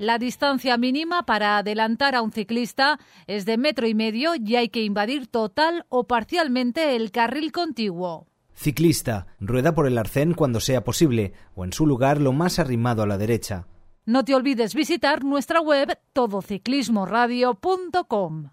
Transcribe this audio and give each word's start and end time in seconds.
La 0.00 0.18
distancia 0.18 0.76
mínima 0.78 1.26
para 1.26 1.58
adelantar 1.58 2.14
a 2.14 2.22
un 2.22 2.32
ciclista 2.32 2.98
es 3.26 3.44
de 3.44 3.58
metro 3.58 3.86
y 3.86 3.94
medio 3.94 4.32
y 4.34 4.56
hay 4.56 4.70
que 4.70 4.82
invadir 4.82 5.26
total 5.26 5.84
o 5.90 6.04
parcialmente 6.04 6.96
el 6.96 7.10
carril 7.10 7.52
contiguo. 7.52 8.26
Ciclista, 8.54 9.26
rueda 9.40 9.74
por 9.74 9.86
el 9.86 9.98
arcén 9.98 10.32
cuando 10.32 10.60
sea 10.60 10.84
posible 10.84 11.34
o 11.54 11.66
en 11.66 11.74
su 11.74 11.86
lugar 11.86 12.18
lo 12.18 12.32
más 12.32 12.58
arrimado 12.58 13.02
a 13.02 13.06
la 13.06 13.18
derecha. 13.18 13.66
No 14.06 14.24
te 14.24 14.34
olvides 14.34 14.74
visitar 14.74 15.22
nuestra 15.22 15.60
web 15.60 15.98
todociclismoradio.com. 16.14 18.48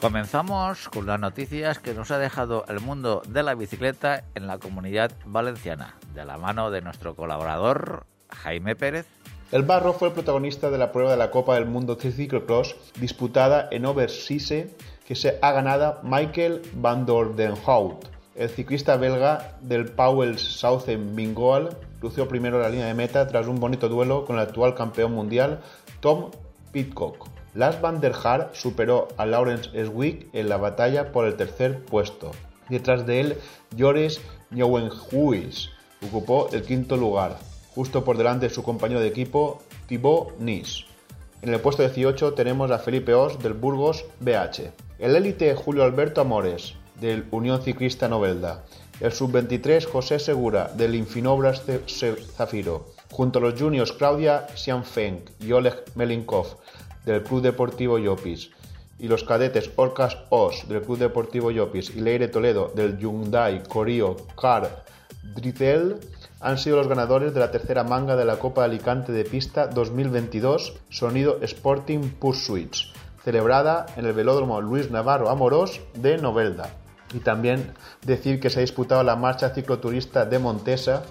Comenzamos 0.00 0.88
con 0.88 1.06
las 1.06 1.18
noticias 1.18 1.78
que 1.78 1.94
nos 1.94 2.10
ha 2.10 2.18
dejado 2.18 2.64
el 2.68 2.80
mundo 2.80 3.22
de 3.28 3.42
la 3.42 3.54
bicicleta 3.54 4.24
en 4.34 4.46
la 4.46 4.58
comunidad 4.58 5.12
valenciana, 5.24 5.96
de 6.14 6.24
la 6.24 6.36
mano 6.36 6.70
de 6.70 6.82
nuestro 6.82 7.14
colaborador 7.14 8.04
Jaime 8.28 8.76
Pérez. 8.76 9.06
El 9.52 9.62
Barro 9.62 9.92
fue 9.92 10.08
el 10.08 10.14
protagonista 10.14 10.70
de 10.70 10.78
la 10.78 10.92
prueba 10.92 11.12
de 11.12 11.16
la 11.16 11.30
Copa 11.30 11.54
del 11.54 11.66
Mundo 11.66 11.96
Cyclocross 11.96 12.76
disputada 13.00 13.68
en 13.70 13.86
Overseas 13.86 14.66
que 15.06 15.14
se 15.14 15.38
ha 15.40 15.52
ganado 15.52 16.00
Michael 16.02 16.62
van 16.74 17.06
der 17.06 17.28
Den 17.36 17.54
Hout. 17.64 18.06
El 18.34 18.48
ciclista 18.48 18.96
belga 18.96 19.56
del 19.60 19.86
Powell 19.86 20.38
Southern 20.38 21.14
Bingoal 21.14 21.76
lució 22.02 22.26
primero 22.26 22.60
la 22.60 22.68
línea 22.68 22.86
de 22.86 22.94
meta 22.94 23.26
tras 23.28 23.46
un 23.46 23.60
bonito 23.60 23.88
duelo 23.88 24.26
con 24.26 24.36
el 24.36 24.42
actual 24.42 24.74
campeón 24.74 25.12
mundial 25.12 25.60
Tom 26.00 26.30
Pitcock. 26.72 27.28
Lars 27.54 27.80
van 27.80 28.00
der 28.00 28.14
Haar 28.24 28.50
superó 28.52 29.08
a 29.16 29.24
Lawrence 29.26 29.70
Swick 29.86 30.28
en 30.32 30.48
la 30.48 30.56
batalla 30.56 31.12
por 31.12 31.24
el 31.24 31.36
tercer 31.36 31.84
puesto. 31.84 32.32
Detrás 32.68 33.06
de 33.06 33.20
él, 33.20 33.36
Joris 33.78 34.20
Nieuwenhuis 34.50 35.70
ocupó 36.04 36.48
el 36.52 36.62
quinto 36.62 36.96
lugar, 36.96 37.38
justo 37.74 38.04
por 38.04 38.18
delante 38.18 38.48
de 38.48 38.54
su 38.54 38.64
compañero 38.64 39.00
de 39.00 39.06
equipo 39.06 39.62
Thibaut 39.86 40.36
Nis. 40.40 40.84
En 41.42 41.54
el 41.54 41.60
puesto 41.60 41.82
18 41.82 42.34
tenemos 42.34 42.72
a 42.72 42.78
Felipe 42.78 43.14
Os 43.14 43.38
del 43.38 43.52
Burgos 43.52 44.04
BH. 44.18 44.72
El 44.98 45.14
élite 45.14 45.54
Julio 45.54 45.84
Alberto 45.84 46.22
Amores 46.22 46.74
del 47.00 47.24
Unión 47.30 47.62
Ciclista 47.62 48.08
Novelda. 48.08 48.64
El 49.00 49.12
sub-23 49.12 49.84
José 49.84 50.18
Segura 50.18 50.72
del 50.74 50.94
Infinobras 50.94 51.62
Zafiro. 52.36 52.86
Junto 53.10 53.38
a 53.38 53.42
los 53.42 53.60
juniors 53.60 53.92
Claudia 53.92 54.46
Xianfeng 54.54 55.24
y 55.40 55.52
Oleg 55.52 55.84
Melinkov 55.94 56.56
del 57.04 57.22
Club 57.22 57.42
Deportivo 57.42 57.98
Llopis 57.98 58.50
y 58.98 59.08
los 59.08 59.24
cadetes 59.24 59.70
Orcas 59.76 60.18
Os 60.30 60.68
del 60.68 60.82
Club 60.82 60.98
Deportivo 60.98 61.50
Llopis 61.50 61.90
y 61.94 62.00
Leire 62.00 62.28
Toledo 62.28 62.72
del 62.74 62.98
Hyundai 62.98 63.62
Corio 63.68 64.16
Car 64.40 64.84
Dritel 65.34 65.98
han 66.40 66.58
sido 66.58 66.76
los 66.76 66.88
ganadores 66.88 67.32
de 67.32 67.40
la 67.40 67.50
tercera 67.50 67.84
manga 67.84 68.16
de 68.16 68.24
la 68.24 68.38
Copa 68.38 68.60
de 68.62 68.66
Alicante 68.66 69.12
de 69.12 69.24
Pista 69.24 69.66
2022 69.66 70.74
Sonido 70.90 71.38
Sporting 71.40 72.10
Pursuits, 72.20 72.92
celebrada 73.24 73.86
en 73.96 74.04
el 74.04 74.12
velódromo 74.12 74.60
Luis 74.60 74.90
Navarro 74.90 75.30
Amorós 75.30 75.80
de 75.94 76.18
Novelda. 76.18 76.68
Y 77.14 77.20
también 77.20 77.72
decir 78.04 78.40
que 78.40 78.50
se 78.50 78.58
ha 78.58 78.60
disputado 78.60 79.02
la 79.02 79.16
marcha 79.16 79.50
cicloturista 79.54 80.26
de 80.26 80.38
Montesa, 80.38 81.04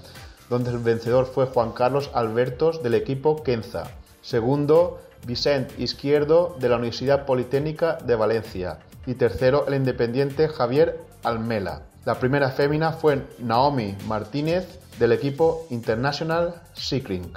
donde 0.49 0.69
el 0.69 0.77
vencedor 0.77 1.25
fue 1.25 1.47
Juan 1.47 1.71
Carlos 1.71 2.11
Albertos 2.13 2.83
del 2.83 2.93
equipo 2.93 3.41
Kenza. 3.41 3.89
Segundo, 4.21 4.99
Vicente 5.25 5.75
Izquierdo 5.81 6.55
de 6.59 6.69
la 6.69 6.77
Universidad 6.77 7.25
Politécnica 7.25 7.97
de 7.97 8.15
Valencia. 8.15 8.79
Y 9.05 9.15
tercero, 9.15 9.67
el 9.67 9.75
independiente 9.75 10.47
Javier 10.47 10.99
Almela. 11.23 11.83
La 12.05 12.19
primera 12.19 12.49
fémina 12.51 12.91
fue 12.91 13.25
Naomi 13.39 13.95
Martínez 14.07 14.79
del 14.99 15.13
equipo 15.13 15.65
International 15.69 16.61
Cycling. 16.75 17.33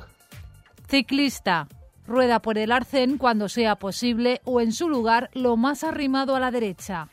Ciclista. 0.89 1.69
Rueda 2.07 2.41
por 2.41 2.57
el 2.57 2.71
arcén 2.71 3.19
cuando 3.19 3.49
sea 3.49 3.77
posible 3.77 4.41
o 4.45 4.61
en 4.61 4.73
su 4.73 4.89
lugar 4.89 5.31
lo 5.35 5.57
más 5.57 5.83
arrimado 5.83 6.37
a 6.37 6.41
la 6.41 6.53
derecha. 6.53 7.09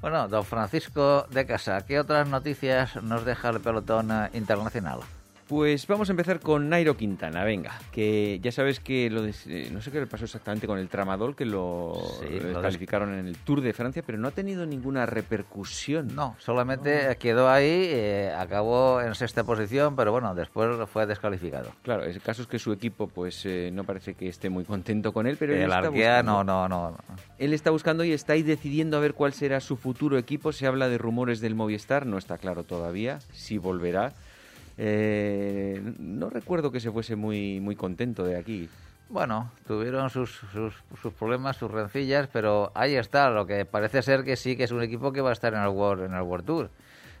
Bueno, 0.00 0.28
don 0.28 0.44
Francisco 0.44 1.26
de 1.30 1.46
Casa, 1.46 1.82
¿qué 1.86 1.98
otras 1.98 2.28
noticias 2.28 3.02
nos 3.02 3.24
deja 3.24 3.50
el 3.50 3.60
pelotón 3.60 4.10
internacional? 4.34 5.00
Pues 5.46 5.86
vamos 5.86 6.08
a 6.08 6.12
empezar 6.12 6.40
con 6.40 6.70
Nairo 6.70 6.96
Quintana, 6.96 7.44
venga, 7.44 7.78
que 7.92 8.40
ya 8.42 8.50
sabes 8.50 8.80
que 8.80 9.10
lo 9.10 9.20
de, 9.20 9.34
eh, 9.46 9.68
no 9.70 9.82
sé 9.82 9.90
qué 9.90 10.00
le 10.00 10.06
pasó 10.06 10.24
exactamente 10.24 10.66
con 10.66 10.78
el 10.78 10.88
tramadol, 10.88 11.36
que 11.36 11.44
lo, 11.44 12.00
Sí, 12.20 12.40
lo 12.40 12.48
descalificaron 12.48 13.12
en 13.12 13.26
el 13.26 13.36
Tour 13.36 13.60
de 13.60 13.74
Francia, 13.74 14.02
pero 14.06 14.16
no 14.16 14.28
ha 14.28 14.30
tenido 14.30 14.64
ninguna 14.64 15.04
repercusión. 15.04 16.14
No, 16.14 16.34
solamente 16.38 17.14
quedó 17.18 17.50
ahí, 17.50 17.68
eh, 17.68 18.32
acabó 18.34 19.02
en 19.02 19.14
sexta 19.14 19.44
posición, 19.44 19.94
pero 19.96 20.12
bueno, 20.12 20.34
después 20.34 20.70
fue 20.90 21.04
descalificado. 21.04 21.72
Claro, 21.82 22.04
el 22.04 22.22
caso 22.22 22.40
es 22.40 22.48
que 22.48 22.58
su 22.58 22.72
equipo 22.72 23.06
pues 23.08 23.44
eh, 23.44 23.68
no 23.70 23.84
parece 23.84 24.14
que 24.14 24.28
esté 24.28 24.48
muy 24.48 24.64
contento 24.64 25.12
con 25.12 25.26
él, 25.26 25.36
pero 25.38 25.52
él 25.52 25.58
el 25.58 25.64
está 25.66 25.76
Arkea, 25.78 26.22
buscando. 26.22 26.44
no, 26.44 26.68
no, 26.68 26.90
no. 26.90 26.98
Él 27.38 27.52
está 27.52 27.70
buscando 27.70 28.02
y 28.02 28.12
está 28.12 28.32
ahí 28.32 28.42
decidiendo 28.42 28.96
a 28.96 29.00
ver 29.00 29.12
cuál 29.12 29.34
será 29.34 29.60
su 29.60 29.76
futuro 29.76 30.16
equipo. 30.16 30.52
Se 30.52 30.66
habla 30.66 30.88
de 30.88 30.96
rumores 30.96 31.40
del 31.40 31.54
Movistar, 31.54 32.06
no 32.06 32.16
está 32.16 32.38
claro 32.38 32.62
todavía 32.64 33.18
si 33.32 33.58
volverá. 33.58 34.14
Eh, 34.76 35.80
no 35.98 36.30
recuerdo 36.30 36.70
que 36.72 36.80
se 36.80 36.90
fuese 36.90 37.16
muy, 37.16 37.60
muy 37.60 37.76
contento 37.76 38.24
de 38.24 38.36
aquí. 38.36 38.68
Bueno, 39.08 39.50
tuvieron 39.66 40.10
sus, 40.10 40.30
sus, 40.52 40.74
sus 41.00 41.12
problemas, 41.12 41.56
sus 41.56 41.70
rencillas, 41.70 42.28
pero 42.32 42.72
ahí 42.74 42.94
está, 42.96 43.30
lo 43.30 43.46
que 43.46 43.64
parece 43.64 44.02
ser 44.02 44.24
que 44.24 44.36
sí 44.36 44.56
que 44.56 44.64
es 44.64 44.72
un 44.72 44.82
equipo 44.82 45.12
que 45.12 45.20
va 45.20 45.30
a 45.30 45.34
estar 45.34 45.54
en 45.54 45.60
el 45.60 46.00
en 46.00 46.14
el 46.14 46.22
World 46.22 46.46
Tour. 46.46 46.70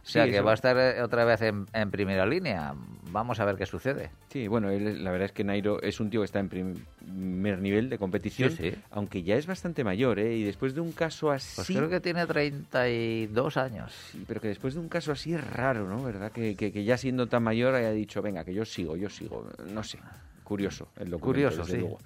O 0.04 0.06
sea, 0.06 0.24
Sí, 0.26 0.30
que 0.32 0.36
eso. 0.36 0.44
va 0.44 0.50
a 0.50 0.54
estar 0.54 0.76
eh, 0.76 1.00
otra 1.02 1.24
vez 1.24 1.40
en, 1.40 1.66
en 1.72 1.90
primera 1.90 2.26
línea. 2.26 2.74
Vamos 3.10 3.40
a 3.40 3.44
ver 3.46 3.56
qué 3.56 3.64
sucede. 3.64 4.10
Sí, 4.28 4.48
bueno, 4.48 4.68
él- 4.68 5.02
la 5.02 5.10
verdad 5.10 5.26
es 5.26 5.32
que 5.32 5.44
Nairo 5.44 5.80
es 5.80 5.98
un 5.98 6.10
tío 6.10 6.20
que 6.20 6.26
está 6.26 6.40
en 6.40 6.50
primer 6.50 7.58
nivel 7.58 7.88
de 7.88 7.96
competición, 7.96 8.50
Sí, 8.50 8.70
sí. 8.70 8.76
aunque 8.90 9.22
ya 9.22 9.36
es 9.36 9.46
bastante 9.46 9.82
mayor, 9.82 10.18
¿eh? 10.18 10.36
Y 10.36 10.42
después 10.44 10.74
de 10.74 10.82
un 10.82 10.92
caso 10.92 11.30
así... 11.30 11.54
Pues 11.56 11.68
creo 11.78 11.88
que 11.88 12.00
tiene 12.00 12.26
32 12.26 13.56
años. 13.56 13.92
Sí, 14.12 14.24
pero 14.26 14.40
que 14.40 14.48
después 14.48 14.74
de 14.74 14.80
un 14.80 14.88
caso 14.88 15.10
así 15.12 15.32
es 15.32 15.42
raro, 15.52 15.88
¿no? 15.88 16.02
¿Verdad? 16.02 16.32
Que, 16.32 16.54
que- 16.54 16.70
que 16.72 16.84
ya 16.84 16.96
siendo 16.98 17.26
tan 17.26 17.42
mayor 17.42 17.74
haya 17.74 17.90
dicho, 17.92 18.20
venga, 18.20 18.44
que 18.44 18.52
yo 18.54 18.64
sigo, 18.64 18.96
yo 18.96 19.08
sigo. 19.08 19.46
No 19.72 19.82
sé. 19.82 19.98
Curioso 20.42 20.88
el 20.96 21.08
documento, 21.08 21.24
Curioso, 21.24 21.56
desde 21.62 21.72
sí. 21.72 21.78
luego. 21.78 21.98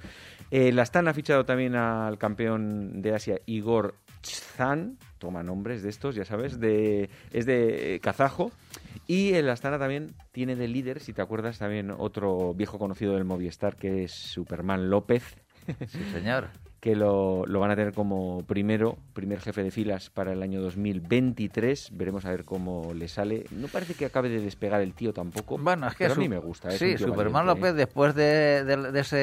Eh, 0.52 0.70
la 0.72 0.82
Stan 0.84 1.08
ha 1.08 1.12
fichado 1.14 1.44
también 1.44 1.74
al 1.74 2.16
campeón 2.18 3.02
de 3.02 3.12
Asia, 3.14 3.40
Igor 3.46 3.94
Chzan. 4.22 4.98
Toma 5.18 5.42
nombres 5.42 5.82
de 5.82 5.88
estos, 5.90 6.14
ya 6.14 6.24
sabes. 6.24 6.60
De, 6.60 7.10
es 7.32 7.46
de 7.46 7.94
eh, 7.96 8.00
kazajo. 8.00 8.50
Y 9.06 9.32
el 9.34 9.48
Astana 9.48 9.78
también 9.78 10.14
tiene 10.32 10.54
de 10.54 10.68
líder, 10.68 11.00
si 11.00 11.12
te 11.12 11.22
acuerdas, 11.22 11.58
también 11.58 11.90
otro 11.90 12.52
viejo 12.54 12.78
conocido 12.78 13.14
del 13.14 13.24
Movistar, 13.24 13.76
que 13.76 14.04
es 14.04 14.12
Superman 14.12 14.90
López, 14.90 15.24
Sí, 15.88 15.98
señor. 16.12 16.48
que 16.80 16.94
lo, 16.94 17.44
lo 17.46 17.58
van 17.60 17.70
a 17.70 17.76
tener 17.76 17.94
como 17.94 18.42
primero, 18.46 18.98
primer 19.14 19.40
jefe 19.40 19.62
de 19.62 19.70
filas 19.70 20.10
para 20.10 20.32
el 20.32 20.42
año 20.42 20.60
2023. 20.60 21.90
Veremos 21.92 22.24
a 22.26 22.30
ver 22.30 22.44
cómo 22.44 22.92
le 22.94 23.08
sale. 23.08 23.44
No 23.50 23.68
parece 23.68 23.94
que 23.94 24.04
acabe 24.04 24.28
de 24.28 24.40
despegar 24.40 24.80
el 24.82 24.92
tío 24.94 25.12
tampoco. 25.14 25.56
Bueno, 25.58 25.86
es 25.88 25.94
que 25.94 26.04
pero 26.04 26.14
su- 26.14 26.20
a 26.20 26.22
mí 26.22 26.28
me 26.28 26.38
gusta. 26.38 26.68
es 26.68 26.78
Sí, 26.78 26.98
Superman 26.98 27.32
valiente, 27.46 27.60
López, 27.60 27.70
¿eh? 27.72 27.76
después 27.76 28.14
de, 28.14 28.64
de- 28.64 28.92
de 28.92 29.00
ese, 29.00 29.16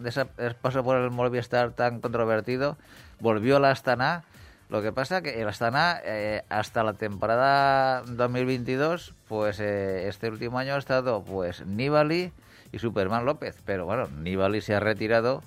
de 0.00 0.08
ese 0.08 0.24
paso 0.60 0.82
por 0.84 0.96
el 0.96 1.10
Movistar 1.10 1.72
tan 1.72 2.00
controvertido, 2.00 2.76
volvió 3.20 3.56
a 3.56 3.60
la 3.60 3.70
Astana 3.70 4.24
Lo 4.68 4.82
que 4.82 4.92
pasa 4.92 5.22
que 5.22 5.40
el 5.40 5.48
Astana, 5.48 6.00
eh, 6.04 6.42
hasta 6.48 6.82
la 6.82 6.94
temporada 6.94 8.02
2022, 8.06 9.14
pues 9.28 9.60
eh, 9.60 10.08
este 10.08 10.28
último 10.30 10.58
año 10.58 10.74
ha 10.74 10.78
estado 10.78 11.22
pues 11.22 11.64
Nibali 11.66 12.32
y 12.72 12.78
Superman 12.78 13.24
López. 13.24 13.60
Pero 13.64 13.84
bueno, 13.84 14.08
Nibali 14.08 14.60
se 14.60 14.74
ha 14.74 14.80
retirado 14.80 15.42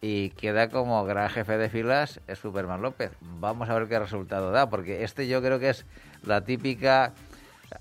y 0.00 0.30
queda 0.30 0.68
como 0.68 1.04
gran 1.04 1.30
jefe 1.30 1.58
de 1.58 1.68
filas 1.68 2.20
Superman 2.40 2.80
López. 2.80 3.10
Vamos 3.20 3.68
a 3.68 3.74
ver 3.74 3.88
qué 3.88 3.98
resultado 3.98 4.50
da, 4.50 4.70
porque 4.70 5.02
este 5.02 5.26
yo 5.26 5.42
creo 5.42 5.58
que 5.58 5.70
es 5.70 5.84
la 6.24 6.42
típica 6.42 7.12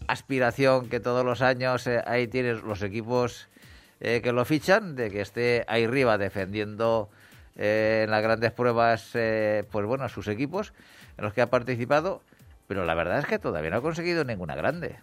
aspiración 0.07 0.89
que 0.89 0.99
todos 0.99 1.23
los 1.23 1.41
años 1.41 1.85
eh, 1.87 2.01
ahí 2.05 2.27
tienes 2.27 2.63
los 2.63 2.81
equipos 2.81 3.47
que 3.99 4.33
lo 4.33 4.43
fichan, 4.43 4.97
de 4.97 5.09
que 5.09 5.21
esté 5.21 5.63
ahí 5.69 5.85
arriba 5.85 6.17
defendiendo 6.17 7.09
eh, 7.55 8.01
en 8.05 8.11
las 8.11 8.23
grandes 8.23 8.51
pruebas, 8.51 9.11
eh, 9.13 9.63
pues 9.71 9.85
bueno, 9.85 10.07
sus 10.09 10.27
equipos 10.27 10.73
en 11.17 11.23
los 11.23 11.33
que 11.33 11.41
ha 11.41 11.49
participado, 11.49 12.21
pero 12.67 12.85
la 12.85 12.95
verdad 12.95 13.19
es 13.19 13.25
que 13.25 13.39
todavía 13.39 13.69
no 13.69 13.77
ha 13.77 13.81
conseguido 13.81 14.23
ninguna 14.23 14.55
grande. 14.55 14.97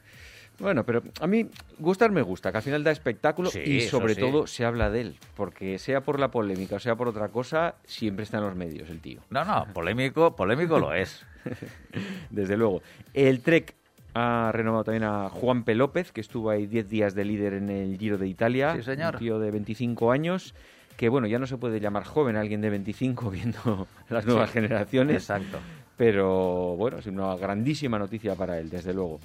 Bueno, 0.59 0.85
pero 0.85 1.03
a 1.21 1.27
mí 1.27 1.47
gustar 1.79 2.11
me 2.11 2.21
gusta, 2.21 2.51
que 2.51 2.59
al 2.59 2.63
final 2.63 2.85
da 2.85 2.91
espectáculo 2.91 3.49
Sí, 3.51 3.61
y 3.61 3.81
sobre 3.81 4.15
sí. 4.15 4.21
todo 4.21 4.47
se 4.47 4.67
habla 4.67 4.91
de 4.91 5.01
él, 5.01 5.17
porque 5.35 5.79
sea 5.79 6.03
por 6.03 6.21
la 6.21 6.31
polémica 6.31 6.77
o 6.77 6.79
sea 6.79 6.97
por 6.97 7.09
otra 7.09 7.29
cosa, 7.29 7.77
siempre 7.85 8.25
está 8.25 8.39
en 8.39 8.45
los 8.45 8.55
medios 8.57 8.91
el 8.91 9.01
tío. 9.01 9.23
No, 9.31 9.45
no, 9.45 9.67
polémico, 9.73 10.37
polémico 10.37 10.79
lo 10.79 10.93
es. 10.93 11.25
Desde 12.31 12.59
luego. 12.59 12.83
El 13.15 13.41
Trek 13.41 13.75
ha 14.13 14.51
renovado 14.53 14.85
también 14.85 15.05
a 15.05 15.31
Juan 15.31 15.65
P. 15.65 15.75
López, 15.75 16.13
que 16.13 16.21
estuvo 16.21 16.51
ahí 16.51 16.67
10 16.67 16.89
días 16.91 17.15
de 17.15 17.25
líder 17.25 17.55
en 17.55 17.71
el 17.71 17.97
Giro 17.99 18.19
de 18.19 18.29
Italia. 18.29 18.75
Sí, 18.77 18.83
señor. 18.83 19.15
Un 19.15 19.21
tío 19.21 19.39
de 19.39 19.51
25 19.51 20.13
años, 20.13 20.55
que 20.97 21.09
bueno, 21.09 21.27
ya 21.27 21.39
no 21.39 21.47
se 21.47 21.57
puede 21.57 21.81
llamar 21.81 22.05
joven 22.05 22.37
a 22.37 22.41
alguien 22.41 22.61
de 22.61 22.71
25 22.71 23.31
viendo 23.31 23.87
las 24.09 24.27
nuevas 24.27 24.51
Sí, 24.51 24.55
generaciones. 24.55 25.17
Exacto. 25.17 25.59
Pero 25.97 26.77
bueno, 26.77 26.99
es 26.99 27.07
una 27.07 27.37
grandísima 27.37 27.99
noticia 27.99 28.35
para 28.35 28.59
él, 28.59 28.71
desde 28.71 28.95
luego. 28.95 29.21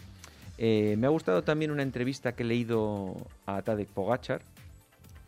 Eh, 0.57 0.95
me 0.97 1.07
ha 1.07 1.09
gustado 1.09 1.41
también 1.43 1.71
una 1.71 1.83
entrevista 1.83 2.33
que 2.33 2.43
he 2.43 2.45
leído 2.45 3.15
a 3.45 3.61
Tadej 3.61 3.87
Pogachar, 3.87 4.41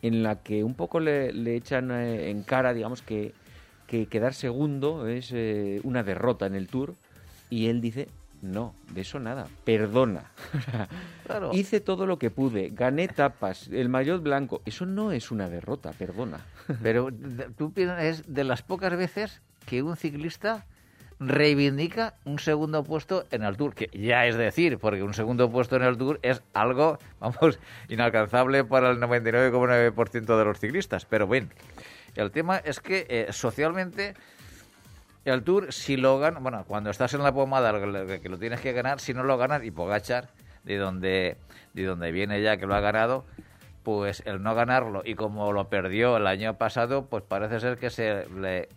en 0.02 0.22
la 0.22 0.42
que 0.42 0.62
un 0.64 0.74
poco 0.74 1.00
le, 1.00 1.32
le 1.32 1.56
echan 1.56 1.90
eh, 1.90 2.30
en 2.30 2.42
cara, 2.42 2.72
digamos, 2.74 3.02
que, 3.02 3.32
que 3.86 4.06
quedar 4.06 4.34
segundo 4.34 5.06
es 5.08 5.30
eh, 5.32 5.80
una 5.84 6.02
derrota 6.02 6.46
en 6.46 6.54
el 6.54 6.68
Tour, 6.68 6.94
y 7.50 7.68
él 7.68 7.80
dice, 7.80 8.08
no, 8.42 8.74
de 8.92 9.00
eso 9.00 9.18
nada, 9.18 9.46
perdona. 9.64 10.24
Claro. 11.28 11.50
Hice 11.52 11.80
todo 11.80 12.06
lo 12.06 12.18
que 12.18 12.30
pude, 12.30 12.70
gané 12.72 13.06
tapas, 13.06 13.68
el 13.68 13.90
maillot 13.90 14.22
blanco, 14.22 14.62
eso 14.64 14.86
no 14.86 15.12
es 15.12 15.30
una 15.30 15.50
derrota, 15.50 15.92
perdona. 15.92 16.40
Pero 16.82 17.10
tú 17.58 17.70
piensas, 17.74 18.02
es 18.02 18.32
de 18.32 18.44
las 18.44 18.62
pocas 18.62 18.96
veces 18.96 19.42
que 19.66 19.82
un 19.82 19.94
ciclista 19.98 20.64
reivindica 21.20 22.14
un 22.24 22.38
segundo 22.38 22.84
puesto 22.84 23.26
en 23.30 23.42
el 23.42 23.56
Tour, 23.56 23.74
que 23.74 23.90
ya 23.92 24.26
es 24.26 24.36
decir, 24.36 24.78
porque 24.78 25.02
un 25.02 25.14
segundo 25.14 25.50
puesto 25.50 25.76
en 25.76 25.82
el 25.82 25.98
Tour 25.98 26.18
es 26.22 26.42
algo, 26.54 26.98
vamos, 27.20 27.58
inalcanzable 27.88 28.64
para 28.64 28.90
el 28.90 28.98
99,9% 29.00 30.38
de 30.38 30.44
los 30.44 30.58
ciclistas. 30.60 31.04
Pero 31.04 31.26
bien, 31.26 31.50
el 32.14 32.30
tema 32.30 32.58
es 32.58 32.80
que 32.80 33.06
eh, 33.08 33.26
socialmente 33.32 34.14
el 35.24 35.42
Tour, 35.42 35.72
si 35.72 35.96
lo 35.96 36.18
ganas, 36.18 36.42
bueno, 36.42 36.64
cuando 36.66 36.90
estás 36.90 37.14
en 37.14 37.22
la 37.22 37.32
pomada, 37.32 37.72
que 38.20 38.28
lo 38.28 38.38
tienes 38.38 38.60
que 38.60 38.72
ganar, 38.72 39.00
si 39.00 39.14
no 39.14 39.22
lo 39.22 39.36
ganas, 39.36 39.64
y 39.64 39.70
Pogachar, 39.70 40.28
de 40.64 40.76
donde, 40.76 41.36
de 41.74 41.84
donde 41.84 42.12
viene 42.12 42.42
ya 42.42 42.56
que 42.56 42.66
lo 42.66 42.74
ha 42.74 42.80
ganado, 42.80 43.24
pues 43.82 44.22
el 44.26 44.42
no 44.42 44.54
ganarlo, 44.54 45.02
y 45.04 45.14
como 45.14 45.52
lo 45.52 45.68
perdió 45.68 46.16
el 46.16 46.26
año 46.26 46.54
pasado, 46.54 47.06
pues 47.06 47.22
parece 47.22 47.60
ser 47.60 47.78
que 47.78 47.90
se 47.90 48.26
le, 48.28 48.68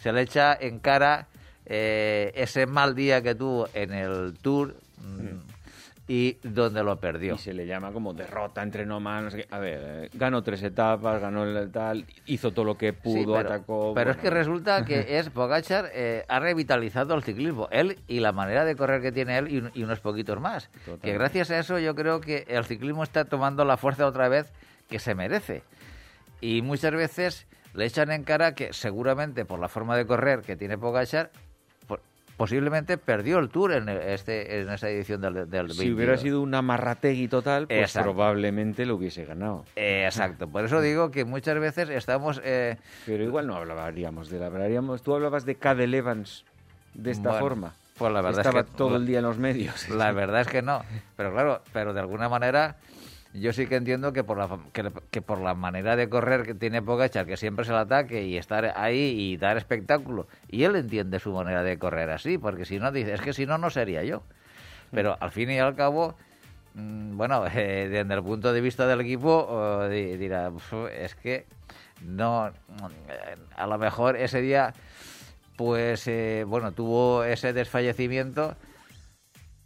se 0.00 0.12
le 0.12 0.22
echa 0.22 0.56
en 0.58 0.78
cara 0.78 1.26
eh, 1.66 2.32
ese 2.34 2.66
mal 2.66 2.94
día 2.94 3.22
que 3.22 3.34
tuvo 3.34 3.68
en 3.74 3.92
el 3.92 4.34
Tour 4.40 4.74
mm, 4.98 5.57
y 6.08 6.38
donde 6.42 6.82
lo 6.82 6.96
perdió. 6.98 7.34
Y 7.34 7.38
se 7.38 7.52
le 7.52 7.66
llama 7.66 7.92
como 7.92 8.14
derrota, 8.14 8.62
entrenó 8.62 8.98
mal, 8.98 9.24
no 9.26 9.30
sé. 9.30 9.46
A 9.50 9.58
ver, 9.58 9.80
eh, 9.84 10.10
ganó 10.14 10.42
tres 10.42 10.62
etapas, 10.62 11.20
ganó 11.20 11.44
el 11.44 11.70
tal, 11.70 12.06
hizo 12.26 12.50
todo 12.52 12.64
lo 12.64 12.78
que 12.78 12.92
Sí, 12.92 12.98
pudo, 13.02 13.34
pero, 13.36 13.48
atacó. 13.54 13.92
pero 13.94 14.10
es 14.12 14.16
que 14.16 14.30
resulta 14.30 14.84
que 14.86 15.04
es 15.18 15.28
Pogachar 15.30 15.90
eh, 15.92 16.24
ha 16.28 16.40
revitalizado 16.40 17.14
el 17.14 17.22
ciclismo, 17.22 17.68
él 17.70 17.98
y 18.08 18.20
la 18.20 18.32
manera 18.32 18.64
de 18.64 18.74
correr 18.74 19.02
que 19.02 19.12
tiene 19.12 19.36
él 19.36 19.52
y, 19.52 19.58
un- 19.58 19.70
y 19.74 19.82
unos 19.82 20.00
poquitos 20.00 20.40
más. 20.40 20.70
Que 21.02 21.12
gracias 21.12 21.50
a 21.50 21.58
eso 21.58 21.78
yo 21.78 21.94
creo 21.94 22.20
que 22.22 22.44
el 22.48 22.64
ciclismo 22.64 23.02
está 23.02 23.26
tomando 23.26 23.64
la 23.66 23.76
fuerza 23.76 24.06
otra 24.06 24.28
vez 24.28 24.50
que 24.88 24.98
se 24.98 25.14
merece. 25.14 25.62
Y 26.40 26.62
muchas 26.62 26.92
veces 26.92 27.46
le 27.74 27.84
echan 27.84 28.10
en 28.12 28.24
cara 28.24 28.54
que 28.54 28.72
seguramente 28.72 29.44
por 29.44 29.60
la 29.60 29.68
forma 29.68 29.94
de 29.96 30.06
correr 30.06 30.40
que 30.40 30.56
tiene 30.56 30.78
Pogachar 30.78 31.30
posiblemente 32.38 32.96
perdió 32.96 33.38
el 33.40 33.50
Tour 33.50 33.72
en, 33.72 33.88
este, 33.90 34.60
en 34.62 34.70
esa 34.70 34.88
edición 34.88 35.20
del, 35.20 35.50
del 35.50 35.70
Si 35.72 35.92
hubiera 35.92 36.12
22. 36.12 36.20
sido 36.22 36.40
una 36.40 36.62
marrategui 36.62 37.28
total, 37.28 37.66
pues 37.66 37.80
Exacto. 37.80 38.12
probablemente 38.12 38.86
lo 38.86 38.94
hubiese 38.94 39.26
ganado. 39.26 39.66
Eh, 39.76 40.04
exacto, 40.06 40.48
por 40.48 40.64
eso 40.64 40.80
digo 40.80 41.10
que 41.10 41.26
muchas 41.26 41.58
veces 41.58 41.90
estamos... 41.90 42.40
eh, 42.44 42.76
Pero 43.04 43.24
igual 43.24 43.46
no 43.46 43.56
hablaríamos 43.56 44.30
de 44.30 44.38
la 44.38 44.46
hablaríamos. 44.46 45.02
Tú 45.02 45.14
hablabas 45.14 45.44
de 45.44 45.56
Cadel 45.56 45.92
Evans 45.92 46.44
de 46.94 47.10
esta 47.10 47.28
Bueno, 47.30 47.40
forma. 47.44 47.74
pues 47.98 48.12
la 48.12 48.22
verdad 48.22 48.40
es 48.40 48.46
Estaba 48.46 48.64
que- 48.64 48.72
todo 48.76 48.96
el 48.96 49.04
día 49.04 49.18
en 49.18 49.24
los 49.24 49.36
medios. 49.38 49.88
La 49.90 50.12
verdad 50.12 50.40
es 50.42 50.46
que 50.48 50.62
no. 50.62 50.82
Pero 51.16 51.32
claro, 51.32 51.62
pero 51.72 51.92
de 51.92 52.00
alguna 52.00 52.28
manera 52.28 52.76
yo 53.34 53.52
sí 53.52 53.66
que 53.66 53.76
entiendo 53.76 54.12
que 54.12 54.24
por 54.24 54.38
la 54.38 54.48
que, 54.72 54.90
que 55.10 55.22
por 55.22 55.40
la 55.40 55.54
manera 55.54 55.96
de 55.96 56.08
correr 56.08 56.44
que 56.44 56.54
tiene 56.54 56.82
Pogachar, 56.82 57.26
que 57.26 57.36
siempre 57.36 57.62
es 57.64 57.68
el 57.68 57.76
ataque 57.76 58.24
y 58.24 58.36
estar 58.36 58.72
ahí 58.76 59.14
y 59.18 59.36
dar 59.36 59.56
espectáculo, 59.56 60.26
y 60.48 60.64
él 60.64 60.76
entiende 60.76 61.18
su 61.18 61.32
manera 61.32 61.62
de 61.62 61.78
correr 61.78 62.10
así, 62.10 62.38
porque 62.38 62.64
si 62.64 62.78
no 62.78 62.90
dice, 62.92 63.14
es 63.14 63.20
que 63.20 63.32
si 63.32 63.46
no 63.46 63.58
no 63.58 63.70
sería 63.70 64.02
yo. 64.04 64.22
Pero 64.90 65.16
al 65.20 65.30
fin 65.30 65.50
y 65.50 65.58
al 65.58 65.74
cabo 65.76 66.14
mm, 66.74 67.16
bueno, 67.16 67.44
eh, 67.54 67.88
desde 67.90 68.14
el 68.14 68.22
punto 68.22 68.52
de 68.52 68.60
vista 68.60 68.86
del 68.86 69.02
equipo 69.02 69.82
eh, 69.84 69.88
di- 69.90 70.16
dirá, 70.16 70.48
"Uf, 70.50 70.72
es 70.92 71.14
que 71.14 71.46
no, 72.02 72.48
eh, 72.48 72.52
a 73.56 73.66
lo 73.66 73.76
mejor 73.78 74.16
ese 74.16 74.40
día 74.40 74.72
pues 75.56 76.06
eh, 76.06 76.44
bueno, 76.46 76.70
tuvo 76.72 77.24
ese 77.24 77.52
desfallecimiento 77.52 78.54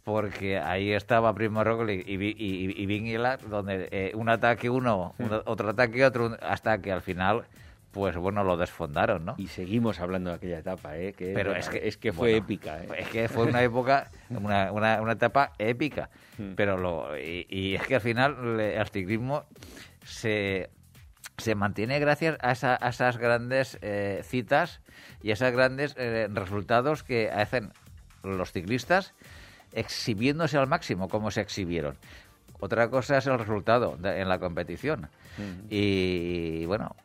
porque 0.03 0.59
ahí 0.59 0.91
estaba 0.91 1.33
Primo 1.33 1.63
Roglic 1.63 2.07
y, 2.07 2.13
y, 2.15 2.73
y 2.75 2.85
Vingegaard, 2.85 3.41
donde 3.47 3.87
eh, 3.91 4.11
un 4.15 4.29
ataque 4.29 4.69
uno, 4.69 5.15
un- 5.17 5.41
otro 5.45 5.69
ataque 5.69 6.03
otro, 6.05 6.37
hasta 6.41 6.81
que 6.81 6.91
al 6.91 7.01
final, 7.01 7.43
pues 7.91 8.17
bueno, 8.17 8.43
lo 8.43 8.57
desfondaron, 8.57 9.23
¿no? 9.23 9.35
Y 9.37 9.47
seguimos 9.47 9.99
hablando 10.01 10.31
de 10.31 10.35
aquella 10.35 10.59
etapa, 10.59 10.97
¿eh? 10.97 11.13
Que 11.13 11.33
Pero 11.33 11.55
es 11.55 11.69
que, 11.69 11.87
es 11.87 11.97
que 11.97 12.11
fue 12.11 12.31
bueno, 12.31 12.45
épica, 12.45 12.83
¿eh? 12.83 12.87
Es 12.97 13.07
que 13.09 13.29
fue 13.29 13.45
una 13.45 13.61
época, 13.63 14.09
una, 14.29 14.71
una, 14.73 15.01
una 15.01 15.13
etapa 15.13 15.53
épica. 15.57 16.09
Mm. 16.37 16.53
Pero 16.55 16.77
lo, 16.77 17.17
y, 17.17 17.45
y 17.49 17.75
es 17.75 17.83
que 17.83 17.95
al 17.95 18.01
final 18.01 18.57
le- 18.57 18.75
el 18.75 18.87
ciclismo 18.89 19.45
se, 20.03 20.69
se 21.37 21.55
mantiene 21.55 21.97
gracias 21.99 22.35
a, 22.41 22.51
esa- 22.51 22.77
a 22.81 22.89
esas 22.89 23.17
grandes 23.17 23.77
eh, 23.81 24.21
citas 24.25 24.81
y 25.21 25.29
a 25.29 25.33
esos 25.35 25.51
grandes 25.53 25.95
eh, 25.97 26.27
resultados 26.33 27.03
que 27.03 27.31
hacen 27.31 27.71
los 28.23 28.51
ciclistas 28.53 29.13
exhibiéndose 29.73 30.57
al 30.57 30.67
máximo 30.67 31.07
como 31.09 31.31
se 31.31 31.41
exhibieron. 31.41 31.95
Otra 32.59 32.89
cosa 32.89 33.17
es 33.17 33.27
el 33.27 33.37
resultado 33.37 33.97
de- 33.97 34.21
en 34.21 34.29
la 34.29 34.39
competición. 34.39 35.09
Y 35.69 36.65
bueno, 36.65 36.95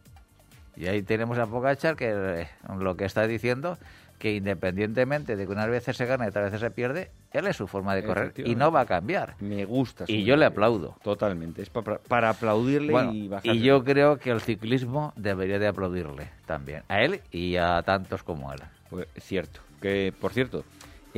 y 0.76 0.86
ahí 0.86 1.02
tenemos 1.02 1.38
a 1.38 1.46
Pogachar 1.46 1.96
que 1.96 2.12
eh, 2.42 2.48
lo 2.78 2.96
que 2.96 3.04
está 3.04 3.26
diciendo 3.26 3.78
que 4.18 4.34
independientemente 4.34 5.36
de 5.36 5.46
que 5.46 5.52
unas 5.52 5.68
veces 5.68 5.96
se 5.96 6.04
gana 6.04 6.24
y 6.24 6.28
otras 6.30 6.46
veces 6.46 6.58
se 6.60 6.72
pierde, 6.72 7.10
él 7.32 7.46
es 7.46 7.56
su 7.56 7.68
forma 7.68 7.94
de 7.94 8.02
correr 8.02 8.32
y 8.36 8.56
no 8.56 8.72
va 8.72 8.80
a 8.80 8.86
cambiar. 8.86 9.36
Me 9.38 9.64
gusta. 9.64 10.06
Y 10.08 10.24
yo 10.24 10.36
le 10.36 10.44
aplaudo. 10.44 10.96
Totalmente. 11.04 11.62
Es 11.62 11.70
pa- 11.70 11.82
para, 11.82 11.98
para 11.98 12.30
aplaudirle 12.30 12.90
Bueno, 12.90 13.12
y 13.12 13.28
bajarle. 13.28 13.54
y 13.54 13.60
yo 13.60 13.84
creo 13.84 14.18
que 14.18 14.30
el 14.30 14.40
ciclismo 14.40 15.12
debería 15.14 15.60
de 15.60 15.68
aplaudirle 15.68 16.30
también, 16.46 16.82
a 16.88 17.00
él 17.00 17.20
y 17.30 17.54
a 17.56 17.80
tantos 17.82 18.24
como 18.24 18.52
él. 18.52 18.58
Pues, 18.90 19.06
cierto. 19.20 19.60
Que, 19.80 20.12
por 20.20 20.32
cierto, 20.32 20.64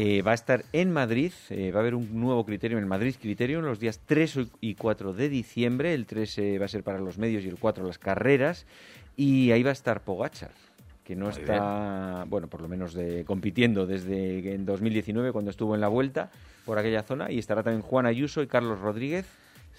eh, 0.03 0.23
va 0.23 0.31
a 0.31 0.35
estar 0.35 0.65
en 0.73 0.93
Madrid, 0.93 1.33
eh, 1.51 1.71
va 1.73 1.79
a 1.79 1.83
haber 1.83 1.95
un 1.95 2.19
nuevo 2.19 2.45
criterio 2.47 2.79
en 2.79 2.85
el 2.85 2.89
Madrid 2.89 3.15
Criterium 3.21 3.63
los 3.65 3.79
días 3.81 4.01
3 4.07 4.39
y 4.61 4.75
4 4.75 5.13
de 5.13 5.29
diciembre. 5.29 5.93
El 5.95 6.07
3 6.07 6.39
eh, 6.39 6.59
va 6.59 6.65
a 6.65 6.69
ser 6.69 6.83
para 6.83 6.99
los 6.99 7.19
medios 7.19 7.45
y 7.45 7.49
el 7.49 7.59
4 7.59 7.85
las 7.87 7.99
carreras. 7.99 8.67
Y 9.17 9.51
ahí 9.53 9.63
va 9.63 9.71
a 9.71 9.73
estar 9.75 10.01
Pogachar, 10.03 10.53
que 11.05 11.15
no 11.17 11.27
Muy 11.27 11.35
está, 11.35 12.25
bueno, 12.29 12.47
por 12.49 12.63
lo 12.63 12.69
menos 12.69 12.95
de, 12.95 13.25
compitiendo 13.27 13.87
desde 13.87 14.55
en 14.55 14.65
2019 14.65 15.33
cuando 15.33 15.51
estuvo 15.51 15.75
en 15.75 15.81
la 15.83 15.89
vuelta 15.89 16.31
por 16.65 16.79
aquella 16.79 17.03
zona. 17.03 17.31
Y 17.31 17.39
estará 17.39 17.63
también 17.63 17.83
Juan 17.83 18.07
Ayuso 18.07 18.43
y 18.43 18.47
Carlos 18.47 18.81
Rodríguez. 18.81 19.27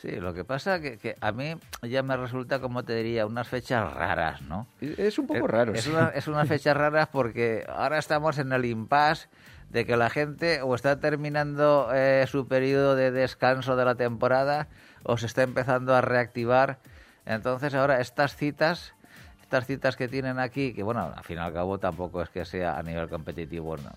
Sí, 0.01 0.11
lo 0.11 0.33
que 0.33 0.43
pasa 0.43 0.79
que, 0.81 0.97
que 0.97 1.15
a 1.21 1.31
mí 1.31 1.53
ya 1.83 2.01
me 2.01 2.15
resulta, 2.17 2.59
como 2.59 2.83
te 2.83 2.95
diría, 2.95 3.25
unas 3.25 3.47
fechas 3.47 3.93
raras, 3.93 4.41
¿no? 4.41 4.65
Es, 4.79 4.97
es 4.97 5.19
un 5.19 5.27
poco 5.27 5.45
Es- 5.45 5.51
raro. 5.51 5.73
Es, 5.73 5.83
sí. 5.83 5.89
una, 5.91 6.09
es 6.09 6.27
unas 6.27 6.47
fechas 6.47 6.75
raras 6.77 7.07
porque 7.11 7.65
ahora 7.67 7.97
estamos 7.99 8.37
en 8.39 8.51
el 8.51 8.65
impasse 8.65 9.27
de 9.71 9.85
que 9.85 9.95
la 9.95 10.09
gente 10.09 10.61
o 10.61 10.75
está 10.75 10.99
terminando 10.99 11.89
eh, 11.93 12.25
su 12.27 12.47
periodo 12.47 12.95
de 12.95 13.11
descanso 13.11 13.75
de 13.75 13.85
la 13.85 13.95
temporada 13.95 14.67
o 15.03 15.17
se 15.17 15.25
está 15.25 15.43
empezando 15.43 15.95
a 15.95 16.01
reactivar. 16.01 16.79
Entonces 17.25 17.73
ahora 17.73 18.01
estas 18.01 18.35
citas 18.35 18.93
estas 19.41 19.67
citas 19.67 19.97
que 19.97 20.07
tienen 20.07 20.39
aquí, 20.39 20.73
que 20.73 20.81
bueno, 20.81 21.11
al 21.13 21.23
fin 21.25 21.35
y 21.35 21.39
al 21.39 21.51
cabo 21.51 21.77
tampoco 21.77 22.21
es 22.21 22.29
que 22.29 22.45
sea 22.45 22.77
a 22.77 22.83
nivel 22.83 23.09
competitivo, 23.09 23.75
no, 23.75 23.91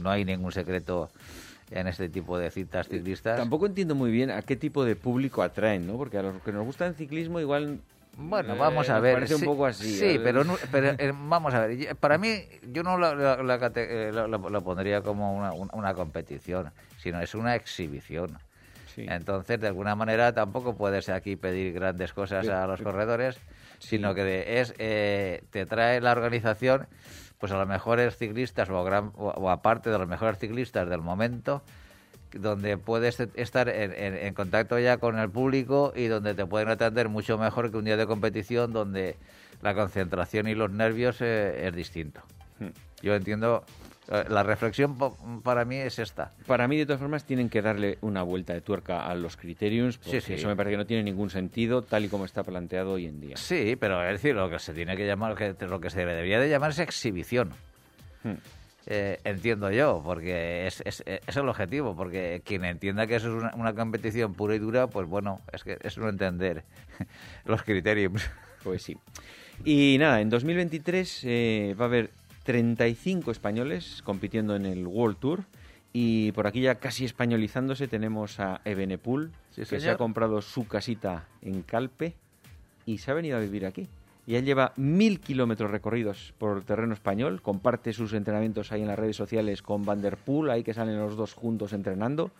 no 0.00 0.10
hay 0.10 0.24
ningún 0.24 0.52
secreto 0.52 1.10
en 1.72 1.88
este 1.88 2.08
tipo 2.08 2.38
de 2.38 2.50
citas 2.52 2.88
ciclistas. 2.88 3.36
Tampoco 3.36 3.66
entiendo 3.66 3.96
muy 3.96 4.12
bien 4.12 4.30
a 4.30 4.42
qué 4.42 4.54
tipo 4.54 4.84
de 4.84 4.94
público 4.94 5.42
atraen, 5.42 5.86
¿no? 5.86 5.96
Porque 5.96 6.18
a 6.18 6.22
los 6.22 6.40
que 6.42 6.52
nos 6.52 6.64
gusta 6.64 6.86
el 6.86 6.94
ciclismo 6.94 7.40
igual 7.40 7.80
Bueno, 8.16 8.56
vamos 8.56 8.88
a 8.90 9.00
ver. 9.00 9.14
Parece 9.14 9.34
sí, 9.36 9.40
un 9.46 9.52
poco 9.54 9.66
así. 9.66 9.98
Sí, 9.98 10.20
pero, 10.22 10.42
pero, 10.70 10.88
eh, 10.98 11.12
vamos 11.14 11.54
a 11.54 11.66
ver. 11.66 11.96
Para 11.96 12.18
mí, 12.18 12.42
yo 12.70 12.82
no 12.82 12.98
lo, 12.98 13.12
eh, 13.12 14.10
lo- 14.12 14.26
lo- 14.28 14.50
lo 14.50 14.62
pondría 14.62 15.02
como 15.02 15.36
una, 15.36 15.52
una- 15.52 15.94
competición, 15.94 16.72
sino 16.98 17.20
es 17.20 17.34
una 17.34 17.54
exhibición. 17.54 18.38
Sí. 18.94 19.06
Entonces, 19.08 19.60
de 19.60 19.68
alguna 19.68 19.94
manera, 19.94 20.32
tampoco 20.32 20.76
puedes 20.76 21.08
aquí 21.08 21.36
pedir 21.36 21.72
grandes 21.72 22.12
cosas 22.12 22.48
a 22.48 22.66
los 22.66 22.82
corredores, 22.82 23.38
sino 23.78 24.14
que 24.14 24.60
es 24.60 24.74
eh, 24.78 25.42
te 25.50 25.64
trae 25.66 26.00
la 26.00 26.12
organización 26.12 26.86
pues 27.38 27.52
a 27.52 27.56
los 27.56 27.66
mejores 27.66 28.18
ciclistas 28.18 28.68
o, 28.68 28.78
a 28.78 28.84
gran- 28.84 29.12
o- 29.16 29.28
o 29.30 29.48
aparte 29.50 29.88
de 29.90 29.96
los 29.98 30.06
mejores 30.06 30.38
ciclistas 30.38 30.88
del 30.90 31.00
momento 31.00 31.62
donde 32.32 32.76
puedes 32.78 33.18
estar 33.34 33.68
en, 33.68 33.92
en- 33.92 34.16
en 34.16 34.34
contacto 34.34 34.78
ya 34.78 34.98
con 34.98 35.18
el 35.18 35.30
público 35.30 35.92
y 35.96 36.06
donde 36.06 36.34
te 36.34 36.46
pueden 36.46 36.68
atender 36.68 37.08
mucho 37.08 37.38
mejor 37.38 37.70
que 37.70 37.76
un 37.76 37.84
día 37.84 37.96
de 37.96 38.06
competición 38.06 38.72
donde 38.72 39.16
la 39.62 39.74
concentración 39.74 40.48
y 40.48 40.54
los 40.54 40.70
nervios 40.70 41.18
eh, 41.20 41.66
es 41.66 41.74
distinto. 41.74 42.20
Hmm. 42.58 42.68
Yo 43.02 43.14
entiendo, 43.14 43.64
eh, 44.10 44.24
la 44.28 44.42
reflexión 44.42 44.96
para 45.42 45.64
mí 45.64 45.76
es 45.76 45.98
esta. 45.98 46.30
Para 46.46 46.68
mí, 46.68 46.76
de 46.78 46.86
todas 46.86 47.00
formas, 47.00 47.24
tienen 47.24 47.48
que 47.48 47.62
darle 47.62 47.98
una 48.02 48.22
vuelta 48.22 48.52
de 48.52 48.60
tuerca 48.60 49.06
a 49.06 49.14
los 49.14 49.36
criteriums, 49.36 49.96
porque 49.98 50.20
Sí, 50.20 50.26
sí. 50.28 50.32
eso 50.34 50.48
me 50.48 50.56
parece 50.56 50.72
que 50.72 50.76
no 50.78 50.86
tiene 50.86 51.02
ningún 51.02 51.30
sentido 51.30 51.82
tal 51.82 52.04
y 52.04 52.08
como 52.08 52.24
está 52.26 52.42
planteado 52.42 52.92
hoy 52.92 53.06
en 53.06 53.20
día. 53.20 53.36
Sí, 53.36 53.76
pero 53.80 54.02
es 54.04 54.12
decir, 54.12 54.34
lo 54.34 54.48
que 54.50 54.58
se 54.58 54.72
tiene 54.74 54.96
que 54.96 55.06
llamar, 55.06 55.36
lo 55.68 55.80
que 55.80 55.90
se 55.90 56.04
debería 56.04 56.38
de 56.38 56.48
llamar 56.48 56.70
es 56.70 56.78
exhibición. 56.78 57.50
Hmm. 58.22 58.34
Eh, 58.86 59.18
entiendo 59.24 59.70
yo, 59.70 60.00
porque 60.04 60.66
es, 60.66 60.82
es, 60.84 61.04
es 61.06 61.36
el 61.36 61.48
objetivo, 61.48 61.94
porque 61.94 62.42
quien 62.44 62.64
entienda 62.64 63.06
que 63.06 63.16
eso 63.16 63.28
es 63.28 63.34
una, 63.34 63.54
una 63.54 63.74
competición 63.74 64.34
pura 64.34 64.54
y 64.54 64.58
dura, 64.58 64.86
pues 64.86 65.06
bueno, 65.06 65.40
es 65.52 65.62
que 65.64 65.78
es 65.82 65.98
no 65.98 66.08
entender 66.08 66.64
los 67.44 67.62
criterios. 67.62 68.12
Pues 68.62 68.82
sí. 68.82 68.96
Y 69.64 69.96
nada, 69.98 70.20
en 70.20 70.30
2023 70.30 71.20
eh, 71.24 71.76
va 71.78 71.84
a 71.84 71.88
haber 71.88 72.10
35 72.44 73.30
españoles 73.30 74.02
compitiendo 74.04 74.56
en 74.56 74.66
el 74.66 74.86
World 74.86 75.18
Tour. 75.18 75.44
Y 75.92 76.32
por 76.32 76.46
aquí 76.46 76.60
ya 76.60 76.76
casi 76.76 77.04
españolizándose 77.04 77.88
tenemos 77.88 78.38
a 78.38 78.60
Ebenepul, 78.64 79.32
Sí, 79.50 79.62
que 79.64 79.80
se 79.80 79.90
ha 79.90 79.96
comprado 79.96 80.40
su 80.40 80.68
casita 80.68 81.26
en 81.42 81.62
Calpe 81.62 82.14
y 82.86 82.98
se 82.98 83.10
ha 83.10 83.14
venido 83.14 83.36
a 83.36 83.40
vivir 83.40 83.66
aquí. 83.66 83.88
Y 84.30 84.36
él 84.36 84.44
lleva 84.44 84.72
mil 84.76 85.18
kilómetros 85.18 85.72
recorridos 85.72 86.34
por 86.38 86.62
terreno 86.62 86.94
español, 86.94 87.42
comparte 87.42 87.92
sus 87.92 88.12
entrenamientos 88.12 88.70
ahí 88.70 88.80
en 88.80 88.86
las 88.86 88.96
redes 88.96 89.16
sociales 89.16 89.60
con 89.60 89.84
Van 89.84 90.02
Der 90.02 90.16
Poel, 90.16 90.50
ahí 90.50 90.62
que 90.62 90.72
salen 90.72 91.00
los 91.00 91.16
dos 91.16 91.34
juntos 91.34 91.72
entrenando, 91.72 92.30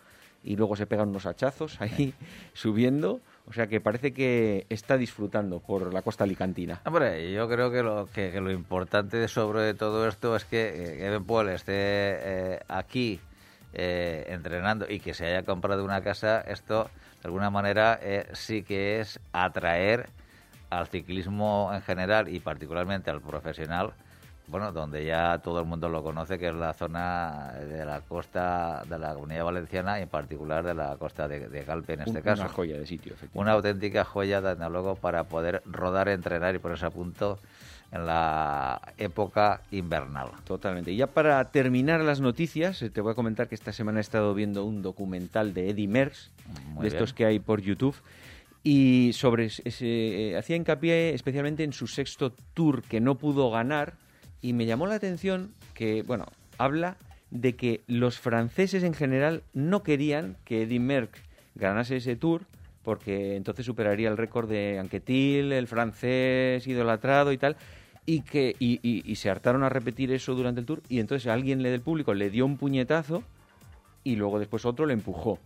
y 0.41 0.55
luego 0.55 0.77
se 0.77 0.85
pegan 0.85 1.09
unos 1.09 1.25
hachazos 1.25 1.81
ahí 1.81 2.13
subiendo. 2.53 3.19
O 3.45 3.51
sea 3.51 3.67
que 3.67 3.81
parece 3.81 4.13
que 4.13 4.65
está 4.69 4.95
disfrutando 4.95 5.59
por 5.59 5.93
la 5.93 6.01
costa 6.01 6.23
alicantina. 6.23 6.79
Hombre, 6.85 7.29
yo 7.33 7.49
creo 7.49 7.69
que 7.69 7.83
lo, 7.83 8.05
que, 8.05 8.31
que 8.31 8.39
lo 8.39 8.51
importante 8.51 9.27
sobre 9.27 9.73
todo 9.73 10.07
esto 10.07 10.37
es 10.37 10.45
que 10.45 10.69
eh, 10.69 11.05
Evan 11.07 11.25
Paul 11.25 11.49
esté 11.49 11.73
eh, 11.73 12.59
aquí 12.69 13.19
eh, 13.73 14.27
entrenando 14.29 14.85
y 14.89 15.01
que 15.01 15.13
se 15.13 15.25
haya 15.25 15.43
comprado 15.43 15.83
una 15.83 16.01
casa, 16.01 16.39
esto 16.39 16.89
de 17.21 17.27
alguna 17.27 17.49
manera 17.49 17.99
eh, 18.01 18.27
sí 18.31 18.63
que 18.63 19.01
es 19.01 19.19
atraer 19.33 20.07
al 20.71 20.87
ciclismo 20.87 21.69
en 21.73 21.81
general 21.83 22.27
y 22.29 22.39
particularmente 22.39 23.11
al 23.11 23.21
profesional, 23.21 23.91
bueno, 24.47 24.71
donde 24.71 25.05
ya 25.05 25.37
todo 25.37 25.59
el 25.59 25.65
mundo 25.65 25.87
lo 25.87 26.01
conoce, 26.03 26.39
que 26.39 26.47
es 26.49 26.55
la 26.55 26.73
zona 26.73 27.53
de 27.59 27.85
la 27.85 28.01
costa 28.01 28.83
de 28.89 28.97
la 28.97 29.13
Comunidad 29.13 29.45
Valenciana 29.45 29.99
y 29.99 30.03
en 30.03 30.09
particular 30.09 30.63
de 30.65 30.73
la 30.73 30.97
costa 30.97 31.27
de, 31.27 31.47
de 31.47 31.63
Calpe 31.63 31.93
en 31.93 32.01
este 32.01 32.17
Un- 32.17 32.23
caso 32.23 32.41
Una 32.41 32.51
joya 32.51 32.77
de 32.77 32.85
sitio, 32.87 33.13
efectivamente. 33.13 33.39
una 33.39 33.51
auténtica 33.51 34.03
joya, 34.03 34.41
desde 34.41 34.69
luego, 34.69 34.95
para 34.95 35.25
poder 35.25 35.61
rodar, 35.65 36.09
entrenar 36.09 36.55
y 36.55 36.59
ponerse 36.59 36.85
a 36.85 36.89
punto 36.89 37.37
en 37.93 38.05
la 38.05 38.81
época 38.97 39.61
invernal. 39.71 40.29
Totalmente. 40.45 40.91
Y 40.91 40.97
ya 40.97 41.07
para 41.07 41.43
terminar 41.51 41.99
las 42.01 42.21
noticias, 42.21 42.81
eh, 42.81 42.89
te 42.89 43.01
voy 43.01 43.11
a 43.11 43.15
comentar 43.15 43.47
que 43.49 43.55
esta 43.55 43.73
semana 43.73 43.99
he 43.99 44.01
estado 44.01 44.33
viendo 44.33 44.63
un 44.65 44.81
documental 44.81 45.53
de 45.53 45.69
Eddie 45.69 45.87
Merckx, 45.89 46.31
Muy 46.69 46.83
de 46.83 46.87
estos 46.87 47.13
que 47.13 47.25
hay 47.25 47.39
por 47.39 47.61
YouTube, 47.61 47.95
y 48.63 49.11
sobre 49.13 49.45
ese, 49.45 49.65
eh, 49.85 50.37
hacía 50.37 50.55
hincapié 50.55 51.13
especialmente 51.13 51.63
en 51.63 51.73
su 51.73 51.87
sexto 51.87 52.31
tour 52.53 52.83
que 52.83 52.99
no 53.01 53.15
pudo 53.17 53.49
ganar, 53.49 53.93
y 54.41 54.53
me 54.53 54.65
llamó 54.65 54.87
la 54.87 54.95
atención 54.95 55.53
que, 55.73 56.03
bueno, 56.03 56.25
habla 56.57 56.97
de 57.31 57.55
que 57.55 57.81
los 57.87 58.19
franceses 58.19 58.83
en 58.83 58.93
general 58.93 59.43
no 59.53 59.83
querían 59.83 60.35
que 60.45 60.63
Eddie 60.63 60.79
Merckx 60.79 61.19
ganase 61.55 61.97
ese 61.97 62.15
tour, 62.15 62.41
porque 62.83 63.35
entonces 63.35 63.65
superaría 63.65 64.09
el 64.09 64.17
récord 64.17 64.49
de 64.49 64.79
Anquetil, 64.79 65.51
el 65.51 65.67
francés 65.67 66.65
idolatrado 66.67 67.31
y 67.31 67.37
tal, 67.37 67.55
y 68.05 68.21
que 68.21 68.55
y, 68.59 68.79
y- 68.81 69.03
y 69.09 69.15
se 69.15 69.29
hartaron 69.29 69.63
a 69.63 69.69
repetir 69.69 70.11
eso 70.11 70.33
durante 70.33 70.59
el 70.59 70.65
tour, 70.65 70.81
y 70.89 70.99
entonces 70.99 71.27
alguien 71.27 71.61
del 71.61 71.81
público 71.81 72.13
le 72.13 72.29
dio 72.31 72.45
un 72.45 72.57
puñetazo 72.57 73.23
y 74.03 74.15
luego 74.15 74.39
después 74.39 74.65
otro 74.65 74.85
le 74.87 74.93
empujó. 74.93 75.37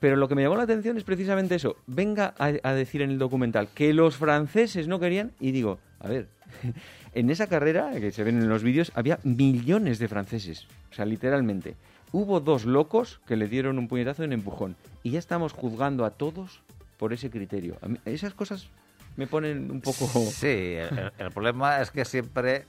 Pero 0.00 0.16
lo 0.16 0.28
que 0.28 0.34
me 0.34 0.42
llamó 0.42 0.56
la 0.56 0.62
atención 0.62 0.96
es 0.96 1.04
precisamente 1.04 1.54
eso. 1.54 1.76
Venga 1.86 2.34
a, 2.38 2.72
decir 2.72 3.02
en 3.02 3.10
el 3.10 3.18
documental 3.18 3.68
que 3.68 3.92
los 3.92 4.16
franceses 4.16 4.88
no 4.88 4.98
querían, 4.98 5.32
y 5.38 5.52
digo, 5.52 5.78
a 6.00 6.08
ver, 6.08 6.28
en 7.14 7.30
esa 7.30 7.46
carrera, 7.46 7.92
que 7.92 8.10
se 8.10 8.24
ven 8.24 8.38
en 8.38 8.48
los 8.48 8.62
vídeos, 8.62 8.92
había 8.94 9.18
millones 9.22 9.98
de 9.98 10.08
franceses. 10.08 10.66
O 10.90 10.94
sea, 10.94 11.04
literalmente. 11.04 11.76
Hubo 12.12 12.40
dos 12.40 12.64
locos 12.64 13.20
que 13.26 13.36
le 13.36 13.46
dieron 13.46 13.78
un 13.78 13.86
puñetazo 13.86 14.24
un 14.24 14.32
empujón. 14.32 14.74
Y 15.04 15.10
ya 15.10 15.18
estamos 15.18 15.52
juzgando 15.52 16.04
a 16.04 16.10
todos 16.10 16.62
por 16.96 17.12
ese 17.12 17.30
criterio. 17.30 17.76
Esas 18.04 18.34
cosas 18.34 18.68
me 19.16 19.26
ponen 19.26 19.70
un 19.70 19.80
poco... 19.80 20.06
Sí, 20.06 20.76
el 21.18 21.30
problema 21.32 21.80
es 21.80 21.90
que 21.90 22.04
siempre 22.04 22.64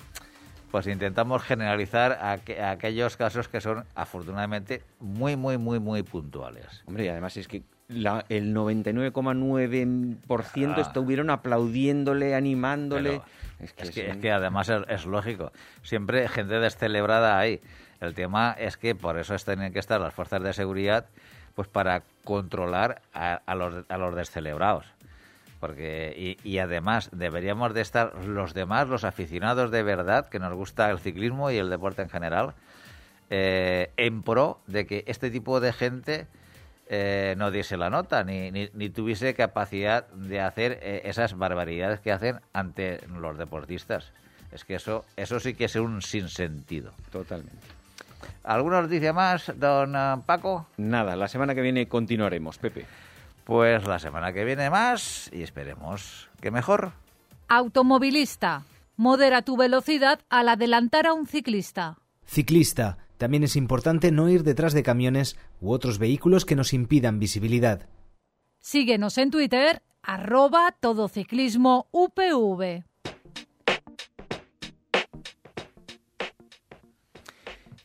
pues 0.71 0.87
intentamos 0.87 1.43
generalizar 1.43 2.13
a, 2.13 2.31
a 2.31 2.71
aquellos 2.71 3.17
casos 3.17 3.47
que 3.49 3.59
son 3.61 3.83
afortunadamente 3.95 4.81
muy, 4.99 5.35
muy, 5.35 5.57
muy, 5.57 5.79
muy 5.79 6.03
puntuales. 6.03 6.83
Hombre, 6.87 7.05
y 7.05 7.07
además 7.09 7.35
es 7.37 7.47
que 7.47 7.63
la- 7.89 8.25
el 8.29 8.53
99,9% 8.53 10.73
Ah. 10.77 10.81
estuvieron 10.81 11.29
aplaudiéndole, 11.29 12.35
animándole. 12.35 13.21
Pero 13.21 13.25
es 13.59 13.73
que, 13.73 13.83
es, 13.83 13.91
que, 13.91 14.09
es 14.11 14.17
que 14.17 14.31
además 14.31 14.69
es, 14.69 14.81
es 14.87 15.05
lógico. 15.05 15.51
Siempre 15.83 16.27
gente 16.29 16.59
descelebrada 16.59 17.37
ahí. 17.37 17.59
El 17.99 18.13
tema 18.13 18.55
es 18.57 18.77
que 18.77 18.95
por 18.95 19.19
eso 19.19 19.35
es- 19.35 19.43
tienen 19.45 19.73
que 19.73 19.79
estar 19.79 19.99
las 19.99 20.13
fuerzas 20.13 20.41
de 20.41 20.53
seguridad 20.53 21.05
pues 21.53 21.67
para 21.67 22.03
controlar 22.23 23.01
a, 23.13 23.41
a 23.45 23.55
los, 23.55 23.83
a 23.89 23.97
los 23.97 24.15
descelebrados. 24.15 24.85
Porque, 25.61 26.37
y, 26.43 26.49
y 26.49 26.57
además 26.57 27.09
deberíamos 27.13 27.73
de 27.73 27.81
estar 27.81 28.25
los 28.25 28.53
demás, 28.55 28.89
los 28.89 29.03
aficionados 29.03 29.69
de 29.69 29.83
verdad, 29.83 30.27
que 30.27 30.39
nos 30.39 30.53
gusta 30.55 30.89
el 30.89 30.97
ciclismo 30.99 31.51
y 31.51 31.57
el 31.57 31.69
deporte 31.69 32.01
en 32.01 32.09
general, 32.09 32.55
eh, 33.29 33.91
en 33.95 34.23
pro 34.23 34.59
de 34.65 34.87
que 34.87 35.03
este 35.05 35.29
tipo 35.29 35.59
de 35.59 35.71
gente 35.71 36.25
eh, 36.89 37.35
no 37.37 37.51
diese 37.51 37.77
la 37.77 37.91
nota 37.91 38.23
ni, 38.23 38.51
ni, 38.51 38.69
ni 38.73 38.89
tuviese 38.89 39.35
capacidad 39.35 40.07
de 40.07 40.41
hacer 40.41 40.79
eh, 40.81 41.03
esas 41.05 41.37
barbaridades 41.37 41.99
que 41.99 42.11
hacen 42.11 42.41
ante 42.53 42.99
los 43.07 43.37
deportistas. 43.37 44.11
Es 44.51 44.65
que 44.65 44.75
eso, 44.75 45.05
eso 45.15 45.39
sí 45.39 45.53
que 45.53 45.65
es 45.65 45.75
un 45.75 46.01
sinsentido. 46.01 46.91
Totalmente. 47.11 47.65
¿Alguna 48.43 48.81
noticia 48.81 49.13
más, 49.13 49.53
don 49.55 49.95
eh, 49.95 50.15
Paco? 50.25 50.65
Nada, 50.77 51.15
la 51.15 51.27
semana 51.27 51.53
que 51.53 51.61
viene 51.61 51.87
continuaremos, 51.87 52.57
Pepe. 52.57 52.85
Pues 53.43 53.87
la 53.87 53.99
semana 53.99 54.33
que 54.33 54.45
viene 54.45 54.69
más 54.69 55.29
y 55.33 55.41
esperemos 55.41 56.29
que 56.39 56.51
mejor. 56.51 56.93
Automovilista. 57.47 58.63
Modera 58.97 59.41
tu 59.41 59.57
velocidad 59.57 60.19
al 60.29 60.49
adelantar 60.49 61.07
a 61.07 61.13
un 61.13 61.27
ciclista. 61.27 61.97
Ciclista. 62.25 62.97
También 63.17 63.43
es 63.43 63.55
importante 63.55 64.11
no 64.11 64.29
ir 64.29 64.43
detrás 64.43 64.73
de 64.73 64.83
camiones 64.83 65.37
u 65.59 65.71
otros 65.71 65.99
vehículos 65.99 66.45
que 66.45 66.55
nos 66.55 66.73
impidan 66.73 67.19
visibilidad. 67.19 67.87
Síguenos 68.59 69.17
en 69.17 69.31
Twitter, 69.31 69.81
arroba 70.01 70.75
todociclismo 70.79 71.87
UPV. 71.91 72.83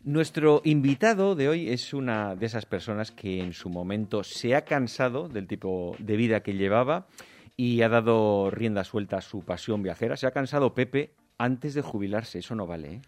Nuestro 0.07 0.61
invitado 0.63 1.35
de 1.35 1.49
hoy 1.49 1.69
es 1.69 1.93
una 1.93 2.37
de 2.37 2.47
esas 2.47 2.65
personas 2.65 3.11
que 3.11 3.41
en 3.41 3.53
su 3.53 3.69
momento 3.69 4.23
se 4.23 4.55
ha 4.55 4.65
cansado 4.65 5.29
del 5.29 5.49
tipo 5.49 5.97
de 5.99 6.15
vida 6.17 6.45
que 6.45 6.53
llevaba 6.55 7.09
y 7.57 7.83
ha 7.83 7.89
dado 7.89 8.49
rienda 8.53 8.85
suelta 8.85 9.17
a 9.17 9.21
su 9.21 9.45
pasión 9.45 9.83
viajera. 9.83 10.17
Se 10.17 10.29
ha 10.29 10.31
cansado 10.31 10.75
Pepe 10.75 11.11
antes 11.39 11.75
de 11.75 11.83
jubilarse. 11.83 12.39
Eso 12.39 12.55
no 12.55 12.69
vale, 12.69 12.95
¿eh? 12.95 13.03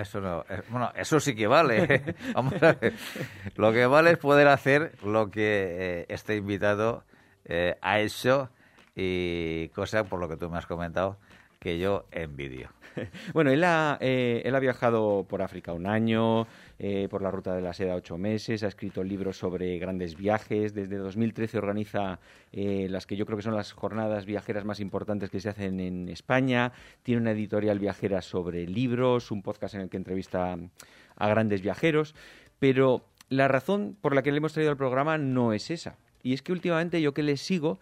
Eso 0.00 0.22
no. 0.22 0.40
eh, 0.48 0.62
Bueno, 0.70 0.90
eso 0.96 1.20
sí 1.20 1.34
que 1.34 1.46
vale. 1.46 2.14
Lo 3.56 3.70
que 3.70 3.84
vale 3.84 4.12
es 4.12 4.18
poder 4.18 4.48
hacer 4.48 4.92
lo 5.04 5.30
que 5.30 5.66
eh, 6.00 6.06
este 6.08 6.36
invitado 6.36 7.04
eh, 7.44 7.76
ha 7.82 8.00
hecho 8.00 8.48
y 8.96 9.68
cosa 9.74 10.04
por 10.04 10.18
lo 10.18 10.30
que 10.30 10.38
tú 10.38 10.48
me 10.48 10.56
has 10.56 10.66
comentado 10.66 11.18
que 11.58 11.78
yo 11.78 12.06
envidio. 12.10 12.70
Bueno, 13.32 13.50
él 13.50 13.62
ha, 13.62 13.96
eh, 14.00 14.42
él 14.44 14.54
ha 14.56 14.60
viajado 14.60 15.24
por 15.28 15.40
África 15.42 15.72
un 15.72 15.86
año, 15.86 16.48
eh, 16.80 17.06
por 17.08 17.22
la 17.22 17.30
ruta 17.30 17.54
de 17.54 17.62
la 17.62 17.72
seda 17.72 17.94
ocho 17.94 18.18
meses, 18.18 18.64
ha 18.64 18.68
escrito 18.68 19.04
libros 19.04 19.36
sobre 19.36 19.78
grandes 19.78 20.16
viajes. 20.16 20.74
Desde 20.74 20.96
2013 20.96 21.58
organiza 21.58 22.18
eh, 22.52 22.88
las 22.90 23.06
que 23.06 23.16
yo 23.16 23.24
creo 23.24 23.36
que 23.36 23.44
son 23.44 23.54
las 23.54 23.72
jornadas 23.72 24.26
viajeras 24.26 24.64
más 24.64 24.80
importantes 24.80 25.30
que 25.30 25.38
se 25.38 25.48
hacen 25.48 25.78
en 25.78 26.08
España. 26.08 26.72
Tiene 27.04 27.20
una 27.20 27.30
editorial 27.32 27.78
viajera 27.78 28.20
sobre 28.20 28.66
libros, 28.66 29.30
un 29.30 29.42
podcast 29.42 29.74
en 29.74 29.82
el 29.82 29.90
que 29.90 29.96
entrevista 29.96 30.58
a 31.16 31.28
grandes 31.28 31.62
viajeros. 31.62 32.16
Pero 32.58 33.04
la 33.28 33.46
razón 33.46 33.96
por 34.00 34.14
la 34.14 34.22
que 34.22 34.32
le 34.32 34.38
hemos 34.38 34.54
traído 34.54 34.72
al 34.72 34.76
programa 34.76 35.18
no 35.18 35.52
es 35.52 35.70
esa. 35.70 35.96
Y 36.22 36.32
es 36.32 36.42
que 36.42 36.52
últimamente 36.52 37.00
yo 37.00 37.14
que 37.14 37.22
le 37.22 37.36
sigo 37.36 37.78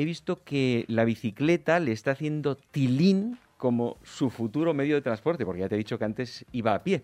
he 0.00 0.04
visto 0.04 0.44
que 0.44 0.84
la 0.86 1.04
bicicleta 1.04 1.80
le 1.80 1.90
está 1.90 2.12
haciendo 2.12 2.54
tilín 2.56 3.36
como 3.56 3.96
su 4.04 4.30
futuro 4.30 4.72
medio 4.72 4.94
de 4.94 5.00
transporte, 5.02 5.44
porque 5.44 5.60
ya 5.62 5.68
te 5.68 5.74
he 5.74 5.78
dicho 5.78 5.98
que 5.98 6.04
antes 6.04 6.44
iba 6.52 6.72
a 6.72 6.84
pie. 6.84 7.02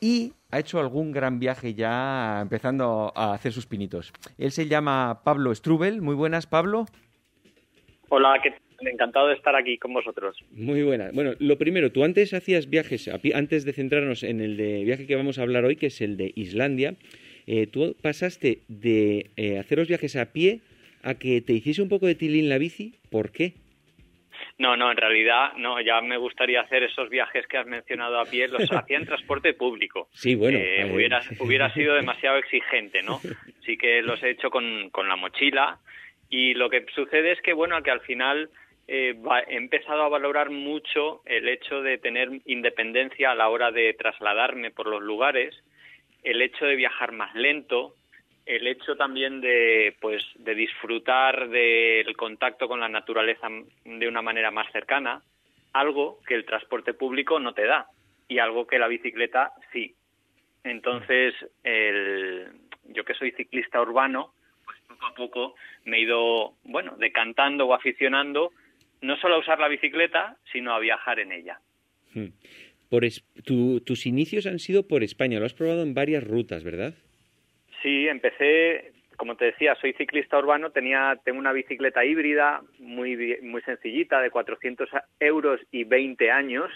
Y 0.00 0.32
ha 0.52 0.60
hecho 0.60 0.78
algún 0.78 1.10
gran 1.10 1.40
viaje 1.40 1.74
ya 1.74 2.38
empezando 2.40 3.12
a 3.16 3.34
hacer 3.34 3.52
sus 3.52 3.66
pinitos. 3.66 4.12
Él 4.38 4.52
se 4.52 4.68
llama 4.68 5.22
Pablo 5.24 5.52
Strubel. 5.52 6.00
Muy 6.00 6.14
buenas, 6.14 6.46
Pablo. 6.46 6.86
Hola, 8.08 8.38
¿qué 8.42 8.50
tal? 8.50 8.60
encantado 8.84 9.28
de 9.28 9.34
estar 9.34 9.54
aquí 9.54 9.78
con 9.78 9.92
vosotros. 9.92 10.36
Muy 10.50 10.82
buenas. 10.82 11.12
Bueno, 11.12 11.32
lo 11.38 11.56
primero, 11.56 11.92
tú 11.92 12.02
antes 12.02 12.34
hacías 12.34 12.68
viajes, 12.68 13.06
a 13.06 13.18
pie- 13.20 13.34
antes 13.34 13.64
de 13.64 13.72
centrarnos 13.72 14.24
en 14.24 14.40
el 14.40 14.56
de 14.56 14.82
viaje 14.84 15.06
que 15.06 15.14
vamos 15.14 15.38
a 15.38 15.42
hablar 15.42 15.64
hoy, 15.64 15.76
que 15.76 15.86
es 15.86 16.00
el 16.00 16.16
de 16.16 16.32
Islandia, 16.34 16.96
eh, 17.46 17.68
tú 17.68 17.94
pasaste 18.02 18.62
de 18.66 19.30
eh, 19.36 19.58
hacer 19.60 19.78
los 19.78 19.86
viajes 19.88 20.16
a 20.16 20.26
pie 20.26 20.62
a 21.02 21.14
que 21.14 21.40
te 21.40 21.52
hiciese 21.52 21.82
un 21.82 21.88
poco 21.88 22.06
de 22.06 22.14
tilín 22.14 22.48
la 22.48 22.58
bici. 22.58 22.94
¿Por 23.10 23.32
qué? 23.32 23.54
No, 24.58 24.76
no, 24.76 24.90
en 24.90 24.96
realidad 24.96 25.52
no, 25.56 25.80
ya 25.80 26.00
me 26.00 26.16
gustaría 26.16 26.60
hacer 26.60 26.82
esos 26.82 27.08
viajes 27.08 27.46
que 27.46 27.56
has 27.58 27.66
mencionado 27.66 28.18
a 28.20 28.24
pie, 28.26 28.48
los 28.48 28.62
hacía 28.72 28.98
en 28.98 29.06
transporte 29.06 29.54
público. 29.54 30.08
Sí, 30.12 30.34
bueno. 30.34 30.58
Eh, 30.58 30.90
hubiera, 30.92 31.20
hubiera 31.40 31.72
sido 31.74 31.94
demasiado 32.02 32.36
exigente, 32.38 33.02
¿no? 33.02 33.20
Sí 33.64 33.76
que 33.76 34.02
los 34.02 34.22
he 34.22 34.30
hecho 34.30 34.50
con, 34.50 34.90
con 34.90 35.08
la 35.08 35.16
mochila 35.16 35.78
y 36.28 36.54
lo 36.54 36.70
que 36.70 36.84
sucede 36.94 37.32
es 37.32 37.40
que, 37.42 37.52
bueno, 37.52 37.82
que 37.82 37.90
al 37.90 38.00
final 38.00 38.50
eh, 38.88 39.14
va- 39.14 39.42
he 39.42 39.56
empezado 39.56 40.02
a 40.02 40.08
valorar 40.08 40.50
mucho 40.50 41.22
el 41.26 41.48
hecho 41.48 41.82
de 41.82 41.98
tener 41.98 42.28
independencia 42.46 43.32
a 43.32 43.34
la 43.34 43.48
hora 43.48 43.70
de 43.70 43.92
trasladarme 43.94 44.70
por 44.70 44.86
los 44.86 45.02
lugares, 45.02 45.54
el 46.22 46.40
hecho 46.40 46.64
de 46.66 46.76
viajar 46.76 47.12
más 47.12 47.34
lento, 47.34 47.94
el 48.46 48.66
hecho 48.66 48.96
también 48.96 49.40
de 49.40 49.94
pues 50.00 50.22
de 50.36 50.54
disfrutar 50.54 51.48
del 51.48 52.16
contacto 52.16 52.68
con 52.68 52.80
la 52.80 52.88
naturaleza 52.88 53.48
de 53.84 54.08
una 54.08 54.22
manera 54.22 54.50
más 54.50 54.70
cercana, 54.72 55.22
algo 55.72 56.18
que 56.26 56.34
el 56.34 56.44
transporte 56.44 56.92
público 56.94 57.38
no 57.38 57.54
te 57.54 57.64
da 57.66 57.86
y 58.28 58.38
algo 58.38 58.66
que 58.66 58.78
la 58.78 58.88
bicicleta 58.88 59.52
sí. 59.72 59.94
Entonces, 60.64 61.34
el, 61.64 62.46
yo 62.84 63.04
que 63.04 63.14
soy 63.14 63.32
ciclista 63.32 63.80
urbano, 63.80 64.32
pues 64.64 64.78
poco 64.86 65.06
a 65.06 65.14
poco 65.14 65.54
me 65.84 65.96
he 65.98 66.00
ido, 66.02 66.54
bueno, 66.64 66.96
decantando 66.98 67.66
o 67.66 67.74
aficionando 67.74 68.50
no 69.00 69.16
solo 69.16 69.34
a 69.34 69.38
usar 69.38 69.58
la 69.58 69.66
bicicleta, 69.68 70.36
sino 70.52 70.72
a 70.72 70.78
viajar 70.78 71.18
en 71.18 71.32
ella. 71.32 71.58
Hmm. 72.14 72.28
Por 72.88 73.04
es- 73.04 73.24
tu- 73.44 73.80
tus 73.80 74.06
inicios 74.06 74.46
han 74.46 74.58
sido 74.60 74.86
por 74.86 75.02
España, 75.02 75.40
lo 75.40 75.46
has 75.46 75.54
probado 75.54 75.82
en 75.82 75.94
varias 75.94 76.22
rutas, 76.22 76.62
¿verdad? 76.62 76.94
Sí, 77.82 78.06
empecé, 78.06 78.92
como 79.16 79.36
te 79.36 79.46
decía, 79.46 79.74
soy 79.80 79.92
ciclista 79.94 80.38
urbano, 80.38 80.70
tenía, 80.70 81.18
tengo 81.24 81.38
una 81.38 81.52
bicicleta 81.52 82.04
híbrida 82.04 82.62
muy, 82.78 83.38
muy 83.42 83.60
sencillita, 83.62 84.20
de 84.20 84.30
400 84.30 84.88
euros 85.18 85.60
y 85.72 85.84
20 85.84 86.30
años. 86.30 86.70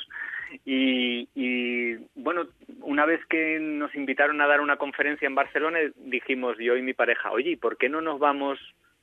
Y, 0.64 1.28
y, 1.34 1.96
bueno, 2.14 2.46
una 2.80 3.04
vez 3.04 3.24
que 3.26 3.58
nos 3.60 3.94
invitaron 3.94 4.40
a 4.40 4.46
dar 4.46 4.60
una 4.60 4.76
conferencia 4.76 5.26
en 5.26 5.34
Barcelona, 5.34 5.78
dijimos 5.96 6.56
yo 6.58 6.76
y 6.76 6.82
mi 6.82 6.92
pareja, 6.92 7.30
oye, 7.30 7.50
¿y 7.50 7.56
¿por 7.56 7.76
qué 7.76 7.88
no 7.88 8.00
nos 8.00 8.18
vamos 8.18 8.58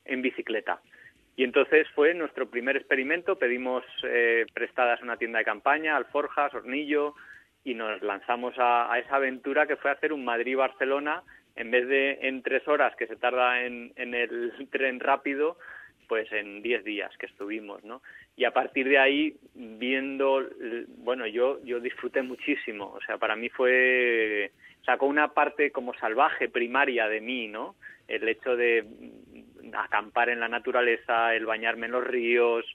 en 0.06 0.22
bicicleta? 0.22 0.80
Y 1.36 1.44
entonces 1.44 1.88
fue 1.96 2.14
nuestro 2.14 2.50
primer 2.50 2.78
experimento, 2.78 3.38
pedimos 3.38 3.84
eh, 4.04 4.46
prestadas 4.54 5.02
una 5.02 5.18
tienda 5.18 5.40
de 5.40 5.46
campaña, 5.46 5.98
alforjas, 5.98 6.54
hornillo, 6.54 7.16
y 7.63 7.74
nos 7.74 8.02
lanzamos 8.02 8.58
a, 8.60 8.92
a 8.92 9.00
esa 9.00 9.16
aventura 9.16 9.66
que 9.66 9.78
fue 9.78 9.89
hacer 9.89 10.13
un 10.13 10.26
Madrid-Barcelona 10.26 11.24
en 11.56 11.72
vez 11.72 11.88
de 11.88 12.20
en 12.22 12.42
tres 12.42 12.68
horas 12.68 12.96
que 12.96 13.08
se 13.08 13.16
tarda 13.16 13.63
en, 13.63 13.94
el 13.96 14.54
tren 14.72 15.00
rápido, 15.00 15.58
pues 16.08 16.32
en 16.32 16.62
diez 16.62 16.84
días 16.84 17.16
que 17.18 17.26
estuvimos, 17.26 17.84
¿no? 17.84 18.02
Y 18.36 18.46
a 18.46 18.52
partir 18.52 18.88
de 18.88 18.98
ahí, 18.98 19.36
viendo, 19.54 20.44
bueno, 20.98 21.28
yo, 21.28 21.63
yo 21.63 21.80
disfruté 21.80 22.22
muchísimo, 22.22 22.94
o 22.94 23.02
sea, 23.02 23.18
para 23.18 23.36
mí 23.36 23.50
fue, 23.50 24.52
sacó 24.86 25.06
una 25.06 25.34
parte 25.34 25.72
como 25.72 25.94
salvaje, 25.94 26.50
primaria 26.50 27.08
de 27.08 27.22
mí, 27.22 27.48
¿no? 27.48 27.76
El 28.08 28.28
hecho 28.28 28.56
de 28.56 28.86
acampar 29.74 30.30
en 30.30 30.39
la 30.39 30.50
naturaleza, 30.50 31.34
el 31.36 31.46
bañarme 31.46 31.86
en 31.86 31.94
los 31.94 32.04
ríos, 32.04 32.66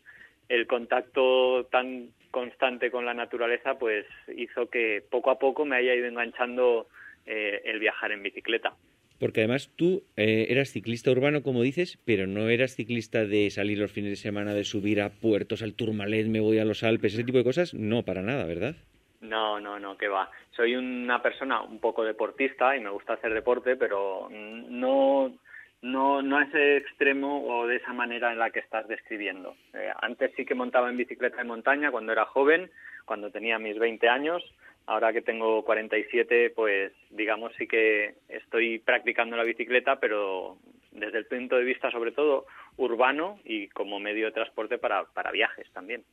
el 0.48 0.66
contacto 0.66 1.66
tan 1.70 2.08
constante 2.30 2.90
con 2.90 3.04
la 3.04 3.14
naturaleza, 3.14 3.78
pues 3.78 4.06
hizo 4.36 4.68
que 4.70 5.02
poco 5.10 5.30
a 5.30 5.38
poco 5.38 5.64
me 5.64 5.76
haya 5.76 5.94
ido 5.94 6.06
enganchando 6.06 6.88
eh, 7.28 7.60
el 7.64 7.78
viajar 7.78 8.10
en 8.10 8.22
bicicleta. 8.22 8.74
Porque 9.20 9.40
además 9.40 9.70
tú 9.76 10.04
eh, 10.16 10.46
eras 10.48 10.70
ciclista 10.70 11.10
urbano, 11.10 11.42
como 11.42 11.62
dices, 11.62 11.98
pero 12.04 12.26
no 12.26 12.48
eras 12.48 12.74
ciclista 12.74 13.26
de 13.26 13.50
salir 13.50 13.78
los 13.78 13.92
fines 13.92 14.10
de 14.10 14.16
semana, 14.16 14.54
de 14.54 14.64
subir 14.64 15.02
a 15.02 15.10
puertos, 15.10 15.62
al 15.62 15.74
Tourmalet, 15.74 16.28
me 16.28 16.40
voy 16.40 16.58
a 16.58 16.64
los 16.64 16.84
Alpes, 16.84 17.14
ese 17.14 17.24
tipo 17.24 17.38
de 17.38 17.44
cosas, 17.44 17.74
no, 17.74 18.04
para 18.04 18.22
nada, 18.22 18.46
¿verdad? 18.46 18.76
No, 19.20 19.60
no, 19.60 19.78
no, 19.78 19.98
que 19.98 20.08
va. 20.08 20.30
Soy 20.52 20.76
una 20.76 21.20
persona 21.20 21.60
un 21.62 21.80
poco 21.80 22.04
deportista 22.04 22.76
y 22.76 22.80
me 22.80 22.90
gusta 22.90 23.14
hacer 23.14 23.34
deporte, 23.34 23.76
pero 23.76 24.28
no, 24.30 25.36
no, 25.82 26.22
no 26.22 26.38
a 26.38 26.44
ese 26.44 26.76
extremo 26.78 27.44
o 27.46 27.66
de 27.66 27.76
esa 27.76 27.92
manera 27.92 28.32
en 28.32 28.38
la 28.38 28.50
que 28.50 28.60
estás 28.60 28.86
describiendo. 28.88 29.56
Eh, 29.74 29.90
antes 30.00 30.32
sí 30.36 30.44
que 30.44 30.54
montaba 30.54 30.88
en 30.88 30.96
bicicleta 30.96 31.38
de 31.38 31.44
montaña 31.44 31.90
cuando 31.90 32.12
era 32.12 32.26
joven, 32.26 32.70
cuando 33.04 33.30
tenía 33.30 33.58
mis 33.58 33.78
20 33.78 34.08
años. 34.08 34.44
Ahora 34.88 35.12
que 35.12 35.20
tengo 35.20 35.62
47, 35.66 36.48
pues 36.56 36.92
digamos 37.10 37.52
sí 37.58 37.66
que 37.66 38.14
estoy 38.26 38.78
practicando 38.78 39.36
la 39.36 39.44
bicicleta, 39.44 40.00
pero 40.00 40.56
desde 40.92 41.18
el 41.18 41.26
punto 41.26 41.56
de 41.56 41.64
vista 41.64 41.90
sobre 41.90 42.10
todo 42.10 42.46
urbano 42.78 43.38
y 43.44 43.68
como 43.68 44.00
medio 44.00 44.24
de 44.24 44.32
transporte 44.32 44.78
para, 44.78 45.04
para 45.04 45.30
viajes 45.30 45.70
también. 45.74 46.04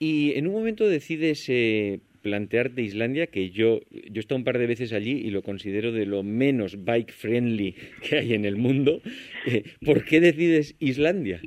Y 0.00 0.36
en 0.36 0.48
un 0.48 0.54
momento 0.54 0.88
decides 0.88 1.48
eh, 1.48 2.00
plantearte 2.22 2.82
Islandia, 2.82 3.28
que 3.28 3.50
yo, 3.50 3.78
yo 3.88 4.16
he 4.16 4.18
estado 4.18 4.38
un 4.38 4.44
par 4.44 4.58
de 4.58 4.66
veces 4.66 4.92
allí 4.92 5.12
y 5.12 5.30
lo 5.30 5.42
considero 5.42 5.92
de 5.92 6.06
lo 6.06 6.24
menos 6.24 6.84
bike 6.84 7.12
friendly 7.12 7.76
que 8.02 8.18
hay 8.18 8.34
en 8.34 8.46
el 8.46 8.56
mundo. 8.56 9.00
Eh, 9.46 9.62
¿Por 9.84 10.04
qué 10.04 10.18
decides 10.18 10.74
Islandia? 10.80 11.40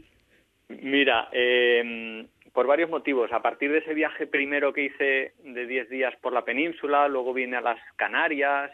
Mira, 0.69 1.27
eh, 1.33 2.25
por 2.53 2.67
varios 2.67 2.89
motivos. 2.89 3.31
A 3.31 3.41
partir 3.41 3.71
de 3.71 3.79
ese 3.79 3.93
viaje 3.93 4.27
primero 4.27 4.73
que 4.73 4.83
hice 4.83 5.33
de 5.43 5.65
10 5.65 5.89
días 5.89 6.15
por 6.17 6.33
la 6.33 6.43
península, 6.45 7.07
luego 7.07 7.33
vine 7.33 7.57
a 7.57 7.61
las 7.61 7.79
Canarias, 7.95 8.71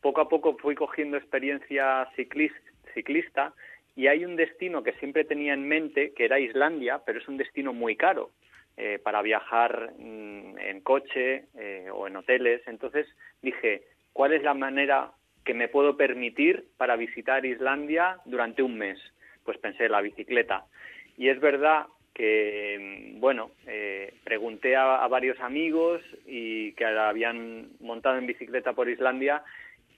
poco 0.00 0.20
a 0.20 0.28
poco 0.28 0.56
fui 0.58 0.74
cogiendo 0.74 1.16
experiencia 1.16 2.08
ciclis- 2.16 2.52
ciclista 2.94 3.52
y 3.96 4.06
hay 4.06 4.24
un 4.24 4.36
destino 4.36 4.82
que 4.82 4.92
siempre 4.94 5.24
tenía 5.24 5.52
en 5.52 5.68
mente, 5.68 6.12
que 6.14 6.24
era 6.24 6.38
Islandia, 6.40 7.02
pero 7.04 7.18
es 7.18 7.28
un 7.28 7.36
destino 7.36 7.72
muy 7.72 7.96
caro 7.96 8.30
eh, 8.76 8.98
para 9.02 9.20
viajar 9.20 9.92
mm, 9.98 10.58
en 10.58 10.80
coche 10.80 11.44
eh, 11.58 11.88
o 11.92 12.06
en 12.06 12.16
hoteles. 12.16 12.62
Entonces 12.66 13.06
dije, 13.42 13.82
¿cuál 14.12 14.32
es 14.32 14.42
la 14.42 14.54
manera 14.54 15.10
que 15.44 15.54
me 15.54 15.68
puedo 15.68 15.96
permitir 15.96 16.64
para 16.78 16.96
visitar 16.96 17.44
Islandia 17.44 18.18
durante 18.24 18.62
un 18.62 18.78
mes? 18.78 18.98
Pues 19.44 19.58
pensé, 19.58 19.88
la 19.88 20.00
bicicleta. 20.00 20.64
Y 21.16 21.28
es 21.28 21.40
verdad 21.40 21.86
que, 22.14 23.14
bueno, 23.18 23.50
eh, 23.66 24.14
pregunté 24.24 24.76
a, 24.76 25.04
a 25.04 25.08
varios 25.08 25.38
amigos 25.40 26.02
y 26.26 26.72
que 26.72 26.84
habían 26.84 27.68
montado 27.80 28.18
en 28.18 28.26
bicicleta 28.26 28.72
por 28.72 28.88
Islandia 28.88 29.42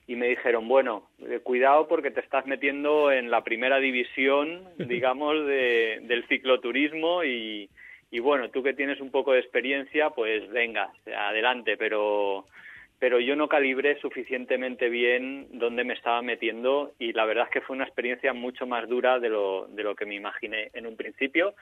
y 0.07 0.15
me 0.15 0.27
dijeron, 0.27 0.67
bueno, 0.67 1.09
eh, 1.27 1.39
cuidado 1.41 1.87
porque 1.87 2.11
te 2.11 2.19
estás 2.19 2.45
metiendo 2.45 3.11
en 3.11 3.31
la 3.31 3.43
primera 3.43 3.79
división, 3.79 4.63
digamos, 4.77 5.45
de, 5.45 5.99
del 6.03 6.27
cicloturismo 6.27 7.23
y, 7.23 7.69
y 8.11 8.19
bueno, 8.19 8.49
tú 8.49 8.63
que 8.63 8.73
tienes 8.73 8.99
un 8.99 9.11
poco 9.11 9.33
de 9.33 9.39
experiencia, 9.39 10.09
pues 10.09 10.49
venga, 10.49 10.91
adelante, 11.15 11.77
pero 11.77 12.45
pero 13.03 13.19
yo 13.19 13.35
no 13.35 13.49
calibré 13.49 13.99
suficientemente 13.99 14.87
bien 14.87 15.47
dónde 15.51 15.83
me 15.83 15.93
estaba 15.93 16.21
metiendo 16.21 16.93
y 16.99 17.11
la 17.11 17.25
verdad 17.25 17.47
es 17.47 17.49
que 17.51 17.59
fue 17.59 17.75
una 17.75 17.83
experiencia 17.83 18.31
mucho 18.31 18.65
más 18.65 18.87
dura 18.87 19.19
de 19.19 19.27
lo, 19.27 19.67
de 19.67 19.83
lo 19.83 19.93
que 19.93 20.05
me 20.05 20.15
imaginé 20.15 20.69
en 20.73 20.87
un 20.87 20.95
principio, 20.95 21.53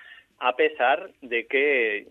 a 0.42 0.56
pesar 0.56 1.12
de 1.22 1.46
que, 1.46 2.08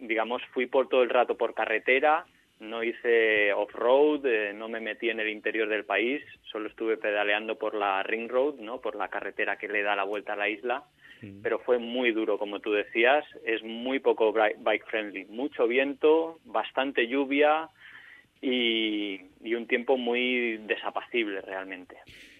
digamos, 0.00 0.40
fui 0.52 0.66
por 0.66 0.88
todo 0.88 1.02
el 1.02 1.10
rato 1.10 1.36
por 1.36 1.52
carretera, 1.52 2.24
no 2.60 2.84
hice 2.84 3.52
off-road, 3.52 4.24
eh, 4.24 4.52
no 4.54 4.68
me 4.68 4.78
metí 4.78 5.10
en 5.10 5.18
el 5.18 5.28
interior 5.28 5.68
del 5.68 5.84
país, 5.84 6.22
solo 6.44 6.68
estuve 6.68 6.96
pedaleando 6.96 7.58
por 7.58 7.74
la 7.74 8.04
ring 8.04 8.30
road, 8.30 8.60
¿no? 8.60 8.80
por 8.80 8.94
la 8.94 9.08
carretera 9.08 9.58
que 9.58 9.66
le 9.66 9.82
da 9.82 9.96
la 9.96 10.04
vuelta 10.04 10.34
a 10.34 10.36
la 10.36 10.48
isla, 10.48 10.84
mm. 11.22 11.42
pero 11.42 11.58
fue 11.58 11.78
muy 11.78 12.12
duro, 12.12 12.38
como 12.38 12.60
tú 12.60 12.70
decías, 12.70 13.24
es 13.44 13.64
muy 13.64 13.98
poco 13.98 14.32
bike 14.32 14.86
friendly, 14.86 15.24
mucho 15.24 15.66
viento, 15.66 16.38
bastante 16.44 17.08
lluvia 17.08 17.68
y, 18.40 19.20
un 19.56 19.66
tiempo 19.66 19.96
muy 19.96 20.58
desapacible 20.68 21.40
realmente. 21.40 21.96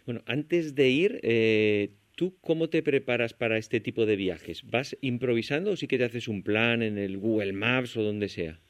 Bueno, 0.07 0.22
antes 0.26 0.76
de 0.76 0.88
ir, 0.88 1.20
eh, 1.22 1.90
¿tú 2.22 2.38
cómo 2.40 2.68
te 2.68 2.85
preparas 2.85 3.35
para 3.35 3.56
este 3.56 3.80
tipo 3.80 4.06
de 4.06 4.14
viajes? 4.14 4.62
¿Vas 4.70 4.96
improvisando 5.00 5.72
o 5.72 5.76
sí 5.76 5.88
que 5.88 5.98
te 5.98 6.04
haces 6.04 6.28
un 6.28 6.44
plan 6.44 6.80
en 6.80 6.96
el 6.96 7.18
Google 7.18 7.52
Maps 7.52 7.96
o 7.96 8.02
donde 8.04 8.28
sea? 8.28 8.61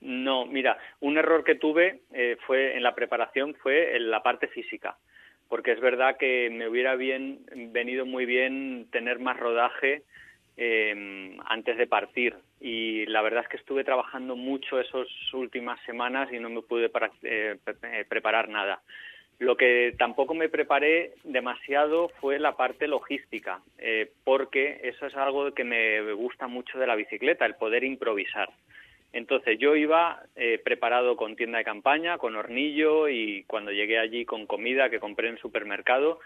No, 0.00 0.44
mira, 0.44 0.76
un 0.98 1.16
error 1.16 1.44
que 1.44 1.54
tuve 1.54 2.00
eh, 2.12 2.36
fue 2.48 2.76
en 2.76 2.82
la 2.82 2.96
preparación 2.96 3.54
fue 3.62 3.94
en 3.94 4.10
la 4.10 4.24
parte 4.24 4.48
física, 4.48 4.96
porque 5.48 5.70
es 5.70 5.78
verdad 5.78 6.16
que 6.18 6.50
me 6.50 6.68
hubiera 6.68 6.96
bien 6.96 7.46
venido 7.70 8.06
muy 8.06 8.26
bien 8.26 8.88
tener 8.90 9.20
más 9.20 9.38
rodaje 9.38 10.02
eh, 10.56 11.36
antes 11.46 11.78
de 11.78 11.86
partir 11.86 12.34
y 12.60 13.06
la 13.06 13.22
verdad 13.22 13.44
es 13.44 13.48
que 13.50 13.58
estuve 13.58 13.84
trabajando 13.84 14.34
mucho 14.34 14.80
esas 14.80 15.06
últimas 15.32 15.78
semanas 15.86 16.28
y 16.32 16.40
no 16.40 16.50
me 16.50 16.62
pude 16.62 16.90
eh, 17.22 17.56
preparar 18.08 18.48
nada. 18.48 18.82
Lo 19.38 19.56
que 19.56 19.94
tampoco 19.98 20.34
me 20.34 20.48
preparé 20.48 21.14
demasiado 21.24 22.08
fue 22.20 22.38
la 22.38 22.56
parte 22.56 22.86
logística, 22.86 23.60
porque 24.22 24.80
eso 24.84 25.06
es 25.06 25.16
algo 25.16 25.52
que 25.52 25.64
me 25.64 26.12
gusta 26.12 26.46
mucho 26.46 26.78
de 26.78 26.86
la 26.86 26.94
bicicleta, 26.94 27.44
el 27.44 27.56
poder 27.56 27.84
improvisar. 27.84 28.48
Entonces 29.14 29.60
yo 29.60 29.76
iba 29.76 30.20
eh, 30.34 30.60
preparado 30.62 31.16
con 31.16 31.36
tienda 31.36 31.58
de 31.58 31.64
campaña, 31.64 32.18
con 32.18 32.34
hornillo 32.34 33.08
y 33.08 33.44
cuando 33.46 33.70
llegué 33.70 33.96
allí 34.00 34.24
con 34.24 34.44
comida 34.44 34.90
que 34.90 34.98
compré 34.98 35.28
en 35.28 35.38
supermercado 35.38 36.18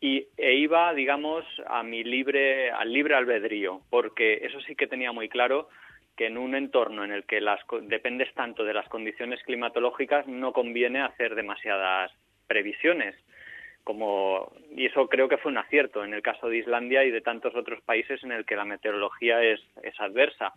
y 0.00 0.28
e 0.36 0.54
iba, 0.54 0.94
digamos, 0.94 1.44
a 1.66 1.82
mi 1.82 2.04
libre, 2.04 2.70
al 2.70 2.92
libre 2.92 3.16
albedrío, 3.16 3.80
porque 3.90 4.34
eso 4.44 4.60
sí 4.60 4.76
que 4.76 4.86
tenía 4.86 5.10
muy 5.10 5.28
claro 5.28 5.68
que 6.16 6.26
en 6.26 6.38
un 6.38 6.54
entorno 6.54 7.04
en 7.04 7.10
el 7.10 7.24
que 7.24 7.40
las, 7.40 7.58
dependes 7.82 8.32
tanto 8.34 8.62
de 8.62 8.74
las 8.74 8.88
condiciones 8.88 9.42
climatológicas 9.42 10.28
no 10.28 10.52
conviene 10.52 11.02
hacer 11.02 11.34
demasiadas 11.34 12.12
previsiones. 12.46 13.14
Como, 13.84 14.52
y 14.74 14.86
eso 14.86 15.08
creo 15.08 15.28
que 15.28 15.36
fue 15.36 15.52
un 15.52 15.58
acierto 15.58 16.04
en 16.04 16.12
el 16.12 16.22
caso 16.22 16.48
de 16.48 16.58
Islandia 16.58 17.04
y 17.04 17.12
de 17.12 17.20
tantos 17.20 17.54
otros 17.54 17.80
países 17.82 18.22
en 18.24 18.32
el 18.32 18.44
que 18.44 18.56
la 18.56 18.64
meteorología 18.64 19.42
es, 19.44 19.60
es 19.82 19.98
adversa 20.00 20.54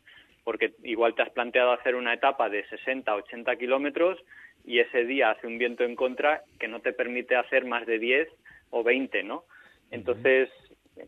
porque 0.49 0.73
igual 0.84 1.13
te 1.13 1.21
has 1.21 1.30
planteado 1.30 1.71
hacer 1.71 1.93
una 1.93 2.12
etapa 2.12 2.49
de 2.49 2.67
60, 2.69 3.13
80 3.13 3.56
kilómetros 3.58 4.17
y 4.65 4.80
ese 4.80 5.06
día 5.06 5.30
hace 5.30 5.45
un 5.45 5.60
viento 5.60 5.84
en 5.84 5.95
contra 5.95 6.41
que 6.60 6.67
no 6.67 6.80
te 6.80 6.91
permite 6.91 7.36
hacer 7.36 7.65
más 7.65 7.86
de 7.86 7.99
10 7.99 8.28
o 8.71 8.84
20, 8.84 9.21
¿no? 9.23 9.43
Entonces, 9.91 10.49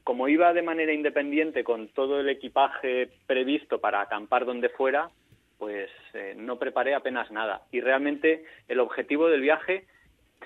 como 0.04 0.28
iba 0.28 0.54
de 0.54 0.62
manera 0.62 0.94
independiente 0.94 1.64
con 1.64 1.88
todo 1.90 2.20
el 2.20 2.30
equipaje 2.30 3.10
previsto 3.28 3.80
para 3.80 4.02
acampar 4.02 4.46
donde 4.46 4.70
fuera, 4.70 5.10
pues 5.58 5.90
eh, 6.14 6.34
no 6.38 6.58
preparé 6.58 6.94
apenas 6.94 7.32
nada. 7.32 7.64
Y 7.72 7.82
realmente 7.82 8.46
el 8.68 8.80
objetivo 8.80 9.28
del 9.28 9.42
viaje 9.42 9.86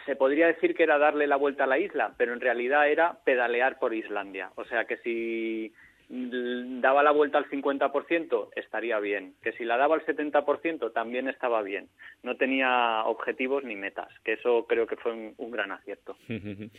se 0.06 0.16
podría 0.16 0.48
decir 0.48 0.76
que 0.76 0.84
era 0.84 0.98
darle 0.98 1.28
la 1.28 1.36
vuelta 1.36 1.64
a 1.64 1.68
la 1.68 1.80
isla, 1.80 2.14
pero 2.18 2.34
en 2.34 2.42
realidad 2.42 2.90
era 2.90 3.20
pedalear 3.24 3.80
por 3.80 3.94
Islandia. 3.94 4.52
O 4.56 4.66
sea 4.66 4.86
que 4.86 4.98
si 4.98 5.74
daba 6.10 7.02
la 7.02 7.12
vuelta 7.12 7.38
al 7.38 7.50
50%, 7.50 8.50
estaría 8.56 9.00
bien. 9.00 9.34
Que 9.42 9.54
si 9.54 9.66
la 9.66 9.78
daba 9.78 9.96
al 9.96 10.06
70%, 10.06 10.94
también 10.94 11.28
estaba 11.28 11.62
bien. 11.64 11.88
No 12.24 12.38
tenía 12.38 13.04
objetivos 13.06 13.64
ni 13.64 13.76
metas, 13.76 14.10
que 14.24 14.34
eso 14.34 14.66
creo 14.68 14.86
que 14.86 14.98
fue 14.98 15.14
un, 15.14 15.52
gran 15.52 15.72
acierto. 15.72 16.16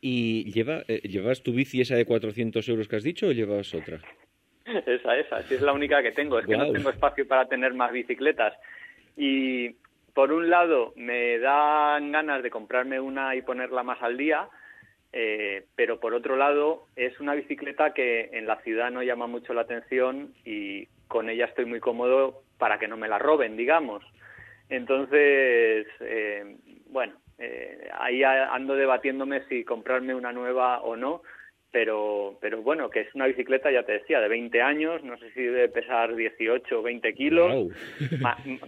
¿Y 0.00 0.50
lleva, 0.50 0.82
eh, 0.88 1.00
llevas 1.08 1.44
tu 1.44 1.52
bici 1.52 1.80
esa 1.80 1.94
de 1.94 2.04
400 2.04 2.68
euros 2.68 2.88
que 2.88 2.96
has 2.96 3.04
dicho 3.04 3.28
o 3.28 3.32
llevas 3.32 3.72
otra? 3.72 4.00
esa, 4.86 5.16
esa, 5.16 5.42
sí 5.42 5.54
es 5.54 5.62
la 5.62 5.72
única 5.72 6.02
que 6.02 6.10
tengo. 6.10 6.40
Es 6.40 6.46
que 6.46 6.56
no 6.56 6.72
tengo 6.72 6.90
espacio 6.90 7.26
para 7.28 7.46
tener 7.46 7.74
más 7.74 7.92
bicicletas. 7.92 8.54
Y 9.16 9.76
por 10.14 10.32
un 10.32 10.50
lado, 10.50 10.92
me 10.96 11.38
dan 11.38 12.12
ganas 12.12 12.42
de 12.42 12.50
comprarme 12.50 13.00
una 13.00 13.34
y 13.34 13.42
ponerla 13.42 13.82
más 13.82 14.02
al 14.02 14.16
día, 14.16 14.48
eh, 15.12 15.66
pero 15.76 16.00
por 16.00 16.14
otro 16.14 16.36
lado 16.36 16.86
es 16.96 17.18
una 17.20 17.34
bicicleta 17.34 17.92
que 17.92 18.30
en 18.32 18.46
la 18.46 18.56
ciudad 18.62 18.90
no 18.90 19.02
llama 19.02 19.26
mucho 19.26 19.54
la 19.54 19.62
atención 19.62 20.34
y 20.44 20.86
con 21.08 21.28
ella 21.28 21.46
estoy 21.46 21.66
muy 21.66 21.80
cómodo 21.80 22.42
para 22.58 22.78
que 22.78 22.88
no 22.88 22.96
me 22.96 23.08
la 23.08 23.18
roben, 23.18 23.56
digamos. 23.56 24.02
Entonces, 24.68 25.86
eh, 26.00 26.56
bueno, 26.86 27.14
eh, 27.38 27.90
ahí 27.98 28.22
ando 28.22 28.74
debatiéndome 28.74 29.44
si 29.48 29.64
comprarme 29.64 30.14
una 30.14 30.32
nueva 30.32 30.80
o 30.80 30.96
no, 30.96 31.22
pero, 31.72 32.36
pero 32.40 32.62
bueno, 32.62 32.90
que 32.90 33.00
es 33.00 33.14
una 33.14 33.26
bicicleta, 33.26 33.72
ya 33.72 33.82
te 33.82 33.92
decía, 33.92 34.20
de 34.20 34.28
20 34.28 34.62
años, 34.62 35.02
no 35.02 35.16
sé 35.16 35.32
si 35.32 35.40
debe 35.40 35.68
pesar 35.68 36.14
18 36.14 36.78
o 36.78 36.82
20 36.82 37.14
kilos, 37.14 37.68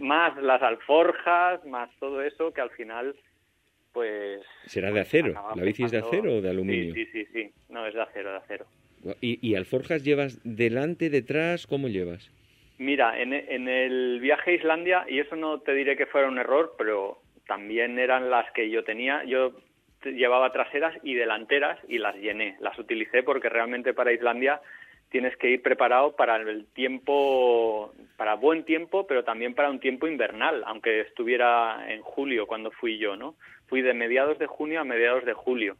más 0.00 0.36
las 0.42 0.62
alforjas, 0.62 1.64
más 1.66 1.90
todo 2.00 2.22
eso, 2.22 2.52
que 2.52 2.62
al 2.62 2.70
final 2.70 3.14
pues... 3.92 4.42
¿Será 4.66 4.90
de 4.90 5.00
acero? 5.00 5.34
¿La 5.54 5.62
bici 5.62 5.84
es 5.84 5.92
de 5.92 5.98
acero 5.98 6.36
o 6.36 6.40
de 6.40 6.50
aluminio? 6.50 6.94
Sí, 6.94 7.06
sí, 7.12 7.26
sí, 7.26 7.50
no, 7.68 7.86
es 7.86 7.94
de 7.94 8.02
acero, 8.02 8.32
de 8.32 8.36
acero. 8.38 8.66
¿Y, 9.20 9.38
y 9.46 9.54
alforjas 9.54 10.02
llevas 10.02 10.40
delante, 10.42 11.10
detrás? 11.10 11.66
¿Cómo 11.66 11.88
llevas? 11.88 12.32
Mira, 12.78 13.20
en, 13.20 13.32
en 13.32 13.68
el 13.68 14.18
viaje 14.20 14.52
a 14.52 14.54
Islandia, 14.54 15.04
y 15.08 15.20
eso 15.20 15.36
no 15.36 15.60
te 15.60 15.74
diré 15.74 15.96
que 15.96 16.06
fuera 16.06 16.26
un 16.26 16.38
error, 16.38 16.74
pero 16.76 17.20
también 17.46 17.98
eran 17.98 18.30
las 18.30 18.50
que 18.52 18.68
yo 18.68 18.82
tenía, 18.82 19.22
yo 19.24 19.52
llevaba 20.04 20.52
traseras 20.52 20.94
y 21.02 21.14
delanteras 21.14 21.78
y 21.88 21.98
las 21.98 22.16
llené, 22.16 22.56
las 22.60 22.78
utilicé 22.78 23.22
porque 23.22 23.48
realmente 23.48 23.94
para 23.94 24.12
Islandia 24.12 24.60
tienes 25.10 25.36
que 25.36 25.50
ir 25.50 25.62
preparado 25.62 26.16
para 26.16 26.36
el 26.36 26.66
tiempo, 26.66 27.92
para 28.16 28.34
buen 28.34 28.64
tiempo, 28.64 29.06
pero 29.06 29.22
también 29.22 29.54
para 29.54 29.70
un 29.70 29.78
tiempo 29.78 30.08
invernal, 30.08 30.64
aunque 30.66 31.02
estuviera 31.02 31.84
en 31.88 32.02
julio 32.02 32.46
cuando 32.46 32.70
fui 32.72 32.98
yo, 32.98 33.16
¿no? 33.16 33.36
Fui 33.68 33.80
de 33.80 33.94
mediados 33.94 34.38
de 34.38 34.46
junio 34.46 34.80
a 34.80 34.84
mediados 34.84 35.24
de 35.24 35.32
julio, 35.32 35.76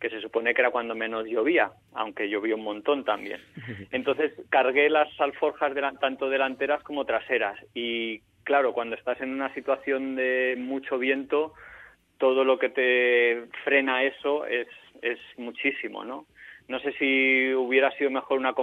que 0.00 0.10
se 0.10 0.20
supone 0.20 0.52
que 0.52 0.62
era 0.62 0.72
cuando 0.72 0.96
menos 0.96 1.26
llovía, 1.26 1.70
aunque 1.94 2.28
llovió 2.28 2.56
un 2.56 2.64
montón 2.64 3.04
también. 3.04 3.40
Entonces 3.92 4.32
cargué 4.50 4.90
las 4.90 5.08
alforjas 5.20 5.72
tanto 6.00 6.28
delanteras 6.28 6.82
como 6.82 7.04
traseras 7.04 7.56
y 7.74 8.20
claro, 8.42 8.72
cuando 8.72 8.96
estás 8.96 9.20
en 9.20 9.30
una 9.30 9.54
situación 9.54 10.16
de 10.16 10.56
mucho 10.58 10.98
viento, 10.98 11.54
todo 12.22 12.44
lo 12.44 12.56
que 12.56 12.68
te 12.68 13.48
frena 13.64 14.04
eso 14.04 14.46
es, 14.46 14.68
es 15.00 15.18
muchísimo, 15.38 16.04
¿no? 16.04 16.26
No 16.68 16.78
sé 16.78 16.92
si 16.92 17.52
hubiera 17.52 17.90
sido 17.96 18.12
mejor 18.12 18.38
una, 18.38 18.54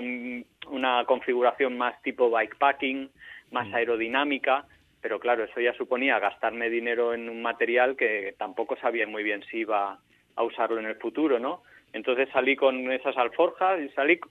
una 0.69 1.03
configuración 1.03 1.77
más 1.77 2.01
tipo 2.01 2.31
bikepacking, 2.31 3.09
más 3.51 3.67
mm. 3.67 3.75
aerodinámica, 3.75 4.65
pero 5.01 5.19
claro, 5.19 5.43
eso 5.43 5.59
ya 5.59 5.73
suponía 5.73 6.19
gastarme 6.19 6.69
dinero 6.69 7.13
en 7.13 7.27
un 7.27 7.41
material 7.41 7.97
que 7.97 8.33
tampoco 8.37 8.77
sabía 8.77 9.05
muy 9.05 9.23
bien 9.23 9.43
si 9.51 9.57
iba 9.57 9.99
a 10.37 10.43
usarlo 10.43 10.79
en 10.79 10.85
el 10.85 10.95
futuro, 10.95 11.37
¿no? 11.37 11.61
Entonces 11.91 12.29
salí 12.31 12.55
con 12.55 12.89
esas 12.93 13.17
alforjas 13.17 13.81
y 13.81 13.89
salí 13.89 14.21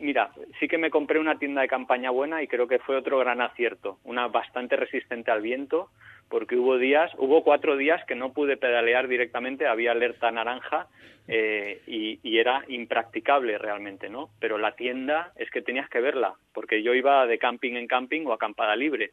Mira, 0.00 0.32
sí 0.58 0.66
que 0.66 0.78
me 0.78 0.90
compré 0.90 1.20
una 1.20 1.38
tienda 1.38 1.62
de 1.62 1.68
campaña 1.68 2.10
buena 2.10 2.42
y 2.42 2.48
creo 2.48 2.66
que 2.66 2.80
fue 2.80 2.96
otro 2.96 3.18
gran 3.20 3.40
acierto, 3.40 3.98
una 4.02 4.26
bastante 4.26 4.74
resistente 4.74 5.30
al 5.30 5.42
viento, 5.42 5.90
porque 6.28 6.56
hubo 6.56 6.78
días, 6.78 7.12
hubo 7.18 7.44
cuatro 7.44 7.76
días 7.76 8.04
que 8.06 8.14
no 8.14 8.32
pude 8.32 8.56
pedalear 8.56 9.08
directamente, 9.08 9.66
había 9.66 9.92
alerta 9.92 10.30
naranja 10.30 10.88
eh, 11.28 11.80
y, 11.86 12.18
y, 12.22 12.38
era 12.38 12.64
impracticable 12.68 13.56
realmente, 13.58 14.08
¿no? 14.08 14.30
Pero 14.40 14.58
la 14.58 14.76
tienda 14.76 15.32
es 15.36 15.50
que 15.50 15.62
tenías 15.62 15.88
que 15.88 16.00
verla, 16.00 16.34
porque 16.52 16.82
yo 16.82 16.94
iba 16.94 17.26
de 17.26 17.38
camping 17.38 17.74
en 17.76 17.86
camping 17.86 18.26
o 18.26 18.32
acampada 18.32 18.76
libre. 18.76 19.12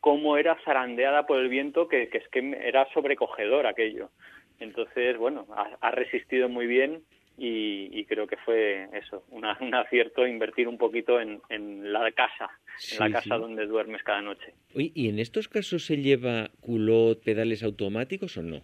Cómo 0.00 0.36
era 0.36 0.56
zarandeada 0.64 1.26
por 1.26 1.38
el 1.38 1.48
viento, 1.48 1.88
que, 1.88 2.08
que 2.08 2.18
es 2.18 2.28
que 2.28 2.58
era 2.62 2.88
sobrecogedor 2.92 3.66
aquello. 3.66 4.10
Entonces, 4.58 5.16
bueno, 5.18 5.46
ha 5.80 5.90
resistido 5.90 6.48
muy 6.48 6.66
bien 6.66 7.02
y, 7.38 8.04
creo 8.04 8.26
que 8.26 8.36
fue 8.38 8.88
eso, 8.92 9.24
un 9.30 9.74
acierto 9.74 10.26
invertir 10.26 10.68
un 10.68 10.78
poquito 10.78 11.20
en, 11.20 11.40
la 11.92 12.10
casa, 12.12 12.50
en 12.92 12.98
la 12.98 13.20
casa 13.20 13.36
donde 13.36 13.66
duermes 13.66 14.02
cada 14.02 14.22
noche. 14.22 14.54
¿Y 14.74 15.08
en 15.08 15.18
estos 15.18 15.48
casos 15.48 15.84
se 15.84 15.96
lleva 15.96 16.50
culot, 16.60 17.22
pedales 17.22 17.62
automáticos 17.62 18.36
o 18.36 18.42
no? 18.42 18.62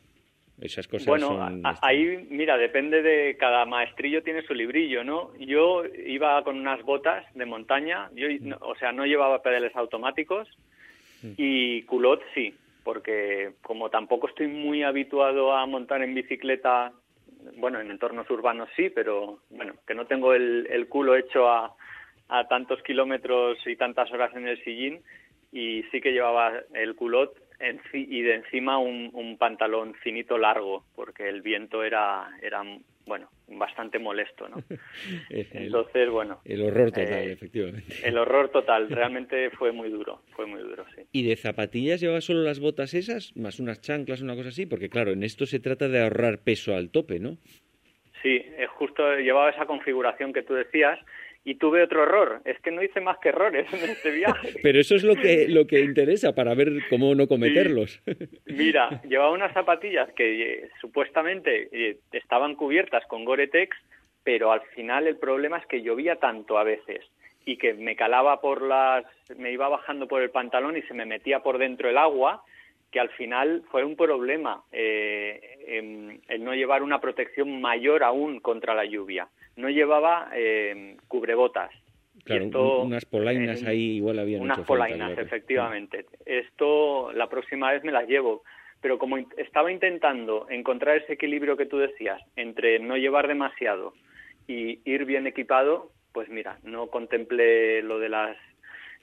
Esas 0.60 0.88
cosas 0.88 1.06
bueno, 1.06 1.62
ahí, 1.82 2.26
mira, 2.30 2.58
depende 2.58 3.00
de 3.00 3.36
cada 3.36 3.64
maestrillo 3.64 4.24
tiene 4.24 4.42
su 4.42 4.54
librillo, 4.54 5.04
¿no? 5.04 5.30
Yo 5.38 5.84
iba 6.04 6.42
con 6.42 6.58
unas 6.58 6.82
botas 6.82 7.24
de 7.34 7.46
montaña, 7.46 8.10
yo, 8.12 8.26
mm. 8.28 8.54
o 8.60 8.74
sea, 8.74 8.90
no 8.90 9.06
llevaba 9.06 9.40
pedales 9.40 9.74
automáticos 9.76 10.48
mm. 11.22 11.34
y 11.36 11.82
culot 11.82 12.20
sí, 12.34 12.54
porque 12.82 13.52
como 13.62 13.88
tampoco 13.88 14.28
estoy 14.28 14.48
muy 14.48 14.82
habituado 14.82 15.52
a 15.52 15.64
montar 15.66 16.02
en 16.02 16.14
bicicleta 16.14 16.92
bueno, 17.56 17.80
en 17.80 17.90
entornos 17.90 18.28
urbanos 18.30 18.68
sí, 18.76 18.90
pero 18.90 19.40
bueno, 19.50 19.74
que 19.86 19.94
no 19.94 20.06
tengo 20.06 20.34
el, 20.34 20.66
el 20.70 20.88
culo 20.88 21.16
hecho 21.16 21.48
a, 21.48 21.74
a 22.28 22.48
tantos 22.48 22.82
kilómetros 22.82 23.58
y 23.66 23.76
tantas 23.76 24.10
horas 24.12 24.34
en 24.34 24.46
el 24.46 24.62
sillín 24.62 25.02
y 25.52 25.82
sí 25.84 26.00
que 26.00 26.12
llevaba 26.12 26.52
el 26.74 26.94
culot 26.94 27.34
y 27.92 28.22
de 28.22 28.34
encima 28.34 28.78
un, 28.78 29.10
un, 29.12 29.36
pantalón 29.36 29.94
finito 29.94 30.38
largo, 30.38 30.84
porque 30.94 31.28
el 31.28 31.42
viento 31.42 31.82
era, 31.82 32.28
era 32.40 32.62
bueno, 33.08 33.28
bastante 33.48 33.98
molesto, 33.98 34.48
¿no? 34.48 34.56
Entonces, 35.30 36.10
bueno. 36.10 36.40
El 36.44 36.62
horror 36.62 36.92
total, 36.92 37.12
eh, 37.12 37.32
efectivamente. 37.32 37.94
El 38.04 38.18
horror 38.18 38.50
total, 38.50 38.88
realmente 38.90 39.50
fue 39.50 39.72
muy 39.72 39.88
duro, 39.88 40.22
fue 40.36 40.46
muy 40.46 40.60
duro, 40.60 40.84
sí. 40.94 41.02
¿Y 41.10 41.26
de 41.26 41.36
zapatillas 41.36 42.00
llevaba 42.00 42.20
solo 42.20 42.42
las 42.42 42.60
botas 42.60 42.94
esas, 42.94 43.36
más 43.36 43.58
unas 43.58 43.80
chanclas, 43.80 44.22
una 44.22 44.36
cosa 44.36 44.50
así? 44.50 44.66
Porque 44.66 44.88
claro, 44.88 45.10
en 45.12 45.24
esto 45.24 45.46
se 45.46 45.58
trata 45.58 45.88
de 45.88 46.00
ahorrar 46.00 46.38
peso 46.44 46.74
al 46.76 46.90
tope, 46.90 47.18
¿no? 47.18 47.38
Sí, 48.22 48.44
justo 48.76 49.16
llevaba 49.16 49.50
esa 49.50 49.66
configuración 49.66 50.32
que 50.32 50.42
tú 50.42 50.54
decías 50.54 50.98
y 51.44 51.54
tuve 51.54 51.82
otro 51.82 52.02
error. 52.02 52.40
Es 52.44 52.60
que 52.60 52.70
no 52.70 52.82
hice 52.82 53.00
más 53.00 53.18
que 53.18 53.30
errores 53.30 53.66
en 53.72 53.90
este 53.90 54.10
viaje. 54.10 54.54
Pero 54.62 54.80
eso 54.80 54.94
es 54.94 55.04
lo 55.04 55.14
que, 55.14 55.46
lo 55.48 55.66
que 55.66 55.80
interesa 55.80 56.34
para 56.34 56.54
ver 56.54 56.72
cómo 56.90 57.14
no 57.14 57.26
cometerlos. 57.26 58.02
Mira, 58.46 59.00
llevaba 59.08 59.30
unas 59.30 59.52
zapatillas 59.52 60.12
que 60.12 60.42
eh, 60.42 60.70
supuestamente 60.80 61.68
eh, 61.72 61.98
estaban 62.12 62.54
cubiertas 62.54 63.04
con 63.06 63.24
Gore-Tex, 63.24 63.76
pero 64.24 64.52
al 64.52 64.60
final 64.74 65.06
el 65.06 65.16
problema 65.16 65.58
es 65.58 65.66
que 65.66 65.82
llovía 65.82 66.16
tanto 66.16 66.58
a 66.58 66.64
veces 66.64 67.00
y 67.46 67.56
que 67.56 67.72
me 67.72 67.96
calaba 67.96 68.42
por 68.42 68.60
las... 68.60 69.04
me 69.38 69.50
iba 69.52 69.68
bajando 69.68 70.06
por 70.06 70.20
el 70.20 70.30
pantalón 70.30 70.76
y 70.76 70.82
se 70.82 70.92
me 70.92 71.06
metía 71.06 71.40
por 71.40 71.56
dentro 71.56 71.88
el 71.88 71.96
agua 71.96 72.42
que 72.90 73.00
al 73.00 73.08
final 73.10 73.62
fue 73.70 73.84
un 73.84 73.96
problema 73.96 74.64
eh, 74.70 75.56
el 75.66 76.44
no 76.44 76.54
llevar 76.54 76.82
una 76.82 77.00
protección 77.00 77.60
mayor 77.60 78.02
aún 78.02 78.40
contra 78.40 78.74
la 78.74 78.84
lluvia. 78.84 79.28
No 79.58 79.68
llevaba 79.68 80.30
eh, 80.34 80.96
cubrebotas. 81.08 81.70
Claro, 82.24 82.82
unas 82.82 83.04
polainas 83.04 83.62
ahí 83.64 83.96
igual 83.96 84.18
habían 84.18 84.42
Unas 84.42 84.60
polainas, 84.60 85.16
efectivamente. 85.18 86.06
Esto 86.24 87.12
la 87.12 87.28
próxima 87.28 87.72
vez 87.72 87.84
me 87.84 87.92
las 87.92 88.08
llevo. 88.08 88.42
Pero 88.80 88.98
como 88.98 89.18
estaba 89.36 89.72
intentando 89.72 90.46
encontrar 90.48 90.98
ese 90.98 91.14
equilibrio 91.14 91.56
que 91.56 91.66
tú 91.66 91.78
decías 91.78 92.22
entre 92.36 92.78
no 92.78 92.96
llevar 92.96 93.26
demasiado 93.26 93.92
y 94.46 94.78
ir 94.84 95.04
bien 95.04 95.26
equipado, 95.26 95.90
pues 96.12 96.28
mira, 96.28 96.58
no 96.62 96.86
contemplé 96.86 97.82
lo 97.82 97.98
de 97.98 98.08
las 98.08 98.36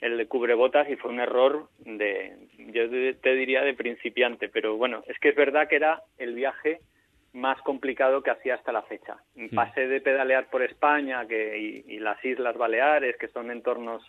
el 0.01 0.27
cubrebotas 0.27 0.89
y 0.89 0.95
fue 0.95 1.11
un 1.11 1.19
error 1.19 1.67
de, 1.79 2.33
yo 2.57 2.89
te 3.21 3.35
diría 3.35 3.61
de 3.61 3.73
principiante, 3.73 4.49
pero 4.49 4.77
bueno, 4.77 5.03
es 5.07 5.17
que 5.19 5.29
es 5.29 5.35
verdad 5.35 5.67
que 5.67 5.77
era 5.77 6.01
el 6.17 6.35
viaje 6.35 6.79
más 7.35 7.61
complicado 7.63 8.23
que 8.23 8.31
hacía 8.31 8.55
hasta 8.55 8.71
la 8.71 8.81
fecha. 8.83 9.17
Pasé 9.53 9.87
de 9.87 9.99
pedalear 9.99 10.49
por 10.49 10.63
España 10.63 11.27
que, 11.27 11.83
y, 11.85 11.99
las 11.99 12.23
Islas 12.23 12.57
Baleares, 12.57 13.17
que 13.17 13.27
son 13.27 13.51
entornos, 13.51 14.01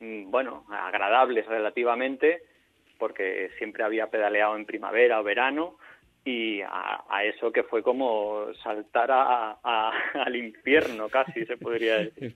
mm, 0.00 0.30
bueno, 0.30 0.64
agradables 0.70 1.46
relativamente, 1.46 2.42
porque 2.98 3.50
siempre 3.58 3.84
había 3.84 4.06
pedaleado 4.06 4.56
en 4.56 4.64
primavera 4.64 5.20
o 5.20 5.22
verano, 5.22 5.76
y 6.24 6.60
a, 6.62 7.24
eso 7.24 7.52
que 7.52 7.62
fue 7.62 7.82
como 7.82 8.46
saltar 8.62 9.10
al 9.62 10.34
infierno 10.34 11.08
casi, 11.10 11.44
se 11.44 11.58
podría 11.58 11.98
decir. 11.98 12.34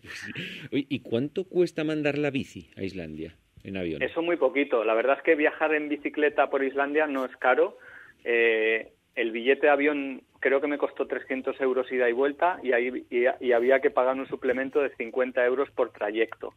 ¿Y 0.70 1.00
cuánto 1.00 1.44
cuesta 1.44 1.82
mandar 1.82 2.18
la 2.18 2.30
bici 2.30 2.70
a 2.76 2.82
Islandia 2.82 3.34
en 3.64 3.78
avión? 3.78 4.02
Eso 4.02 4.20
muy 4.20 4.36
poquito. 4.36 4.84
La 4.84 4.94
verdad 4.94 5.16
es 5.16 5.22
que 5.24 5.34
viajar 5.34 5.74
en 5.74 5.88
bicicleta 5.88 6.50
por 6.50 6.62
Islandia 6.62 7.06
no 7.06 7.24
es 7.24 7.34
caro. 7.38 7.78
Eh, 8.22 8.92
el 9.20 9.32
billete 9.32 9.66
de 9.66 9.72
avión 9.72 10.22
creo 10.40 10.60
que 10.60 10.66
me 10.66 10.78
costó 10.78 11.06
300 11.06 11.60
euros 11.60 11.92
ida 11.92 12.08
y 12.08 12.12
vuelta 12.12 12.58
y, 12.62 12.72
ahí, 12.72 13.04
y, 13.10 13.52
había 13.52 13.80
que 13.80 13.90
pagar 13.90 14.16
un 14.16 14.26
suplemento 14.26 14.80
de 14.80 14.94
50 14.96 15.44
euros 15.44 15.70
por 15.70 15.90
trayecto 15.90 16.54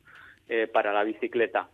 eh, 0.48 0.68
para 0.72 0.94
la 0.94 1.04
bicicleta. 1.04 1.68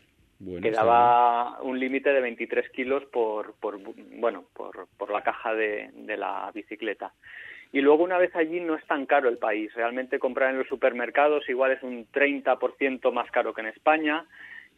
Que 0.62 0.72
daba 0.72 1.62
un 1.62 1.78
límite 1.78 2.14
de 2.14 2.22
23 2.22 2.70
kilos 2.70 3.04
por, 3.12 3.56
por 3.56 3.78
bueno 3.78 4.46
por, 4.54 4.88
por 4.98 5.12
la 5.12 5.22
caja 5.22 5.54
de, 5.54 5.90
de, 5.94 6.16
la 6.16 6.50
bicicleta. 6.54 7.12
Y 7.74 7.82
luego 7.82 8.06
una 8.06 8.18
vez 8.18 8.34
allí 8.38 8.62
no 8.62 8.76
es 8.76 8.86
tan 8.88 9.06
caro 9.06 9.28
el 9.28 9.38
país. 9.38 9.74
Realmente 9.74 10.18
comprar 10.18 10.52
en 10.52 10.60
los 10.60 10.68
supermercados 10.68 11.48
igual 11.50 11.74
es 11.74 11.84
un 11.84 12.08
30% 12.10 13.12
más 13.12 13.30
caro 13.32 13.54
que 13.54 13.62
en 13.62 13.68
España. 13.68 14.26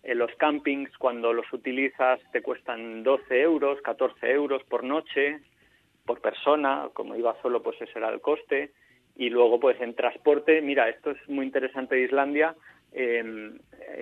En 0.01 0.17
los 0.17 0.33
campings 0.37 0.97
cuando 0.97 1.31
los 1.31 1.45
utilizas 1.53 2.19
te 2.31 2.41
cuestan 2.41 3.03
12 3.03 3.41
euros 3.41 3.79
14 3.83 4.31
euros 4.31 4.63
por 4.63 4.83
noche 4.83 5.41
por 6.05 6.21
persona 6.21 6.89
como 6.93 7.15
iba 7.15 7.39
solo 7.41 7.61
pues 7.61 7.81
ese 7.81 7.97
era 7.97 8.09
el 8.09 8.21
coste 8.21 8.71
y 9.15 9.29
luego 9.29 9.59
pues 9.59 9.79
en 9.81 9.95
transporte 9.95 10.61
mira 10.61 10.89
esto 10.89 11.11
es 11.11 11.29
muy 11.29 11.45
interesante 11.45 11.95
de 11.95 12.03
Islandia 12.03 12.55
en 12.93 13.59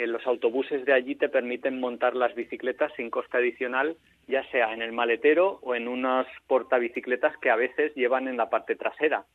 los 0.08 0.26
autobuses 0.26 0.86
de 0.86 0.94
allí 0.94 1.16
te 1.16 1.30
permiten 1.30 1.80
montar 1.80 2.16
las 2.16 2.34
bicicletas 2.36 2.92
sin 2.96 3.10
coste 3.10 3.38
adicional, 3.38 3.96
ya 4.28 4.44
sea 4.52 4.74
en 4.74 4.82
el 4.82 4.92
maletero 4.92 5.60
o 5.62 5.76
en 5.76 5.88
unas 5.88 6.28
portabicicletas 6.48 7.38
que 7.38 7.50
a 7.50 7.56
veces 7.56 7.94
llevan 7.96 8.28
en 8.28 8.38
la 8.38 8.50
parte 8.50 8.76
trasera. 8.76 9.26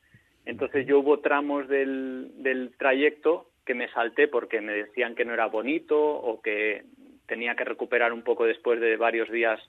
Entonces 0.44 0.86
yo 0.86 0.98
hubo 0.98 1.20
tramos 1.20 1.68
del, 1.68 2.30
del 2.42 2.72
trayecto 2.76 3.46
que 3.64 3.74
me 3.74 3.88
salté 3.88 4.28
porque 4.28 4.60
me 4.60 4.72
decían 4.72 5.14
que 5.14 5.24
no 5.24 5.32
era 5.32 5.46
bonito 5.46 5.98
o 5.98 6.40
que 6.42 6.82
tenía 7.26 7.54
que 7.54 7.64
recuperar 7.64 8.12
un 8.12 8.22
poco 8.22 8.44
después 8.44 8.80
de 8.80 8.96
varios 8.96 9.30
días 9.30 9.60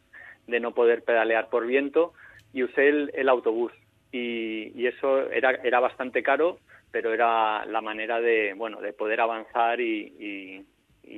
de 0.47 0.59
no 0.59 0.73
poder 0.73 1.03
pedalear 1.03 1.49
por 1.49 1.65
viento 1.65 2.13
y 2.55 2.63
usé 2.63 2.89
el, 2.89 3.29
autobús 3.29 3.71
y, 4.11 4.71
y, 4.75 4.87
eso 4.87 5.29
era, 5.31 5.51
era 5.63 5.79
bastante 5.79 6.23
caro 6.23 6.57
pero 6.95 7.13
era 7.13 7.65
la 7.65 7.81
manera 7.81 8.21
de, 8.21 8.53
bueno, 8.53 8.79
de 8.79 8.93
poder 8.93 9.19
avanzar 9.19 9.81
y, 9.81 10.63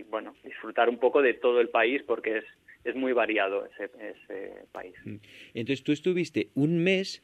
bueno, 0.09 0.33
disfrutar 0.43 0.89
un 0.89 0.97
poco 0.97 1.21
de 1.21 1.35
todo 1.35 1.61
el 1.61 1.69
país 1.69 2.01
porque 2.01 2.39
es, 2.39 2.45
es 2.83 2.95
muy 2.95 3.13
variado 3.13 3.63
ese, 3.67 3.83
ese 3.83 4.53
país. 4.71 4.95
Mm. 5.05 5.17
Entonces 5.53 5.83
tú 5.83 5.91
estuviste 5.91 6.49
un 6.55 6.83
mes 6.83 7.21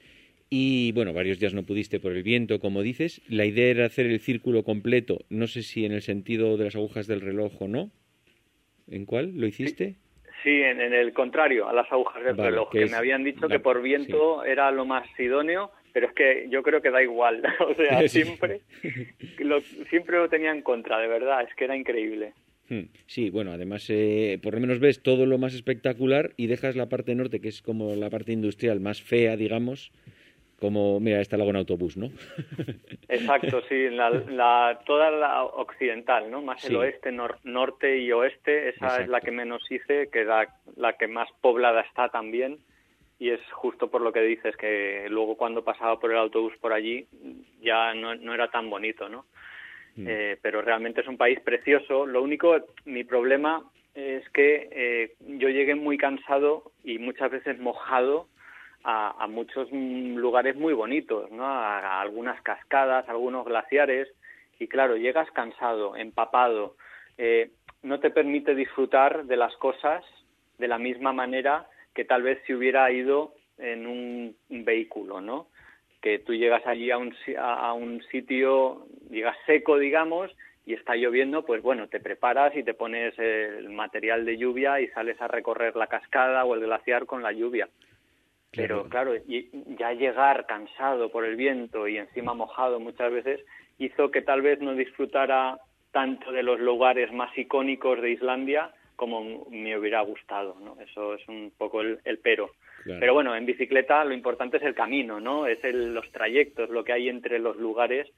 y 0.51 0.91
bueno, 0.91 1.13
varios 1.13 1.39
días 1.39 1.55
no 1.55 1.63
pudiste 1.63 1.99
por 1.99 2.11
el 2.11 2.21
viento, 2.21 2.59
como 2.59 2.83
dices. 2.83 3.23
La 3.27 3.45
idea 3.45 3.71
era 3.71 3.85
hacer 3.87 4.05
el 4.05 4.19
círculo 4.19 4.61
completo, 4.63 5.25
no 5.29 5.47
sé 5.47 5.63
si 5.63 5.85
en 5.85 5.91
el 5.91 6.03
sentido 6.03 6.55
de 6.55 6.65
las 6.65 6.75
agujas 6.75 7.07
del 7.07 7.21
reloj 7.21 7.59
o 7.59 7.67
no. 7.67 7.89
¿En 8.87 9.07
cuál 9.07 9.35
lo 9.35 9.47
hiciste? 9.47 9.95
Sí, 10.43 10.61
en, 10.61 10.81
el 10.81 11.13
contrario, 11.13 11.69
a 11.69 11.73
las 11.73 11.89
agujas 11.91 12.23
del 12.23 12.37
reloj, 12.37 12.69
que, 12.69 12.85
me 12.85 12.97
habían 12.97 13.23
dicho 13.23 13.47
que 13.47 13.59
por 13.59 13.81
viento 13.81 14.43
era 14.43 14.69
lo 14.71 14.85
más 14.85 15.07
idóneo 15.17 15.71
pero 15.93 16.07
es 16.07 16.13
que 16.13 16.47
yo 16.49 16.63
creo 16.63 16.81
que 16.81 16.89
da 16.89 17.01
igual, 17.01 17.43
o 17.59 17.73
sea, 17.75 18.07
siempre 18.09 18.61
lo, 19.39 19.61
siempre 19.61 20.17
lo 20.17 20.27
tenía 20.27 20.51
en 20.51 20.63
contra, 20.63 20.99
de 20.99 21.07
verdad, 21.07 21.43
es 21.47 21.55
que 21.55 21.65
era 21.65 21.77
increíble. 21.77 22.33
Hmm. 22.67 22.87
Sí, 23.05 23.29
bueno, 23.29 23.51
además 23.51 23.85
eh, 23.89 24.39
por 24.41 24.55
lo 24.55 24.59
menos 24.59 24.79
ves 24.79 25.03
todo 25.03 25.25
lo 25.25 25.37
más 25.37 25.53
espectacular 25.53 26.31
y 26.35 26.47
dejas 26.47 26.75
la 26.75 26.89
parte 26.89 27.13
norte, 27.13 27.39
que 27.39 27.49
es 27.49 27.61
como 27.61 27.95
la 27.95 28.09
parte 28.09 28.31
industrial 28.31 28.79
más 28.79 29.01
fea, 29.01 29.37
digamos, 29.37 29.91
como, 30.63 31.01
mira, 31.01 31.19
está 31.19 31.35
lago 31.35 31.49
en 31.49 31.57
autobús, 31.57 31.97
¿no? 31.97 32.07
Exacto, 33.09 33.61
sí, 33.67 33.89
la, 33.89 34.79
toda 34.85 35.11
la 35.11 35.43
occidental, 35.43 36.31
¿no? 36.31 36.41
Más 36.41 36.63
el 36.63 36.77
oeste, 36.77 37.11
norte 37.11 37.97
y 37.97 38.09
oeste, 38.13 38.69
esa 38.69 39.01
es 39.01 39.09
la 39.09 39.19
que 39.19 39.31
menos 39.31 39.61
hice, 39.69 40.07
que 40.07 40.23
la, 40.23 40.47
la 40.77 40.93
que 40.93 41.07
más 41.07 41.27
poblada 41.41 41.81
está 41.81 42.07
también 42.07 42.59
y 43.19 43.31
es 43.31 43.41
justo 43.51 43.91
por 43.91 43.99
lo 43.99 44.13
que 44.13 44.21
dices, 44.21 44.55
que 44.55 45.07
luego 45.09 45.35
cuando 45.35 45.65
pasaba 45.65 45.99
por 45.99 46.11
el 46.11 46.17
autobús 46.17 46.53
por 46.61 46.71
allí 46.71 47.07
ya 47.61 47.93
no, 47.93 48.15
no 48.15 48.33
era 48.33 48.49
tan 48.49 48.69
bonito, 48.69 49.09
¿no? 49.09 49.25
Mm. 49.97 50.05
Eh, 50.07 50.37
pero 50.41 50.61
realmente 50.61 51.01
es 51.01 51.07
un 51.09 51.17
país 51.17 51.41
precioso. 51.41 52.05
Lo 52.05 52.23
único, 52.23 52.55
mi 52.85 53.03
problema 53.03 53.61
es 53.93 54.27
que 54.29 54.69
eh, 54.71 55.15
yo 55.19 55.49
llegué 55.49 55.75
muy 55.75 55.97
cansado 55.97 56.71
y 56.85 56.99
muchas 56.99 57.31
veces 57.31 57.59
mojado 57.59 58.29
a, 58.83 59.27
muchos 59.27 59.71
lugares 59.71 60.55
muy 60.55 60.73
bonitos, 60.73 61.31
¿no? 61.31 61.45
A, 61.45 62.01
algunas 62.01 62.41
cascadas, 62.41 63.07
algunos 63.07 63.45
glaciares 63.45 64.09
y 64.59 64.67
claro, 64.67 64.97
llegas 64.97 65.29
cansado, 65.31 65.95
empapado, 65.95 66.75
eh, 67.17 67.51
no 67.81 67.99
te 67.99 68.11
permite 68.11 68.55
disfrutar 68.55 69.25
de 69.25 69.37
las 69.37 69.55
cosas 69.57 70.03
de 70.57 70.67
la 70.67 70.77
misma 70.77 71.13
manera 71.13 71.67
que 71.93 72.05
tal 72.05 72.23
vez 72.23 72.41
si 72.45 72.53
hubiera 72.53 72.91
ido 72.91 73.33
en 73.57 73.87
un, 73.87 74.35
vehículo, 74.49 75.21
¿no? 75.21 75.47
Que 76.01 76.19
tú 76.19 76.33
llegas 76.33 76.65
allí 76.65 76.91
a 76.91 76.97
un, 76.97 77.15
a 77.37 77.73
un 77.73 78.03
sitio, 78.11 78.87
llegas 79.09 79.37
seco, 79.45 79.77
digamos, 79.77 80.31
y 80.65 80.73
está 80.73 80.95
lloviendo, 80.95 81.45
pues 81.45 81.61
bueno, 81.61 81.87
te 81.87 81.99
preparas 81.99 82.55
y 82.55 82.63
te 82.63 82.73
pones 82.73 83.17
el 83.19 83.69
material 83.69 84.25
de 84.25 84.37
lluvia 84.37 84.79
y 84.79 84.87
sales 84.89 85.21
a 85.21 85.27
recorrer 85.27 85.75
la 85.75 85.87
cascada 85.87 86.45
o 86.45 86.55
el 86.55 86.61
glaciar 86.61 87.05
con 87.05 87.21
la 87.21 87.31
lluvia. 87.31 87.67
Pero 88.55 88.87
claro, 88.87 89.13
ya 89.25 89.93
llegar 89.93 90.45
cansado 90.45 91.09
por 91.09 91.25
el 91.25 91.35
viento 91.35 91.87
y 91.87 91.97
encima 91.97 92.33
mojado 92.33 92.79
muchas 92.79 93.11
veces 93.11 93.41
hizo 93.79 94.11
que 94.11 94.21
tal 94.21 94.41
vez 94.41 94.59
no 94.61 94.75
disfrutara 94.75 95.57
tanto 95.91 96.31
de 96.31 96.43
los 96.43 96.59
lugares 96.59 97.11
más 97.11 97.35
icónicos 97.37 98.01
de 98.01 98.11
Islandia 98.11 98.71
como 98.95 99.45
me 99.49 99.77
hubiera 99.77 100.01
gustado, 100.01 100.55
¿no? 100.59 100.77
Eso 100.79 101.15
es 101.15 101.27
un 101.27 101.51
poco 101.57 101.81
el, 101.81 101.99
pero. 102.21 102.51
Pero 102.85 103.13
bueno, 103.13 103.33
en 103.33 103.45
bicicleta 103.45 104.03
lo 104.03 104.13
importante 104.13 104.57
es 104.57 104.63
el 104.63 104.75
camino, 104.75 105.19
¿no? 105.19 105.47
Es 105.47 105.63
el, 105.63 105.93
los 105.93 106.11
trayectos, 106.11 106.69
lo 106.69 106.83
que 106.83 106.91
hay 106.91 107.07
entre 107.07 107.39
los 107.39 107.55
lugares 107.55 108.11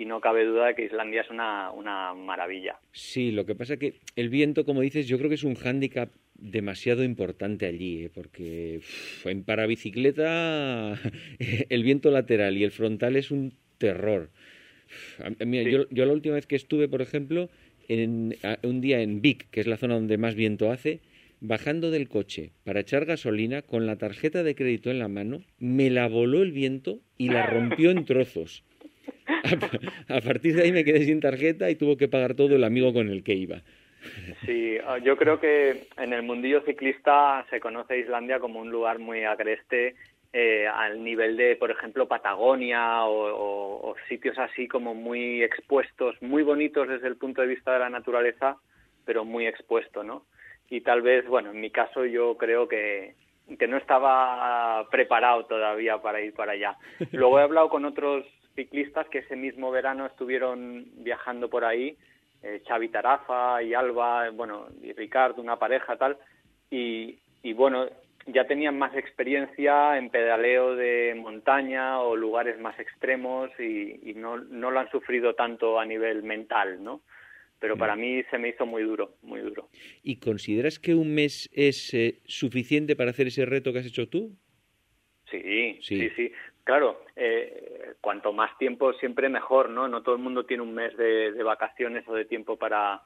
y 0.00 0.06
no 0.06 0.20
cabe 0.20 0.44
duda 0.46 0.68
de 0.68 0.74
que 0.74 0.84
Islandia 0.86 1.20
es 1.20 1.30
una, 1.30 1.70
una 1.72 2.14
maravilla. 2.14 2.78
Sí, 2.92 3.32
lo 3.32 3.44
que 3.44 3.54
pasa 3.54 3.74
es 3.74 3.80
que 3.80 3.94
el 4.16 4.30
viento, 4.30 4.64
como 4.64 4.80
dices, 4.80 5.06
yo 5.06 5.18
creo 5.18 5.28
que 5.28 5.34
es 5.34 5.44
un 5.44 5.54
hándicap 5.54 6.10
demasiado 6.34 7.04
importante 7.04 7.66
allí, 7.66 8.04
¿eh? 8.04 8.10
porque 8.12 8.80
en 9.26 9.44
para 9.44 9.66
bicicleta 9.66 10.98
el 11.68 11.82
viento 11.82 12.10
lateral 12.10 12.56
y 12.56 12.64
el 12.64 12.70
frontal 12.70 13.16
es 13.16 13.30
un 13.30 13.52
terror. 13.78 14.30
Mira, 15.44 15.64
Sí. 15.64 15.70
yo, 15.70 15.86
yo 15.90 16.06
la 16.06 16.12
última 16.12 16.34
vez 16.36 16.46
que 16.46 16.56
estuve, 16.56 16.88
por 16.88 17.02
ejemplo, 17.02 17.50
en, 17.88 18.36
un 18.62 18.80
día 18.80 19.02
en 19.02 19.20
Vic, 19.20 19.48
que 19.50 19.60
es 19.60 19.66
la 19.66 19.76
zona 19.76 19.94
donde 19.94 20.16
más 20.16 20.34
viento 20.34 20.72
hace, 20.72 21.00
bajando 21.40 21.90
del 21.90 22.08
coche 22.08 22.52
para 22.64 22.80
echar 22.80 23.04
gasolina 23.04 23.62
con 23.62 23.86
la 23.86 23.96
tarjeta 23.96 24.42
de 24.42 24.54
crédito 24.54 24.90
en 24.90 24.98
la 24.98 25.08
mano, 25.08 25.42
me 25.58 25.90
la 25.90 26.08
voló 26.08 26.42
el 26.42 26.52
viento 26.52 27.00
y 27.18 27.28
la 27.28 27.46
rompió 27.46 27.90
en 27.90 28.04
trozos. 28.04 28.64
A, 30.08 30.20
partir 30.20 30.54
de 30.56 30.62
ahí 30.62 30.72
me 30.72 30.84
quedé 30.84 31.04
sin 31.04 31.20
tarjeta 31.20 31.70
y 31.70 31.76
tuvo 31.76 31.96
que 31.96 32.08
pagar 32.08 32.34
todo 32.34 32.56
el 32.56 32.64
amigo 32.64 32.92
con 32.92 33.08
el 33.08 33.22
que 33.22 33.34
iba. 33.34 33.62
Sí, 34.46 34.78
ah, 34.86 34.98
yo 34.98 35.16
creo 35.16 35.38
que 35.40 35.88
en 35.98 36.12
el 36.12 36.22
mundillo 36.22 36.62
ciclista 36.62 37.44
se 37.50 37.60
conoce 37.60 37.94
a 37.94 37.96
Islandia 37.98 38.38
como 38.40 38.60
un 38.60 38.70
lugar 38.70 38.98
muy 38.98 39.24
agreste 39.24 39.94
eh, 40.32 40.66
al 40.66 41.02
nivel 41.02 41.36
de, 41.36 41.56
por 41.56 41.70
ejemplo, 41.70 42.06
Patagonia 42.08 43.04
o, 43.04 43.34
o- 43.34 43.90
o 43.90 43.96
sitios 44.08 44.38
así 44.38 44.68
como 44.68 44.94
muy 44.94 45.42
expuestos, 45.42 46.16
muy 46.22 46.42
bonitos 46.42 46.88
desde 46.88 47.08
el 47.08 47.16
punto 47.16 47.42
de 47.42 47.48
vista 47.48 47.72
de 47.72 47.80
la 47.80 47.90
naturaleza, 47.90 48.56
pero 49.04 49.24
muy 49.24 49.46
expuesto, 49.46 50.04
¿no? 50.04 50.26
Y 50.68 50.82
tal 50.82 51.02
vez, 51.02 51.26
bueno, 51.26 51.50
en 51.50 51.60
mi 51.60 51.70
caso 51.70 52.06
yo 52.06 52.36
creo 52.36 52.68
que, 52.68 53.14
que 53.58 53.66
no 53.66 53.76
estaba 53.76 54.88
preparado 54.90 55.46
todavía 55.46 55.98
para 55.98 56.20
ir 56.20 56.32
para 56.32 56.52
allá. 56.52 56.76
Luego 57.12 57.40
he 57.40 57.42
hablado 57.42 57.68
con 57.68 57.84
otros 57.84 58.24
ciclistas 58.54 59.08
que 59.08 59.18
ese 59.18 59.36
mismo 59.36 59.70
verano 59.70 60.06
estuvieron 60.06 60.86
viajando 60.96 61.48
por 61.48 61.64
ahí, 61.64 61.96
eh, 62.42 62.62
Xavi 62.66 62.88
Tarafa 62.88 63.62
y 63.62 63.74
Alba, 63.74 64.30
bueno, 64.30 64.68
y 64.82 64.92
Ricardo, 64.92 65.42
una 65.42 65.58
pareja 65.58 65.96
tal, 65.96 66.16
y, 66.70 67.18
y 67.42 67.52
bueno, 67.52 67.88
ya 68.26 68.46
tenían 68.46 68.78
más 68.78 68.94
experiencia 68.96 69.96
en 69.98 70.10
pedaleo 70.10 70.76
de 70.76 71.14
montaña 71.16 72.00
o 72.00 72.16
lugares 72.16 72.58
más 72.60 72.78
extremos 72.78 73.50
y, 73.58 73.98
y 74.10 74.14
no, 74.14 74.36
no 74.38 74.70
lo 74.70 74.80
han 74.80 74.90
sufrido 74.90 75.34
tanto 75.34 75.80
a 75.80 75.86
nivel 75.86 76.22
mental, 76.22 76.82
¿no? 76.82 77.00
Pero 77.58 77.76
para 77.76 77.94
mí 77.94 78.22
se 78.30 78.38
me 78.38 78.48
hizo 78.48 78.64
muy 78.64 78.82
duro, 78.84 79.16
muy 79.20 79.40
duro. 79.40 79.68
¿Y 80.02 80.16
consideras 80.16 80.78
que 80.78 80.94
un 80.94 81.14
mes 81.14 81.50
es 81.52 81.92
eh, 81.92 82.20
suficiente 82.24 82.96
para 82.96 83.10
hacer 83.10 83.26
ese 83.26 83.44
reto 83.44 83.70
que 83.72 83.80
has 83.80 83.86
hecho 83.86 84.08
tú? 84.08 84.30
Sí, 85.30 85.78
Sí. 85.82 86.00
sí, 86.00 86.10
sí. 86.16 86.32
Claro, 86.64 87.04
eh, 87.16 87.79
cuanto 88.00 88.32
más 88.32 88.56
tiempo 88.58 88.92
siempre 88.94 89.28
mejor, 89.28 89.68
¿no? 89.70 89.88
No 89.88 90.02
todo 90.02 90.14
el 90.16 90.22
mundo 90.22 90.44
tiene 90.44 90.62
un 90.62 90.74
mes 90.74 90.96
de, 90.96 91.32
de 91.32 91.42
vacaciones 91.42 92.06
o 92.08 92.14
de 92.14 92.24
tiempo 92.24 92.56
para, 92.56 93.02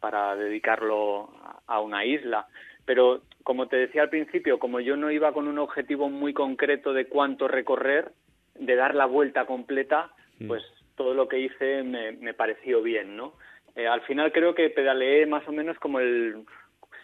para 0.00 0.36
dedicarlo 0.36 1.30
a, 1.66 1.80
una 1.80 2.04
isla. 2.04 2.46
Pero 2.84 3.22
como 3.42 3.66
te 3.66 3.76
decía 3.76 4.02
al 4.02 4.10
principio, 4.10 4.58
como 4.58 4.78
yo 4.80 4.96
no 4.96 5.10
iba 5.10 5.32
con 5.32 5.48
un 5.48 5.58
objetivo 5.58 6.08
muy 6.08 6.32
concreto 6.32 6.92
de 6.92 7.06
cuánto 7.06 7.48
recorrer, 7.48 8.12
de 8.54 8.76
dar 8.76 8.94
la 8.94 9.06
vuelta 9.06 9.46
completa, 9.46 10.12
Mm. 10.38 10.48
pues 10.48 10.62
todo 10.96 11.14
lo 11.14 11.28
que 11.28 11.38
hice 11.40 11.82
me, 11.82 12.12
me 12.12 12.34
pareció 12.34 12.82
bien, 12.82 13.16
¿no? 13.16 13.32
Eh, 13.74 13.86
al 13.86 14.02
final 14.02 14.32
creo 14.32 14.54
que 14.54 14.68
pedaleé 14.68 15.24
más 15.24 15.48
o 15.48 15.52
menos 15.52 15.78
como 15.78 15.98
el 15.98 16.44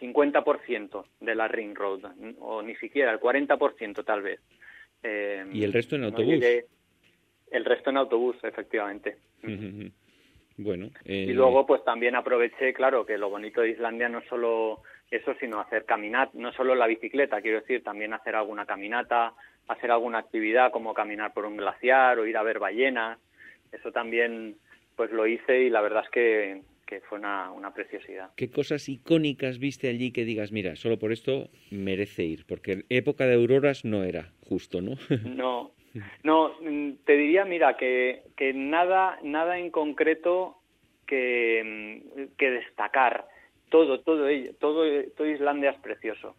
50% 0.00 1.04
de 1.20 1.34
la 1.34 1.48
Ring 1.48 1.74
Road, 1.76 2.00
o 2.40 2.62
ni 2.62 2.74
siquiera 2.76 3.12
el 3.12 3.20
40% 3.20 4.04
tal 4.04 4.22
vez. 4.22 4.40
Eh, 5.02 5.44
¿Y 5.52 5.64
el 5.64 5.72
resto 5.72 5.94
en 5.96 6.02
no 6.02 6.06
autobús? 6.08 6.34
llegué- 6.34 6.66
el 7.52 7.64
resto 7.64 7.90
en 7.90 7.98
autobús, 7.98 8.36
efectivamente. 8.42 9.16
bueno, 10.56 10.90
eh, 11.04 11.26
Y 11.28 11.32
luego, 11.32 11.66
pues 11.66 11.84
también 11.84 12.14
aproveché, 12.16 12.72
claro, 12.72 13.04
que 13.06 13.18
lo 13.18 13.30
bonito 13.30 13.60
de 13.60 13.70
Islandia 13.70 14.08
no 14.08 14.18
es 14.18 14.28
solo 14.28 14.82
eso, 15.10 15.34
sino 15.38 15.60
hacer 15.60 15.84
caminata, 15.84 16.32
no 16.34 16.52
solo 16.52 16.74
la 16.74 16.86
bicicleta, 16.86 17.42
quiero 17.42 17.60
decir, 17.60 17.82
también 17.82 18.14
hacer 18.14 18.34
alguna 18.34 18.64
caminata, 18.64 19.34
hacer 19.68 19.90
alguna 19.90 20.18
actividad 20.18 20.72
como 20.72 20.94
caminar 20.94 21.32
por 21.34 21.44
un 21.44 21.56
glaciar 21.56 22.18
o 22.18 22.26
ir 22.26 22.36
a 22.36 22.42
ver 22.42 22.58
ballenas. 22.58 23.18
Eso 23.70 23.92
también, 23.92 24.56
pues 24.96 25.10
lo 25.12 25.26
hice 25.26 25.62
y 25.62 25.70
la 25.70 25.80
verdad 25.82 26.04
es 26.04 26.10
que, 26.10 26.62
que 26.86 27.00
fue 27.00 27.18
una, 27.18 27.50
una 27.52 27.72
preciosidad. 27.72 28.30
¿qué 28.36 28.50
cosas 28.50 28.88
icónicas 28.88 29.58
viste 29.58 29.88
allí 29.88 30.12
que 30.12 30.24
digas, 30.24 30.52
mira, 30.52 30.76
solo 30.76 30.98
por 30.98 31.12
esto 31.12 31.48
merece 31.70 32.24
ir? 32.24 32.44
Porque 32.46 32.84
época 32.88 33.26
de 33.26 33.34
auroras 33.34 33.84
no 33.84 34.04
era 34.04 34.32
justo, 34.48 34.80
¿no? 34.80 34.96
No, 35.24 35.72
no, 36.22 36.52
mm, 36.60 36.92
te 37.04 37.16
diría, 37.16 37.44
mira, 37.44 37.76
que, 37.76 38.22
nada, 38.54 39.18
nada 39.22 39.58
en 39.58 39.70
concreto 39.70 40.56
que, 41.06 41.62
mm, 41.64 42.36
destacar. 42.50 43.26
Todo, 43.70 44.00
todo, 44.00 44.28
ello- 44.28 44.52
todo, 44.60 44.84
Islandia 45.26 45.70
es 45.70 45.78
precioso 45.80 46.36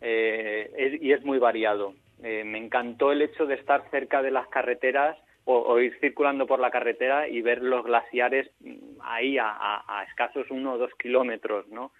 eh, 0.00 0.70
es- 0.76 1.02
y 1.02 1.12
es 1.12 1.24
muy 1.24 1.38
variado. 1.38 1.94
Eh, 2.22 2.44
me 2.44 2.58
encantó 2.58 3.12
el 3.12 3.22
hecho 3.22 3.46
de 3.46 3.54
estar 3.54 3.82
cerca 3.90 4.22
de 4.22 4.30
las 4.30 4.46
carreteras 4.48 5.16
o, 5.44 5.78
ir 5.80 5.96
circulando 6.00 6.46
por 6.46 6.58
la 6.60 6.70
carretera 6.70 7.28
y 7.28 7.40
ver 7.40 7.62
los 7.62 7.84
glaciares 7.84 8.50
mm, 8.60 8.74
ahí 9.00 9.38
a, 9.40 10.04
escasos 10.08 10.50
uno 10.50 10.74
o 10.74 10.78
dos 10.78 10.92
kilómetros, 10.96 11.66
¿no? 11.68 11.92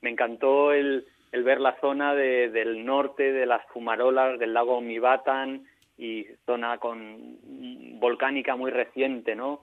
Me 0.00 0.10
encantó 0.10 0.72
el, 0.72 1.06
el 1.32 1.42
ver 1.44 1.60
la 1.60 1.76
zona 1.80 2.14
de- 2.14 2.48
del 2.50 2.84
norte, 2.84 3.32
de 3.32 3.46
las 3.46 3.64
fumarolas, 3.68 4.38
del 4.38 4.52
lago 4.54 4.80
Mibatan 4.80 5.64
y 5.96 6.26
zona 6.46 6.78
con 6.78 7.38
volcánica 8.00 8.56
muy 8.56 8.70
reciente, 8.70 9.34
¿no? 9.34 9.62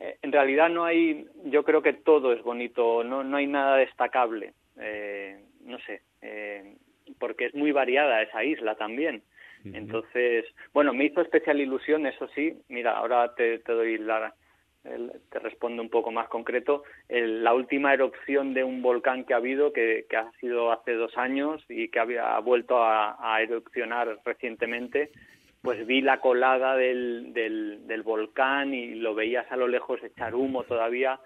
Eh, 0.00 0.16
en 0.22 0.32
realidad 0.32 0.68
no 0.70 0.84
hay, 0.84 1.26
yo 1.44 1.64
creo 1.64 1.82
que 1.82 1.92
todo 1.92 2.32
es 2.32 2.42
bonito, 2.42 3.02
no, 3.04 3.24
no 3.24 3.36
hay 3.36 3.46
nada 3.46 3.76
destacable, 3.76 4.52
eh, 4.80 5.40
no 5.64 5.78
sé, 5.80 6.02
eh, 6.22 6.74
porque 7.18 7.46
es 7.46 7.54
muy 7.54 7.72
variada 7.72 8.22
esa 8.22 8.44
isla 8.44 8.74
también. 8.76 9.22
Entonces, 9.74 10.44
bueno, 10.72 10.92
me 10.92 11.04
hizo 11.06 11.20
especial 11.20 11.60
ilusión, 11.60 12.06
eso 12.06 12.28
sí, 12.34 12.56
mira, 12.68 12.96
ahora 12.96 13.34
te, 13.34 13.58
te 13.58 13.72
doy 13.72 13.98
la, 13.98 14.32
el- 14.84 15.12
te 15.30 15.40
respondo 15.40 15.82
un 15.82 15.90
poco 15.90 16.12
más 16.12 16.28
concreto, 16.28 16.84
el- 17.08 17.42
la 17.42 17.52
última 17.54 17.92
erupción 17.92 18.54
de 18.54 18.62
un 18.62 18.82
volcán 18.82 19.24
que 19.24 19.34
ha 19.34 19.38
habido, 19.38 19.72
que, 19.72 20.06
que 20.08 20.16
ha 20.16 20.30
sido 20.40 20.70
hace 20.70 20.92
dos 20.94 21.16
años 21.18 21.64
y 21.68 21.88
que 21.88 21.98
había 21.98 22.36
ha 22.36 22.40
vuelto 22.40 22.82
a, 22.82 23.16
a 23.20 23.42
erupcionar 23.42 24.16
recientemente, 24.24 25.10
pues 25.62 25.86
vi 25.86 26.00
la 26.00 26.20
colada 26.20 26.76
del, 26.76 27.32
del, 27.32 27.86
del 27.86 28.02
volcán 28.02 28.74
y 28.74 28.94
lo 28.94 29.14
veías 29.14 29.50
a 29.50 29.56
lo 29.56 29.68
lejos 29.68 30.02
echar 30.02 30.34
humo 30.34 30.64
todavía, 30.64 31.20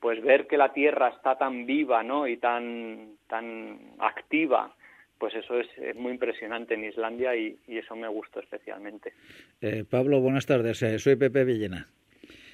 pues 0.00 0.22
ver 0.22 0.46
que 0.46 0.56
la 0.56 0.72
Tierra 0.72 1.08
está 1.08 1.36
tan 1.36 1.66
viva, 1.66 2.02
¿no? 2.02 2.26
Y 2.26 2.38
tan, 2.38 3.16
tan 3.28 3.78
activa, 3.98 4.74
pues 5.18 5.34
eso 5.34 5.60
es, 5.60 5.68
es 5.78 5.94
muy 5.94 6.12
impresionante 6.12 6.74
en 6.74 6.84
Islandia 6.84 7.36
y, 7.36 7.58
y 7.68 7.78
eso 7.78 7.94
me 7.94 8.08
gustó 8.08 8.40
especialmente. 8.40 9.12
Eh, 9.60 9.84
Pablo, 9.88 10.20
buenas 10.20 10.46
tardes. 10.46 10.82
Eh, 10.82 10.98
soy 10.98 11.16
Pepe 11.16 11.44
Villena. 11.44 11.86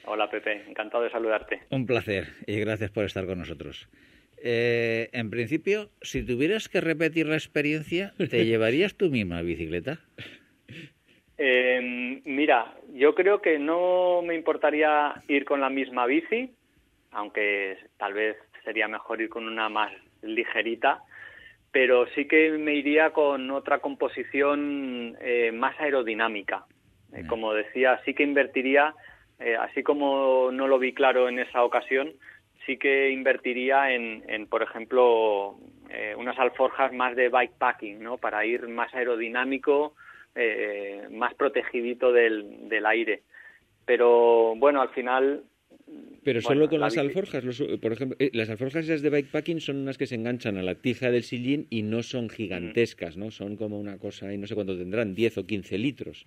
Hola 0.09 0.31
Pepe, 0.31 0.63
encantado 0.69 1.03
de 1.03 1.11
saludarte. 1.11 1.63
Un 1.71 1.87
placer 1.87 2.29
y 2.47 2.61
gracias 2.61 2.91
por 2.91 3.05
estar 3.05 3.27
con 3.27 3.39
nosotros. 3.39 3.89
Eh, 4.39 5.09
en 5.13 5.31
principio, 5.31 5.91
si 6.03 6.25
tuvieras 6.25 6.69
que 6.69 6.81
repetir 6.81 7.27
la 7.27 7.35
experiencia, 7.35 8.13
¿te 8.17 8.45
llevarías 8.47 8.95
tú 8.95 9.11
misma 9.11 9.43
bicicleta? 9.43 9.99
Eh, 11.39 12.21
mira, 12.25 12.75
yo 12.95 13.15
creo 13.15 13.43
que 13.43 13.59
no 13.59 14.23
me 14.23 14.35
importaría 14.35 15.23
ir 15.29 15.45
con 15.45 15.61
la 15.61 15.69
misma 15.69 16.07
bici, 16.07 16.51
aunque 17.13 17.79
tal 17.99 18.15
vez 18.15 18.37
sería 18.65 18.89
mejor 18.89 19.21
ir 19.21 19.29
con 19.29 19.47
una 19.47 19.69
más 19.69 19.93
ligerita, 20.23 21.03
pero 21.71 22.07
sí 22.15 22.27
que 22.27 22.51
me 22.53 22.75
iría 22.75 23.11
con 23.11 23.51
otra 23.51 23.81
composición 23.81 25.17
eh, 25.21 25.53
más 25.53 25.79
aerodinámica. 25.79 26.65
Eh, 27.13 27.25
como 27.27 27.53
decía, 27.53 28.01
sí 28.05 28.15
que 28.15 28.23
invertiría, 28.23 28.95
eh, 29.39 29.57
así 29.57 29.83
como 29.83 30.51
no 30.53 30.67
lo 30.69 30.79
vi 30.79 30.95
claro 30.95 31.29
en 31.29 31.39
esa 31.39 31.63
ocasión, 31.65 32.13
sí 32.65 32.79
que 32.79 33.11
invertiría 33.11 33.93
en, 33.93 34.25
en 34.27 34.47
por 34.47 34.63
ejemplo, 34.63 35.57
unas 36.17 36.39
alforjas 36.39 36.93
más 36.93 37.15
de 37.15 37.29
bikepacking, 37.29 38.03
¿no? 38.03 38.19
Para 38.19 38.45
ir 38.45 38.67
más 38.69 38.93
aerodinámico, 38.93 39.95
eh, 40.37 41.03
más 41.11 41.35
protegidito 41.35 42.13
del, 42.13 42.69
del 42.69 42.87
aire. 42.87 43.23
Pero 43.85 44.55
bueno, 44.57 44.81
al 44.83 44.91
final. 44.91 45.43
Pero 46.25 46.41
bueno, 46.41 46.49
solo 46.49 46.69
con 46.69 46.81
la 46.81 46.87
las 46.87 46.97
bici- 46.97 47.01
alforjas, 47.01 47.45
los- 47.45 47.63
por 47.81 47.93
ejemplo, 47.93 48.17
eh, 48.21 48.31
las 48.33 48.51
alforjas 48.51 48.85
esas 48.85 49.03
de 49.03 49.11
bikepacking 49.11 49.61
son 49.61 49.77
unas 49.77 49.97
que 49.99 50.07
se 50.07 50.17
enganchan 50.17 50.57
a 50.59 50.63
la 50.63 50.75
tija 50.75 51.11
del 51.11 51.23
sillín 51.23 51.67
y 51.71 51.83
no 51.83 52.03
son 52.03 52.29
gigantescas, 52.29 53.17
¿no? 53.17 53.31
Son 53.31 53.57
como 53.57 53.79
una 53.79 53.99
cosa, 53.99 54.33
y 54.33 54.39
no 54.39 54.47
sé 54.47 54.55
cuánto 54.55 54.77
tendrán, 54.77 55.15
10 55.15 55.39
o 55.39 55.47
15 55.47 55.79
litros. 55.79 56.27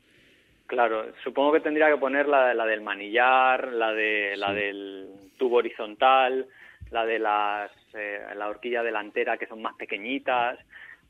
Claro, 0.67 1.07
supongo 1.23 1.51
que 1.53 1.59
tendría 1.61 1.89
que 1.89 1.97
poner 1.97 2.27
la, 2.27 2.53
la 2.53 2.65
del 2.65 2.81
manillar, 2.81 3.73
la 3.73 3.91
de 3.91 4.37
la 4.37 4.53
del 4.53 5.07
tubo 5.37 5.57
horizontal, 5.57 6.45
la 6.91 7.05
de 7.05 7.19
las 7.19 7.71
eh, 7.95 8.19
la 8.37 8.47
horquilla 8.49 8.83
delantera 8.83 9.37
que 9.37 9.47
son 9.47 9.61
más 9.63 9.75
pequeñitas, 9.75 10.59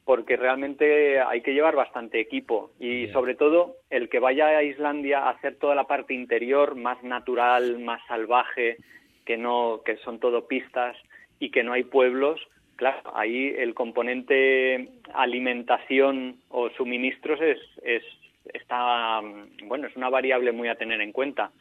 porque 0.10 0.38
realmente 0.38 1.20
hay 1.22 1.41
que 1.41 1.53
llevar 1.53 1.76
bastante 1.76 2.20
equipo 2.20 2.72
y 2.80 3.10
sobre 3.10 3.36
todo 3.36 3.76
el 3.91 4.10
que 4.10 4.18
vaya 4.18 4.47
a 4.47 4.64
Islandia 4.64 5.20
a 5.20 5.30
hacer 5.30 5.57
toda 5.57 5.76
la 5.76 5.84
parte 5.84 6.16
interior 6.16 6.74
más 6.74 7.03
natural, 7.03 7.78
más 7.78 8.01
salvaje, 8.07 8.78
que 9.24 9.38
no 9.38 9.84
que 9.86 9.97
son 9.97 10.20
todo 10.20 10.47
pistas 10.47 10.97
y 11.38 11.51
que 11.51 11.62
no 11.62 11.74
hay 11.74 11.84
pueblos, 11.84 12.41
claro, 12.76 13.03
ahí 13.14 13.53
el 13.55 13.76
componente 13.76 14.89
alimentación 15.14 16.38
o 16.49 16.72
suministros 16.72 17.39
es, 17.39 17.60
es 17.84 18.03
está 18.51 19.22
bueno, 19.66 19.86
es 19.86 19.95
una 19.95 20.10
variable 20.10 20.51
muy 20.51 20.70
a 20.70 20.76
tener 20.76 21.01
en 21.01 21.12
cuenta. 21.12 21.51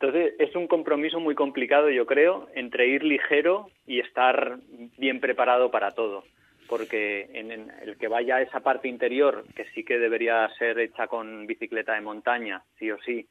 Entonces, 0.00 0.32
es 0.38 0.56
un 0.56 0.66
compromiso 0.66 1.20
muy 1.20 1.34
complicado, 1.34 1.90
yo 1.90 2.06
creo, 2.06 2.48
entre 2.54 2.86
ir 2.86 3.04
ligero 3.04 3.68
y 3.86 4.00
estar 4.00 4.60
bien 4.96 5.20
preparado 5.20 5.70
para 5.70 5.90
todo. 5.90 6.24
Porque 6.68 7.28
en 7.34 7.50
el 7.50 7.98
que 7.98 8.08
vaya 8.08 8.36
a 8.36 8.42
esa 8.42 8.60
parte 8.60 8.88
interior, 8.88 9.44
que 9.54 9.66
sí 9.74 9.84
que 9.84 9.98
debería 9.98 10.48
ser 10.58 10.78
hecha 10.78 11.06
con 11.06 11.46
bicicleta 11.46 11.94
de 11.94 12.00
montaña, 12.00 12.62
sí 12.78 12.90
o 12.90 12.98
sí, 13.02 13.28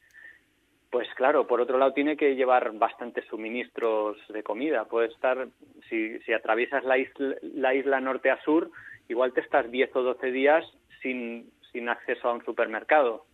pues 0.91 1.07
claro, 1.15 1.47
por 1.47 1.61
otro 1.61 1.77
lado 1.77 1.93
tiene 1.93 2.17
que 2.17 2.35
llevar 2.35 2.73
bastantes 2.73 3.25
suministros 3.25 4.17
de 4.27 4.43
comida. 4.43 4.85
Puede 4.85 5.07
estar, 5.07 5.47
si, 5.89 6.19
si 6.19 6.33
atraviesas 6.33 6.83
la 6.83 6.97
isla, 6.97 7.35
la 7.41 7.73
isla 7.73 8.01
norte 8.01 8.29
a 8.29 8.41
sur, 8.43 8.69
igual 9.07 9.31
te 9.31 9.39
estás 9.39 9.71
10 9.71 9.95
o 9.95 10.03
12 10.03 10.31
días 10.31 10.65
sin, 11.01 11.49
acceso 11.87 12.27
a 12.27 12.33
un 12.33 12.43
supermercado. 12.43 13.25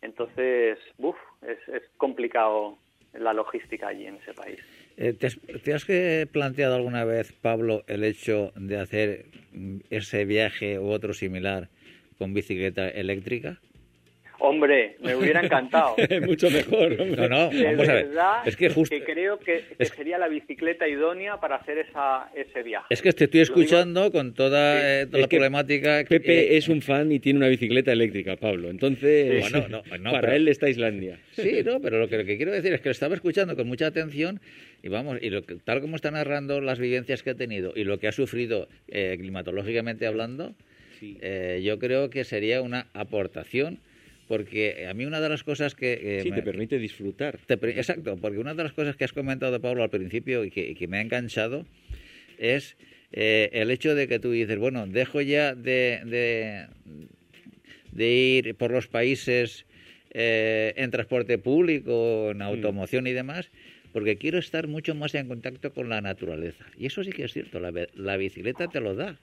Entonces, 0.00 0.78
uf, 0.96 1.16
es, 1.42 1.58
es 1.68 1.82
complicado 1.98 2.78
la 3.12 3.34
logística 3.34 3.88
allí 3.88 4.06
en 4.06 4.16
ese 4.16 4.32
país. 4.32 4.83
Eh, 4.96 5.12
¿te, 5.12 5.26
has, 5.26 5.38
¿te, 5.62 5.74
has, 5.74 5.84
planteado 6.28 6.76
alguna 6.76 7.04
vez, 7.04 7.32
Pablo, 7.32 7.84
el 7.88 8.04
hecho 8.04 8.52
de 8.56 8.78
hacer 8.78 9.26
ese 9.90 10.24
viaje 10.24 10.78
u 10.78 10.86
otro 10.88 11.14
similar 11.14 11.68
con 12.18 12.32
bicicleta 12.32 12.88
eléctrica? 12.88 13.60
Hombre, 14.40 14.96
me 15.00 15.14
hubiera 15.16 15.40
encantado. 15.40 15.96
Mucho 16.26 16.50
mejor. 16.50 16.92
Hombre. 17.00 17.16
No, 17.16 17.28
no, 17.28 17.48
de 17.50 17.64
vamos 17.64 17.88
a 17.88 17.94
ver. 17.94 18.08
Es 18.44 18.56
que 18.56 18.68
justo. 18.68 18.94
que 18.94 19.02
creo 19.02 19.38
que, 19.38 19.64
que 19.78 19.84
sería 19.86 20.18
la 20.18 20.28
bicicleta 20.28 20.86
idónea 20.86 21.40
para 21.40 21.56
hacer 21.56 21.78
esa, 21.78 22.28
ese 22.34 22.62
viaje. 22.62 22.86
Es 22.90 23.00
que 23.00 23.12
te 23.12 23.24
estoy 23.24 23.40
escuchando 23.40 24.12
con 24.12 24.34
toda, 24.34 24.74
Sí. 24.74 24.86
eh, 24.86 25.06
toda 25.06 25.22
la 25.22 25.28
que 25.28 25.36
problemática. 25.36 26.04
Pepe 26.06 26.52
eh, 26.54 26.56
es 26.58 26.68
un 26.68 26.82
fan 26.82 27.10
y 27.10 27.20
tiene 27.20 27.38
una 27.38 27.48
bicicleta 27.48 27.92
eléctrica, 27.92 28.36
Pablo. 28.36 28.68
Entonces, 28.70 29.44
Sí. 29.44 29.50
Bueno, 29.50 29.68
no, 29.68 29.98
no, 29.98 30.10
para 30.10 30.20
pero- 30.20 30.32
él 30.34 30.48
está 30.48 30.68
Islandia. 30.68 31.18
Sí, 31.32 31.62
no, 31.64 31.80
pero 31.80 31.98
lo 31.98 32.08
que, 32.08 32.18
lo 32.18 32.24
que 32.24 32.36
quiero 32.36 32.52
decir 32.52 32.72
es 32.74 32.80
que 32.80 32.88
lo 32.88 32.92
estaba 32.92 33.14
escuchando 33.14 33.56
con 33.56 33.66
mucha 33.66 33.86
atención 33.86 34.40
y 34.84 34.88
vamos, 34.90 35.18
y 35.22 35.30
lo 35.30 35.42
que, 35.44 35.54
tal 35.56 35.80
como 35.80 35.96
está 35.96 36.10
narrando 36.10 36.60
las 36.60 36.78
vivencias 36.78 37.22
que 37.22 37.30
ha 37.30 37.34
tenido 37.34 37.72
y 37.74 37.84
lo 37.84 37.98
que 37.98 38.06
ha 38.06 38.12
sufrido 38.12 38.68
eh, 38.88 39.16
climatológicamente 39.18 40.06
hablando, 40.06 40.54
Sí. 41.00 41.16
eh, 41.22 41.62
yo 41.64 41.78
creo 41.78 42.10
que 42.10 42.22
sería 42.24 42.60
una 42.60 42.86
aportación, 42.92 43.78
porque 44.28 44.86
a 44.86 44.92
mí 44.92 45.06
una 45.06 45.20
de 45.22 45.28
las 45.30 45.42
cosas 45.42 45.74
que... 45.74 46.18
eh, 46.18 46.20
Sí, 46.22 46.28
me- 46.30 46.36
te 46.36 46.42
permite 46.42 46.78
disfrutar. 46.78 47.38
te 47.46 47.54
exacto, 47.54 48.18
porque 48.20 48.38
una 48.38 48.52
de 48.54 48.62
las 48.62 48.74
cosas 48.74 48.94
que 48.94 49.04
has 49.04 49.14
comentado, 49.14 49.58
Pablo, 49.58 49.82
al 49.82 49.90
principio 49.90 50.44
y 50.44 50.50
que, 50.50 50.68
y 50.68 50.74
que 50.74 50.86
me 50.86 50.98
ha 50.98 51.00
enganchado 51.00 51.64
es 52.38 52.76
eh, 53.12 53.48
el 53.54 53.70
hecho 53.70 53.94
de 53.94 54.06
que 54.06 54.18
tú 54.18 54.32
dices, 54.32 54.58
bueno, 54.58 54.86
dejo 54.86 55.22
ya 55.22 55.54
de, 55.54 56.00
de, 56.04 56.66
de 57.92 58.10
ir 58.12 58.54
por 58.54 58.70
los 58.70 58.86
países 58.88 59.64
eh, 60.10 60.74
en 60.76 60.90
transporte 60.90 61.38
público, 61.38 62.30
en 62.30 62.42
automoción 62.42 63.06
y 63.06 63.12
demás, 63.12 63.50
porque 63.94 64.18
quiero 64.18 64.38
estar 64.40 64.66
mucho 64.66 64.92
más 64.96 65.14
en 65.14 65.28
contacto 65.28 65.72
con 65.72 65.88
la 65.88 66.00
naturaleza. 66.00 66.66
Y 66.76 66.86
eso 66.86 67.04
sí 67.04 67.12
que 67.12 67.24
es 67.24 67.32
cierto, 67.32 67.60
la, 67.60 67.72
la 67.94 68.16
bicicleta 68.16 68.66
te 68.66 68.80
lo 68.80 68.96
da. 68.96 69.20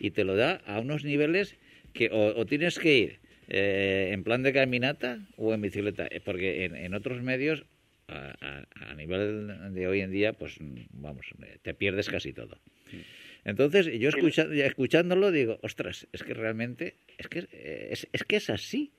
Y 0.00 0.12
te 0.12 0.24
lo 0.24 0.34
da 0.34 0.62
a 0.66 0.80
unos 0.80 1.04
niveles 1.04 1.56
que 1.92 2.08
o, 2.10 2.34
o 2.40 2.46
tienes 2.46 2.78
que 2.78 2.96
ir 2.98 3.18
eh, 3.48 4.08
en 4.12 4.24
plan 4.24 4.42
de 4.42 4.54
caminata 4.54 5.18
o 5.36 5.52
en 5.52 5.60
bicicleta, 5.60 6.06
eh, 6.10 6.20
porque 6.24 6.64
en, 6.64 6.74
en 6.74 6.94
otros 6.94 7.20
medios, 7.22 7.66
a, 8.08 8.34
a- 8.40 8.90
a 8.90 8.94
nivel 8.94 9.74
de 9.74 9.86
hoy 9.86 10.00
en 10.00 10.10
día, 10.10 10.32
pues 10.32 10.56
vamos, 10.92 11.26
te 11.60 11.74
pierdes 11.74 12.08
casi 12.08 12.32
todo. 12.32 12.58
Entonces, 13.44 13.86
yo 13.98 14.08
escucha- 14.08 14.48
escuchándolo 14.64 15.30
digo, 15.32 15.58
ostras, 15.62 16.06
es 16.12 16.22
que 16.22 16.32
realmente, 16.32 16.94
es 17.18 17.28
que 17.28 17.46
es, 17.90 18.08
es 18.10 18.24
que 18.24 18.36
es 18.36 18.48
así. 18.48 18.90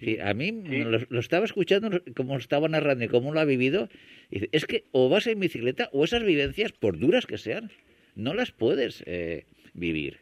Y 0.00 0.18
a 0.20 0.32
mí 0.34 0.50
lo, 0.52 0.98
lo 1.08 1.20
estaba 1.20 1.44
escuchando 1.44 2.00
como 2.16 2.36
estaba 2.38 2.68
narrando 2.68 3.04
y 3.04 3.08
cómo 3.08 3.32
lo 3.32 3.40
ha 3.40 3.44
vivido. 3.44 3.88
Y 4.30 4.36
dice, 4.36 4.48
es 4.52 4.66
que 4.66 4.84
o 4.92 5.08
vas 5.08 5.26
en 5.26 5.40
bicicleta 5.40 5.88
o 5.92 6.04
esas 6.04 6.22
vivencias, 6.24 6.72
por 6.72 6.98
duras 6.98 7.26
que 7.26 7.38
sean, 7.38 7.70
no 8.14 8.34
las 8.34 8.50
puedes 8.52 9.02
eh, 9.06 9.44
vivir. 9.74 10.18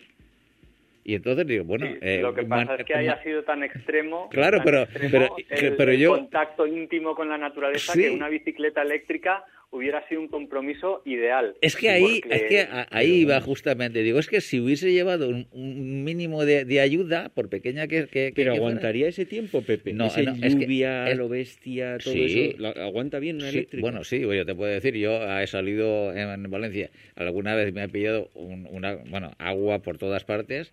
Y 1.02 1.14
entonces 1.14 1.46
digo, 1.46 1.64
bueno, 1.64 1.86
Sí, 1.86 1.98
eh, 2.02 2.18
lo 2.20 2.34
que 2.34 2.42
man- 2.42 2.66
pasa 2.66 2.80
es 2.80 2.86
que 2.86 2.94
haya 2.94 3.22
sido 3.22 3.42
tan 3.42 3.62
extremo, 3.62 4.28
Claro, 4.28 4.58
tan 4.58 4.64
pero- 4.64 4.82
extremo 4.82 5.10
pero- 5.10 5.36
el, 5.68 5.76
pero 5.76 5.92
el 5.92 5.98
yo- 5.98 6.10
contacto 6.10 6.66
íntimo 6.66 7.14
con 7.14 7.28
la 7.28 7.38
naturaleza 7.38 7.94
Sí. 7.94 8.00
que 8.02 8.10
una 8.10 8.28
bicicleta 8.28 8.82
eléctrica 8.82 9.42
hubiera 9.72 10.06
sido 10.08 10.20
un 10.20 10.28
compromiso 10.28 11.00
ideal. 11.04 11.54
Es 11.60 11.76
que 11.76 11.90
ahí, 11.90 12.20
Porque- 12.22 12.36
es 12.36 12.42
que 12.44 12.68
ahí 12.90 13.20
iba 13.20 13.40
justamente. 13.40 14.02
Digo, 14.02 14.18
es 14.18 14.26
que 14.28 14.40
si 14.40 14.58
hubiese 14.60 14.92
llevado 14.92 15.28
un, 15.28 15.46
un 15.52 16.02
mínimo 16.02 16.44
de, 16.44 16.64
de 16.64 16.80
ayuda, 16.80 17.28
por 17.34 17.48
pequeña 17.48 17.86
que, 17.86 18.06
que- 18.06 18.08
que- 18.08 18.32
Pero 18.34 18.52
que 18.54 18.58
fuera- 18.58 18.72
aguantaría 18.72 19.06
ese 19.08 19.26
tiempo, 19.26 19.62
Pepe. 19.62 19.92
No, 19.92 20.06
Ese 20.06 20.24
no, 20.24 20.32
es 20.34 20.40
que- 20.56 20.62
lluvia, 20.62 21.08
es- 21.10 21.16
lo 21.16 21.28
bestia, 21.28 21.98
todo 21.98 22.12
Sí. 22.14 22.50
eso. 22.50 22.58
¿la- 22.58 22.70
¿Aguanta 22.70 23.18
bien 23.20 23.36
una 23.36 23.50
Sí, 23.50 23.58
eléctrica? 23.58 23.82
bueno, 23.82 24.02
sí, 24.04 24.20
yo 24.20 24.44
te 24.44 24.54
puedo 24.54 24.72
decir, 24.72 24.94
yo 24.96 25.22
he 25.38 25.46
salido 25.46 26.12
en 26.14 26.50
Valencia, 26.50 26.90
alguna 27.14 27.54
vez 27.54 27.72
me 27.72 27.84
he 27.84 27.88
pillado 27.88 28.28
un- 28.34 28.66
una, 28.70 28.96
bueno, 29.08 29.32
agua 29.38 29.80
por 29.82 29.98
todas 29.98 30.24
partes 30.24 30.72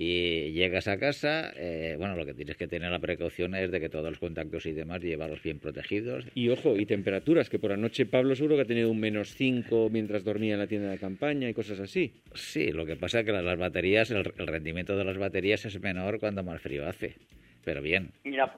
y 0.00 0.52
llegas 0.52 0.86
a 0.86 0.96
casa, 0.96 1.52
eh, 1.56 1.96
bueno, 1.98 2.14
lo 2.14 2.24
que 2.24 2.32
tienes 2.32 2.56
que 2.56 2.68
tener 2.68 2.88
la 2.88 3.00
precaución 3.00 3.56
es 3.56 3.72
de 3.72 3.80
que 3.80 3.88
todos 3.88 4.08
los 4.08 4.20
contactos 4.20 4.64
y 4.66 4.72
demás 4.72 5.02
llevarlos 5.02 5.42
bien 5.42 5.58
protegidos. 5.58 6.24
Y 6.36 6.50
ojo, 6.50 6.76
y 6.76 6.86
temperaturas, 6.86 7.50
que 7.50 7.58
por 7.58 7.72
anoche 7.72 8.06
Pablo 8.06 8.36
seguro 8.36 8.54
que 8.54 8.62
ha 8.62 8.66
tenido 8.66 8.92
un 8.92 9.00
menos 9.00 9.34
5 9.34 9.88
mientras 9.90 10.22
dormía 10.22 10.52
en 10.54 10.60
la 10.60 10.68
tienda 10.68 10.88
de 10.90 10.98
campaña 10.98 11.48
y 11.48 11.52
cosas 11.54 11.80
así. 11.80 12.12
Sí, 12.34 12.70
lo 12.70 12.86
que 12.86 12.94
pasa 12.94 13.20
es 13.20 13.26
que 13.26 13.32
las, 13.32 13.42
las 13.42 13.58
baterías, 13.58 14.08
el, 14.12 14.32
el 14.38 14.46
rendimiento 14.46 14.96
de 14.96 15.04
las 15.04 15.18
baterías 15.18 15.64
es 15.64 15.80
menor 15.80 16.20
cuando 16.20 16.44
más 16.44 16.62
frío 16.62 16.86
hace, 16.88 17.16
pero 17.64 17.82
bien. 17.82 18.12
Mira, 18.22 18.54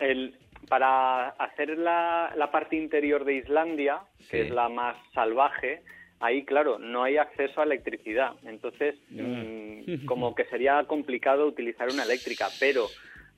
el, 0.00 0.34
para 0.68 1.28
hacer 1.28 1.78
la, 1.78 2.34
la 2.36 2.50
parte 2.50 2.74
interior 2.74 3.24
de 3.24 3.34
Islandia, 3.36 4.00
que 4.18 4.24
Sí. 4.24 4.36
es 4.38 4.50
la 4.50 4.68
más 4.68 4.96
salvaje, 5.14 5.82
ahí, 6.20 6.44
claro, 6.44 6.78
no 6.78 7.02
hay 7.02 7.16
acceso 7.16 7.60
a 7.60 7.64
electricidad. 7.64 8.32
Entonces, 8.44 8.96
mm, 9.10 9.76
como 10.06 10.34
que 10.34 10.44
sería 10.46 10.82
complicado 10.84 11.46
utilizar 11.46 11.88
una 11.90 12.04
eléctrica, 12.04 12.48
pero 12.60 12.86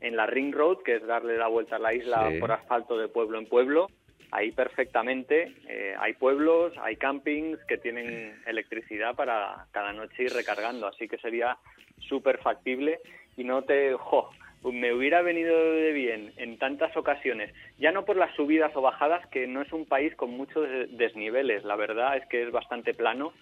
en 0.00 0.16
la 0.16 0.26
Ring 0.26 0.54
Road, 0.54 0.78
que 0.84 0.96
es 0.96 1.06
darle 1.06 1.36
la 1.36 1.48
vuelta 1.48 1.76
a 1.76 1.80
la 1.80 1.92
isla 1.92 2.30
Sí. 2.30 2.38
por 2.38 2.52
asfalto 2.52 2.96
de 2.98 3.08
pueblo 3.08 3.38
en 3.38 3.46
pueblo, 3.46 3.88
ahí 4.30 4.52
perfectamente 4.52 5.54
eh, 5.68 5.94
hay 5.98 6.12
pueblos, 6.14 6.72
hay 6.82 6.96
campings 6.96 7.58
que 7.66 7.78
tienen 7.78 8.40
electricidad 8.46 9.14
para 9.16 9.66
cada 9.72 9.92
noche 9.92 10.24
ir 10.24 10.32
recargando, 10.32 10.86
así 10.86 11.08
que 11.08 11.18
sería 11.18 11.56
súper 11.98 12.38
factible 12.38 13.00
y 13.36 13.44
no 13.44 13.62
te... 13.62 13.94
Jo, 13.94 14.30
me 14.64 14.92
hubiera 14.92 15.22
venido 15.22 15.56
de 15.74 15.92
bien 15.92 16.32
en 16.36 16.58
tantas 16.58 16.96
ocasiones, 16.96 17.52
ya 17.78 17.92
no 17.92 18.04
por 18.04 18.16
las 18.16 18.34
subidas 18.34 18.72
o 18.74 18.80
bajadas, 18.82 19.26
que 19.28 19.46
no 19.46 19.62
es 19.62 19.72
un 19.72 19.86
país 19.86 20.14
con 20.16 20.30
muchos 20.30 20.68
des- 20.68 20.96
desniveles, 20.98 21.64
la 21.64 21.76
verdad 21.76 22.16
es 22.16 22.26
que 22.26 22.42
es 22.42 22.50
bastante 22.50 22.92
plano, 22.94 23.32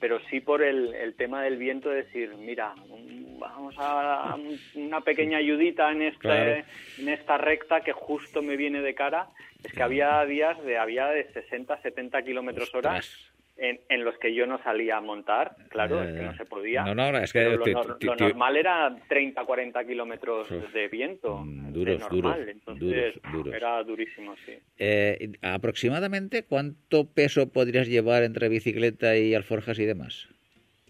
pero 0.00 0.18
sí 0.30 0.40
por 0.40 0.62
el, 0.62 0.94
el 0.94 1.14
tema 1.14 1.42
del 1.42 1.58
viento, 1.58 1.88
decir, 1.88 2.34
mira, 2.36 2.74
vamos 3.38 3.74
a 3.78 4.34
un- 4.36 4.58
una 4.74 5.00
pequeña 5.02 5.38
ayudita 5.38 5.92
en, 5.92 6.02
este, 6.02 6.18
Claro. 6.18 6.64
en 6.98 7.08
esta 7.08 7.38
recta 7.38 7.82
que 7.82 7.92
justo 7.92 8.42
me 8.42 8.56
viene 8.56 8.80
de 8.82 8.94
cara. 8.94 9.28
Es 9.62 9.72
que 9.72 9.82
había 9.82 10.24
días 10.24 10.60
de 10.64 10.76
había 10.76 11.06
de 11.06 11.32
60, 11.32 11.80
70 11.82 12.22
kilómetros 12.22 12.74
hora. 12.74 13.00
En, 13.56 13.78
en 13.88 14.04
los 14.04 14.16
que 14.18 14.34
yo 14.34 14.46
no 14.46 14.60
salía 14.62 14.96
a 14.96 15.00
montar, 15.00 15.54
claro, 15.68 16.02
es 16.02 16.14
que 16.14 16.22
no 16.22 16.34
se 16.36 16.44
podía. 16.46 16.82
No, 16.84 16.94
no, 16.94 17.16
es 17.18 17.32
que 17.32 17.44
lo, 17.44 17.62
te- 17.62 17.72
nor- 17.74 17.98
te- 17.98 18.06
lo 18.06 18.16
te- 18.16 18.24
normal 18.24 18.56
era 18.56 18.96
30, 19.08 19.44
40 19.44 19.84
kilómetros 19.86 20.48
de 20.72 20.88
viento. 20.88 21.38
Mm, 21.44 21.66
de 21.66 21.72
duros, 21.72 22.00
normal. 22.00 22.20
duros, 22.40 22.48
Entonces, 22.48 23.14
duros, 23.14 23.32
duros. 23.32 23.54
era 23.54 23.82
durísimo, 23.84 24.34
sí. 24.46 24.52
Eh, 24.78 25.32
aproximadamente, 25.42 26.44
¿cuánto 26.44 27.06
peso 27.06 27.52
podrías 27.52 27.88
llevar 27.88 28.22
entre 28.24 28.48
bicicleta 28.48 29.16
y 29.16 29.34
alforjas 29.34 29.78
y 29.78 29.84
demás? 29.84 30.28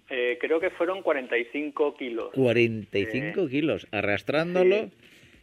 Eh, 0.08 0.38
creo 0.40 0.60
que 0.60 0.70
fueron 0.70 1.02
45 1.02 1.94
kilos. 1.96 2.30
45 2.34 3.48
kilos, 3.48 3.86
arrastrándolo 3.92 4.90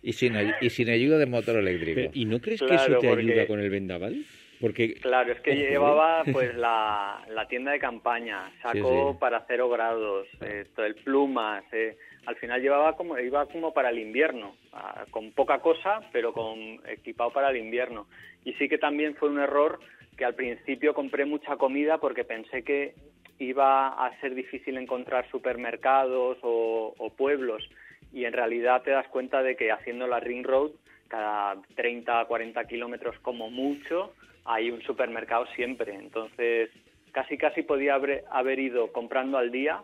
y, 0.02 0.14
sin, 0.14 0.34
y 0.62 0.70
sin 0.70 0.90
ayuda 0.90 1.18
de 1.18 1.26
motor 1.26 1.58
eléctrico. 1.58 1.96
Pero, 1.96 2.12
¿Y 2.14 2.26
no 2.26 2.40
crees 2.40 2.62
que 2.62 2.74
eso 2.76 2.86
te 3.00 3.08
porque- 3.08 3.22
ayuda 3.22 3.48
con 3.48 3.60
el 3.60 3.70
vendaval? 3.70 4.24
Porque 4.60 4.96
Claro, 4.96 5.32
es 5.32 5.40
que 5.42 5.56
llevaba 5.56 6.24
pues 6.32 6.54
la, 6.56 7.24
la 7.30 7.48
tienda 7.48 7.72
de 7.72 7.80
campaña, 7.80 8.52
saco 8.62 8.74
Sí, 8.74 9.14
sí. 9.14 9.18
para 9.20 9.46
cero 9.48 9.70
grados, 9.70 10.28
todo 10.76 10.86
el 10.86 10.96
plumas, 10.96 11.64
eh, 11.72 11.98
al 12.26 12.36
final 12.36 12.62
llevaba 12.62 12.96
como 12.96 13.18
iba 13.18 13.46
como 13.46 13.74
para 13.74 13.90
el 13.90 14.00
invierno, 14.00 14.56
ah, 14.74 15.06
con 15.12 15.32
poca 15.32 15.60
cosa, 15.60 16.02
pero 16.12 16.34
con 16.34 16.82
equipado 16.88 17.32
para 17.32 17.50
el 17.50 17.58
invierno. 17.58 18.08
Y 18.44 18.54
sí 18.54 18.68
que 18.68 18.78
también 18.78 19.16
fue 19.16 19.30
un 19.30 19.40
error 19.40 19.80
que 20.18 20.26
al 20.26 20.36
principio 20.36 20.94
compré 20.94 21.26
mucha 21.26 21.56
comida 21.56 21.98
porque 21.98 22.26
pensé 22.26 22.64
que 22.64 22.94
iba 23.40 23.88
a 23.88 24.20
ser 24.20 24.36
difícil 24.36 24.78
encontrar 24.78 25.30
supermercados 25.32 26.38
o, 26.42 26.94
o 26.98 27.10
pueblos 27.12 27.64
y 28.12 28.26
en 28.26 28.34
realidad 28.34 28.82
te 28.84 28.92
das 28.92 29.08
cuenta 29.08 29.42
de 29.42 29.56
que 29.56 29.72
haciendo 29.72 30.08
la 30.08 30.20
Ring 30.20 30.46
Road 30.46 30.72
cada 31.08 31.56
30 31.76 32.26
40 32.26 32.66
kilómetros 32.66 33.18
como 33.20 33.50
mucho 33.50 34.14
hay 34.50 34.72
un 34.72 34.82
supermercado 34.82 35.46
siempre 35.56 35.94
entonces 35.96 36.70
casi 37.12 37.38
casi 37.38 37.62
podía 37.62 37.96
haber, 37.96 38.24
haber 38.32 38.60
ido 38.60 38.92
comprando 38.92 39.38
al 39.38 39.52
día 39.52 39.82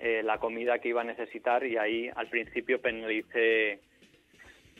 eh, 0.00 0.22
la 0.24 0.38
comida 0.38 0.80
que 0.80 0.88
iba 0.88 1.02
a 1.02 1.04
necesitar 1.04 1.64
y 1.64 1.76
ahí 1.76 2.10
al 2.14 2.28
principio 2.28 2.80
penalicé 2.80 3.80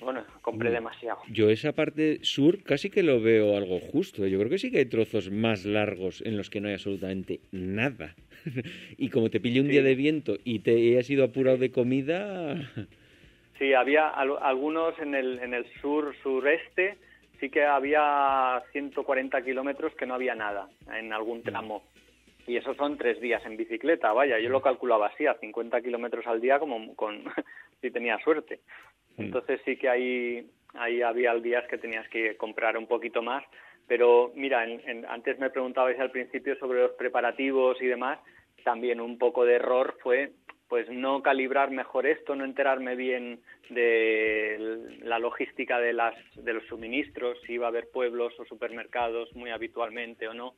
bueno, 0.01 0.25
compré 0.43 0.71
demasiado. 0.71 1.19
Yo 1.29 1.51
esa 1.51 1.73
parte 1.73 2.19
sur 2.23 2.63
casi 2.63 2.89
que 2.89 3.03
lo 3.03 3.21
veo 3.21 3.57
algo 3.57 3.81
justo. 3.81 4.27
Yo 4.29 4.39
creo 4.39 4.51
que 4.51 4.59
sí 4.59 4.71
que 4.71 4.79
hay 4.79 4.87
trozos 4.87 5.31
más 5.31 5.65
largos 5.65 6.23
en 6.25 6.37
los 6.37 6.51
que 6.51 6.61
no 6.61 6.69
hay 6.69 6.75
absolutamente 6.75 7.41
nada. 7.51 8.15
y 8.97 9.11
como 9.11 9.29
te 9.29 9.41
pillé 9.41 9.61
un 9.61 9.69
día 9.69 9.83
de 9.83 9.97
viento 9.97 10.37
y 10.45 10.61
te 10.61 10.99
has 10.99 11.11
ido 11.11 11.25
apurado 11.25 11.57
de 11.57 11.73
comida... 11.73 12.55
Sí, 13.59 13.73
había 13.75 14.09
algunos 14.09 14.97
en 15.01 15.17
el, 15.17 15.41
en 15.41 15.53
el 15.53 15.67
sur, 15.81 16.15
sureste, 16.23 16.97
sí 17.41 17.51
que 17.51 17.65
había 17.65 18.63
140 18.73 19.43
kilómetros 19.43 19.95
que 19.95 20.07
no 20.07 20.15
había 20.15 20.35
nada 20.35 20.69
en 20.93 21.13
algún 21.13 21.43
tramo. 21.43 21.83
Y 22.47 22.57
esos 22.57 22.77
son 22.77 22.97
tres 22.97 23.21
días 23.21 23.45
en 23.45 23.57
bicicleta, 23.57 24.13
vaya, 24.13 24.39
yo 24.39 24.49
lo 24.49 24.63
calculaba 24.63 25.09
así, 25.09 25.27
a 25.27 25.35
50 25.35 25.83
kilómetros 25.83 26.27
al 26.27 26.41
día 26.41 26.59
como 26.59 26.95
con 26.97 27.25
si 27.81 27.91
tenía 27.91 28.19
suerte. 28.21 28.61
Mm. 29.17 29.23
Entonces 29.25 29.61
sí 29.65 29.77
que 29.77 29.89
ahí, 29.89 30.51
ahí 30.75 31.03
había 31.03 31.35
días 31.35 31.67
que 31.69 31.79
tenías 31.79 32.09
que 32.09 32.37
comprar 32.37 32.77
un 32.79 32.87
poquito 32.87 33.23
más. 33.23 33.45
Pero 33.87 34.33
mira, 34.35 34.67
antes 35.09 35.39
me 35.39 35.51
preguntabais 35.51 35.99
al 35.99 36.11
principio 36.11 36.57
sobre 36.57 36.83
los 36.83 36.93
preparativos 36.93 37.81
y 37.81 37.87
demás. 37.87 38.19
También 38.65 39.01
un 39.01 39.19
poco 39.19 39.45
de 39.45 39.55
error 39.55 39.97
fue 40.03 40.33
pues 40.69 40.89
no 40.91 41.23
calibrar 41.23 41.71
mejor 41.71 42.07
esto, 42.07 42.37
no 42.37 42.45
enterarme 42.45 42.95
bien 42.95 43.41
de 43.71 44.99
la 45.03 45.19
logística 45.19 45.81
de, 45.81 45.93
las, 45.93 46.15
de 46.35 46.53
los 46.53 46.65
suministros, 46.67 47.39
si 47.47 47.55
iba 47.55 47.67
a 47.67 47.71
haber 47.71 47.89
pueblos 47.91 48.33
o 48.39 48.45
supermercados 48.45 49.35
muy 49.35 49.51
habitualmente 49.51 50.29
o 50.29 50.35
no. 50.35 50.55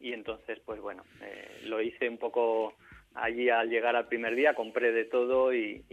Y 0.00 0.12
entonces, 0.12 0.58
pues 0.64 0.80
bueno, 0.80 1.04
eh, 1.22 1.62
lo 1.66 1.80
hice 1.80 2.08
un 2.08 2.18
poco 2.18 2.74
allí 3.14 3.48
al 3.48 3.70
llegar 3.70 3.94
al 3.96 4.08
primer 4.08 4.34
día 4.34 4.54
compré 4.54 4.92
de 4.92 5.04
todo 5.04 5.54
y, 5.54 5.84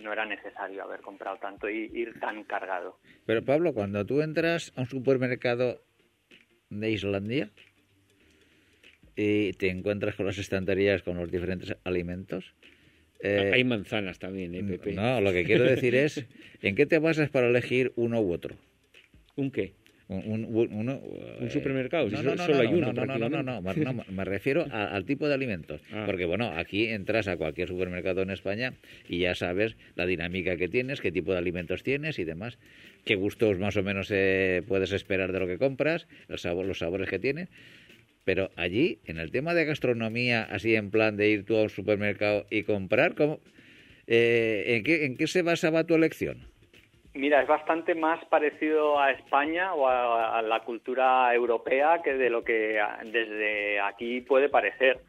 no 0.00 0.12
era 0.12 0.26
necesario 0.26 0.82
haber 0.82 1.00
comprado 1.00 1.38
tanto 1.38 1.70
y 1.70 1.90
ir 1.94 2.20
tan 2.20 2.44
cargado. 2.44 2.98
Pero 3.24 3.42
Pablo, 3.42 3.72
cuando 3.72 4.04
tú 4.04 4.20
entras 4.20 4.70
a 4.76 4.82
un 4.82 4.86
supermercado 4.86 5.80
de 6.68 6.90
Islandia 6.90 7.50
y 9.16 9.52
te 9.52 9.70
encuentras 9.70 10.14
con 10.14 10.26
las 10.26 10.36
estanterías 10.36 11.02
con 11.02 11.16
los 11.16 11.30
diferentes 11.30 11.74
alimentos. 11.84 12.54
Eh, 13.20 13.52
Hay 13.54 13.64
manzanas 13.64 14.18
también, 14.18 14.54
¿eh, 14.54 14.62
Pepe? 14.62 14.92
No, 14.92 15.20
lo 15.20 15.32
que 15.32 15.44
quiero 15.44 15.64
decir 15.64 15.94
es, 15.94 16.24
¿en 16.62 16.74
qué 16.74 16.86
te 16.86 16.98
basas 16.98 17.30
para 17.30 17.48
elegir 17.48 17.92
uno 17.96 18.20
u 18.20 18.32
otro? 18.32 18.56
¿Un 19.36 19.50
qué? 19.50 19.72
Un, 20.06 20.44
un, 20.44 21.50
supermercado, 21.50 22.10
no, 22.10 22.22
no, 22.22 22.34
no, 22.34 22.44
solo 22.44 22.60
hay 22.60 22.66
uno. 22.66 22.92
No, 22.92 23.06
no, 23.06 23.28
no, 23.30 23.42
no, 23.42 24.04
me 24.06 24.24
refiero 24.26 24.66
al 24.70 25.06
tipo 25.06 25.26
de 25.26 25.32
alimentos. 25.32 25.80
Ah. 25.90 26.02
Porque, 26.04 26.26
bueno, 26.26 26.52
aquí 26.54 26.88
entras 26.88 27.26
a 27.26 27.38
cualquier 27.38 27.68
supermercado 27.68 28.20
en 28.20 28.28
España 28.28 28.74
y 29.08 29.20
ya 29.20 29.34
sabes 29.34 29.76
la 29.96 30.04
dinámica 30.04 30.58
que 30.58 30.68
tienes, 30.68 31.00
qué 31.00 31.10
tipo 31.10 31.32
de 31.32 31.38
alimentos 31.38 31.82
tienes 31.82 32.18
y 32.18 32.24
demás, 32.24 32.58
qué 33.06 33.14
gustos 33.14 33.58
más 33.58 33.78
o 33.78 33.82
menos 33.82 34.10
eh, 34.10 34.62
puedes 34.68 34.92
esperar 34.92 35.32
de 35.32 35.40
lo 35.40 35.46
que 35.46 35.56
compras, 35.56 36.06
el 36.28 36.38
sabor, 36.38 36.66
los 36.66 36.80
sabores 36.80 37.08
que 37.08 37.18
tiene. 37.18 37.48
Pero 38.24 38.50
allí, 38.56 39.00
en 39.04 39.18
el 39.18 39.30
tema 39.30 39.54
de 39.54 39.66
gastronomía, 39.66 40.42
así 40.50 40.74
en 40.74 40.90
plan 40.90 41.16
de 41.16 41.28
ir 41.28 41.44
tú 41.44 41.56
a 41.56 41.62
un 41.62 41.68
supermercado 41.68 42.46
y 42.50 42.62
comprar, 42.62 43.14
¿cómo, 43.14 43.40
eh, 44.06 44.76
¿en, 44.76 44.84
qué, 44.84 45.04
¿en 45.04 45.16
qué 45.16 45.26
se 45.26 45.42
basaba 45.42 45.84
tu 45.84 45.94
elección? 45.94 46.54
Mira, 47.14 47.42
es 47.42 47.46
bastante 47.46 47.94
más 47.94 48.24
parecido 48.24 48.98
a 48.98 49.12
España 49.12 49.72
o 49.74 49.86
a, 49.86 50.42
la 50.42 50.60
cultura 50.60 51.32
europea 51.32 52.00
que 52.02 52.14
de 52.14 52.28
lo 52.28 52.42
que 52.42 52.80
desde 53.04 53.78
aquí 53.80 54.20
puede 54.20 54.48
parecer. 54.48 55.00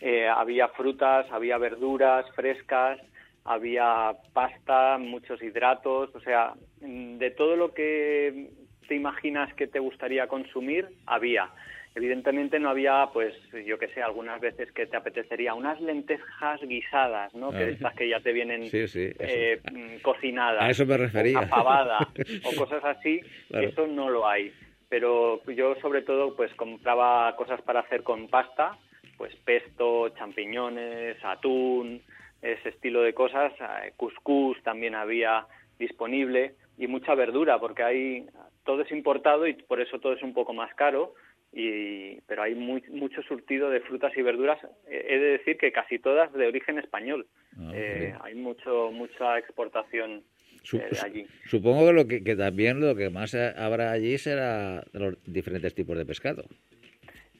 Eh, 0.00 0.26
había 0.26 0.66
frutas, 0.68 1.30
había 1.30 1.56
verduras 1.58 2.26
frescas, 2.34 2.98
había 3.44 4.14
pasta, 4.32 4.98
muchos 4.98 5.40
hidratos, 5.42 6.12
o 6.16 6.20
sea, 6.20 6.54
de 6.80 7.30
todo 7.30 7.54
lo 7.54 7.72
que 7.72 8.50
te 8.88 8.96
imaginas 8.96 9.54
que 9.54 9.68
te 9.68 9.78
gustaría 9.78 10.26
consumir, 10.26 10.88
había. 11.06 11.50
Evidentemente 11.96 12.58
no 12.58 12.70
había, 12.70 13.08
pues, 13.12 13.34
yo 13.64 13.78
que 13.78 13.86
sé, 13.88 14.02
algunas 14.02 14.40
veces 14.40 14.72
que 14.72 14.86
te 14.86 14.96
apetecería 14.96 15.54
unas 15.54 15.80
lentejas 15.80 16.60
guisadas, 16.62 17.32
¿no? 17.34 17.52
Que 17.52 17.70
estas 17.70 17.94
que 17.94 18.08
ya 18.08 18.18
te 18.18 18.32
vienen 18.32 18.68
eh, 18.72 19.60
mm, 19.72 20.02
cocinadas. 20.02 20.62
A 20.62 20.70
eso 20.70 20.84
me 20.86 20.96
refería. 20.96 21.38
O 21.38 21.44
o 22.48 22.56
cosas 22.56 22.84
así. 22.84 23.20
Eso 23.50 23.86
no 23.86 24.10
lo 24.10 24.26
hay. 24.26 24.52
Pero 24.88 25.40
yo 25.52 25.76
sobre 25.76 26.02
todo, 26.02 26.34
pues, 26.34 26.52
compraba 26.54 27.34
cosas 27.36 27.62
para 27.62 27.80
hacer 27.80 28.02
con 28.02 28.26
pasta, 28.28 28.76
pues 29.16 29.32
pesto, 29.44 30.08
champiñones, 30.10 31.16
atún, 31.24 32.02
ese 32.42 32.70
estilo 32.70 33.02
de 33.02 33.14
cosas. 33.14 33.52
Eh, 33.60 33.92
cuscús 33.96 34.60
también 34.64 34.96
había 34.96 35.46
disponible 35.78 36.54
y 36.76 36.88
mucha 36.88 37.14
verdura, 37.14 37.60
porque 37.60 37.84
hay 37.84 38.26
todo 38.64 38.82
es 38.82 38.90
importado 38.90 39.46
y 39.46 39.54
por 39.54 39.80
eso 39.80 40.00
todo 40.00 40.14
es 40.14 40.22
un 40.22 40.34
poco 40.34 40.52
más 40.52 40.74
caro 40.74 41.14
y, 41.56 42.20
pero 42.26 42.42
hay 42.42 42.54
mucho 42.56 43.22
surtido 43.22 43.70
de 43.70 43.80
frutas 43.80 44.12
y 44.16 44.22
verduras. 44.22 44.58
Eh, 44.88 45.06
he 45.08 45.18
de 45.18 45.38
decir 45.38 45.56
que 45.56 45.70
casi 45.70 46.00
todas 46.00 46.32
de 46.32 46.48
origen 46.48 46.78
español. 46.78 47.26
Ah, 47.56 47.70
eh, 47.72 48.14
hay 48.22 48.34
mucho 48.34 48.90
mucha 48.90 49.38
exportación 49.38 50.24
eh, 50.72 50.90
allí. 51.02 51.26
Supongo 51.46 51.86
que, 51.86 51.92
lo 51.92 52.06
que, 52.08 52.36
también 52.36 52.80
lo 52.80 52.96
que 52.96 53.08
más 53.08 53.34
habrá 53.34 53.92
allí 53.92 54.18
será 54.18 54.82
los 54.92 55.14
diferentes 55.24 55.74
tipos 55.74 55.96
de 55.96 56.04
pescado. 56.04 56.44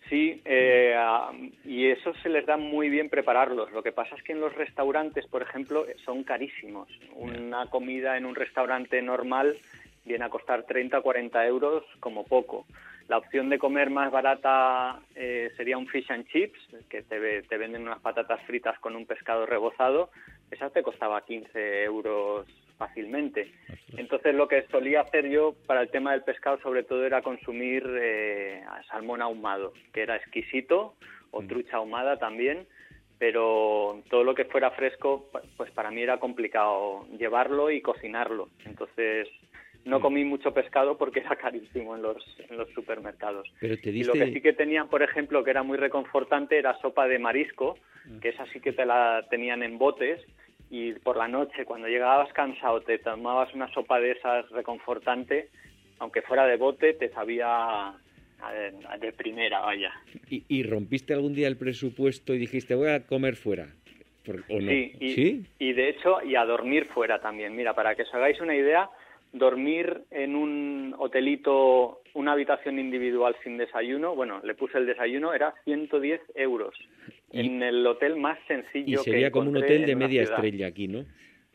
Sí, 0.08 0.42
y 1.64 1.86
eso 1.86 2.12
se 2.22 2.28
les 2.28 2.46
da 2.46 2.56
muy 2.56 2.90
bien 2.90 3.08
prepararlos. 3.08 3.72
Lo 3.72 3.82
que 3.82 3.90
pasa 3.90 4.14
es 4.14 4.22
que 4.22 4.32
en 4.32 4.40
los 4.40 4.54
restaurantes, 4.54 5.26
por 5.26 5.42
ejemplo, 5.42 5.86
son 6.04 6.22
carísimos. 6.22 6.88
Una 7.16 7.66
comida 7.66 8.16
en 8.16 8.26
un 8.26 8.34
restaurante 8.34 9.00
normal 9.02 9.56
viene 10.04 10.24
a 10.26 10.28
costar 10.28 10.64
30 10.64 10.98
o 10.98 11.02
40 11.02 11.46
euros 11.46 11.84
como 12.00 12.24
poco. 12.24 12.66
La 13.09 13.18
opción 13.18 13.50
de 13.50 13.59
comer 13.59 13.90
más 13.90 14.11
barata 14.11 15.00
eh, 15.14 15.52
sería 15.57 15.76
un 15.76 15.86
fish 15.86 16.11
and 16.11 16.26
chips, 16.28 16.59
que 16.88 17.02
te, 17.02 17.42
te, 17.42 17.59
venden 17.59 17.82
unas 17.82 18.00
patatas 18.00 18.40
fritas 18.46 18.78
con 18.78 18.96
un 18.96 19.05
pescado 19.05 19.44
rebozado. 19.44 20.11
Esa 20.50 20.70
te 20.70 20.82
costaba 20.82 21.24
15 21.24 21.84
euros 21.84 22.46
fácilmente. 22.78 23.52
Entonces 23.96 24.34
lo 24.34 24.48
que 24.48 24.66
solía 24.70 25.02
hacer 25.02 25.28
yo 25.28 25.55
para 25.66 25.82
el 25.82 25.90
tema 25.90 26.12
del 26.12 26.22
pescado 26.22 26.59
sobre 26.61 26.82
todo 26.82 27.05
era 27.05 27.22
consumir 27.22 27.84
eh, 28.00 28.64
salmón 28.88 29.22
ahumado, 29.22 29.72
que 29.92 30.02
era 30.02 30.16
exquisito, 30.16 30.94
o 31.30 31.42
mm. 31.42 31.48
trucha 31.48 31.76
ahumada 31.76 32.18
también, 32.18 32.66
pero 33.18 34.02
todo 34.11 34.24
lo 34.24 34.34
que 34.34 34.44
fuera 34.46 34.70
fresco, 34.70 35.30
pues 35.57 35.70
para 35.72 35.90
mí 35.90 36.02
era 36.02 36.18
complicado 36.18 37.07
llevarlo 37.18 37.70
y 37.70 37.80
cocinarlo. 37.80 38.48
Entonces 38.64 39.28
no 39.85 40.01
comí 40.01 40.24
mucho 40.24 40.53
pescado 40.53 40.97
porque 40.97 41.20
era 41.20 41.37
carísimo 41.41 41.95
en 41.95 42.03
los, 42.03 42.16
en 42.49 42.57
los 42.57 42.70
supermercados. 42.70 43.49
Y 43.61 44.05
lo 44.05 44.12
que 44.12 44.32
sí 44.32 44.41
que 44.41 44.53
tenían, 44.53 44.89
por 44.89 45.03
ejemplo, 45.03 45.45
que 45.45 45.51
era 45.51 45.62
muy 45.62 45.76
reconfortante, 45.76 46.59
era 46.59 46.78
sopa 46.80 47.07
de 47.07 47.18
marisco, 47.18 47.76
mm. 48.07 48.18
que 48.18 48.30
esa 48.30 48.47
sí 48.53 48.61
que 48.61 48.72
te 48.72 48.87
la 48.87 49.26
tenían 49.30 49.62
en 49.62 49.78
botes, 49.78 50.20
y 50.70 50.93
por 50.93 51.16
la 51.16 51.28
noche, 51.28 51.64
cuando 51.64 51.89
llegabas 51.89 52.32
cansado, 52.32 52.80
te 52.80 52.99
tomabas 52.99 53.53
una 53.55 53.72
sopa 53.72 54.01
de 54.01 54.12
esas 54.12 54.49
reconfortante, 54.51 55.49
aunque 55.99 56.22
fuera 56.22 56.47
de 56.47 56.57
bote, 56.57 56.95
te 56.95 57.11
sabía 57.11 57.95
de 59.01 59.12
primera, 59.12 59.61
vaya. 59.61 59.93
¿Y, 60.28 60.45
¿Y, 60.49 60.62
rompiste 60.64 61.14
algún 61.14 61.35
día 61.35 61.49
el 61.49 61.57
presupuesto 61.57 62.35
y 62.35 62.39
dijiste, 62.39 62.74
voy 62.74 62.89
a 62.89 63.07
comer 63.07 63.37
fuera? 63.37 63.68
¿O 64.49 64.61
no? 64.61 64.68
Sí, 64.68 64.93
y, 65.01 65.11
¿Sí? 65.14 65.47
y 65.59 65.72
de 65.72 65.91
hecho, 65.91 66.22
y 66.22 66.35
a 66.35 66.45
dormir 66.45 66.87
fuera 66.87 67.20
también. 67.20 67.55
Mira, 67.55 67.74
para 67.74 67.95
que 67.95 68.03
os 68.03 68.14
hagáis 68.14 68.41
una 68.41 68.57
idea, 68.57 68.89
dormir 69.35 70.03
en 70.11 70.37
un 70.37 70.95
hotelito, 70.97 72.01
una 72.14 72.32
habitación 72.32 72.78
individual 72.78 73.37
sin 73.43 73.59
desayuno, 73.59 74.14
bueno, 74.14 74.41
le 74.45 74.55
puse 74.55 74.78
el 74.78 74.87
desayuno, 74.87 75.35
era 75.35 75.55
110 75.64 76.20
euros. 76.37 76.74
en 77.32 77.62
el 77.62 77.85
hotel 77.87 78.16
más 78.16 78.39
sencillo. 78.47 79.01
Y 79.01 79.05
sería 79.05 79.30
como 79.30 79.51
un 79.51 79.57
hotel 79.57 79.85
de 79.87 79.97
media 79.97 80.22
estrella 80.22 80.68
aquí, 80.68 80.87
¿no? 80.87 81.05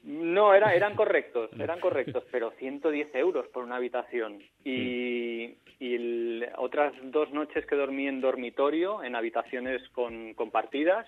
No, 0.03 0.53
era, 0.53 0.75
eran 0.75 0.95
correctos, 0.95 1.49
eran 1.59 1.79
correctos, 1.79 2.23
pero 2.31 2.51
110 2.51 3.15
euros 3.15 3.47
por 3.47 3.63
una 3.63 3.77
habitación. 3.77 4.39
Y, 4.65 5.55
y 5.79 6.43
otras 6.57 6.93
dos 7.03 7.31
noches 7.31 7.65
que 7.65 7.75
dormí 7.75 8.07
en 8.07 8.19
dormitorio, 8.19 9.03
en 9.03 9.15
habitaciones 9.15 9.87
con, 9.89 10.33
compartidas, 10.33 11.07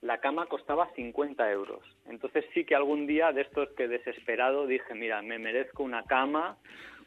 la 0.00 0.18
cama 0.18 0.46
costaba 0.46 0.90
50 0.94 1.50
euros. 1.50 1.82
Entonces 2.06 2.44
sí 2.54 2.64
que 2.64 2.74
algún 2.74 3.06
día 3.06 3.32
de 3.32 3.42
estos 3.42 3.68
que 3.70 3.88
desesperado 3.88 4.66
dije, 4.66 4.94
mira, 4.94 5.22
me 5.22 5.38
merezco 5.38 5.82
una 5.82 6.04
cama, 6.04 6.56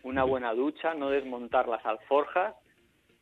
una 0.04 0.24
buena 0.24 0.54
ducha, 0.54 0.94
no 0.94 1.10
desmontar 1.10 1.68
las 1.68 1.86
alforjas 1.86 2.56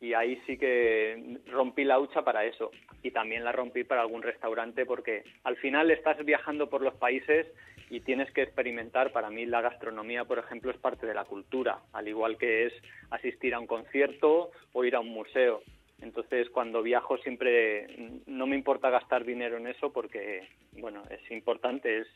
y 0.00 0.14
ahí 0.14 0.40
sí 0.46 0.56
que 0.56 1.38
rompí 1.46 1.84
la 1.84 2.00
hucha 2.00 2.22
para 2.22 2.44
eso 2.44 2.70
y 3.02 3.10
también 3.10 3.44
la 3.44 3.52
rompí 3.52 3.84
para 3.84 4.00
algún 4.00 4.22
restaurante 4.22 4.86
porque 4.86 5.24
al 5.44 5.56
final 5.56 5.90
estás 5.90 6.24
viajando 6.24 6.68
por 6.68 6.80
los 6.80 6.94
países 6.94 7.46
y 7.90 8.00
tienes 8.00 8.30
que 8.32 8.42
experimentar. 8.42 9.12
Para 9.12 9.30
mí 9.30 9.46
la 9.46 9.60
gastronomía, 9.60 10.24
por 10.24 10.38
ejemplo, 10.38 10.70
es 10.70 10.78
parte 10.78 11.06
de 11.06 11.14
la 11.14 11.24
cultura, 11.24 11.80
al 11.92 12.08
igual 12.08 12.38
que 12.38 12.66
es 12.66 12.72
asistir 13.10 13.54
a 13.54 13.60
un 13.60 13.66
concierto 13.66 14.50
o 14.72 14.84
ir 14.84 14.96
a 14.96 15.00
un 15.00 15.08
museo 15.08 15.62
Entonces, 16.02 16.48
cuando 16.50 16.82
viajo 16.82 17.18
siempre 17.18 17.86
no 18.26 18.46
me 18.46 18.56
importa 18.56 18.90
gastar 18.90 19.24
dinero 19.24 19.58
en 19.58 19.66
eso 19.66 19.92
porque, 19.92 20.48
bueno, 20.78 21.02
es 21.10 21.30
importante, 21.30 21.98
es, 21.98 22.06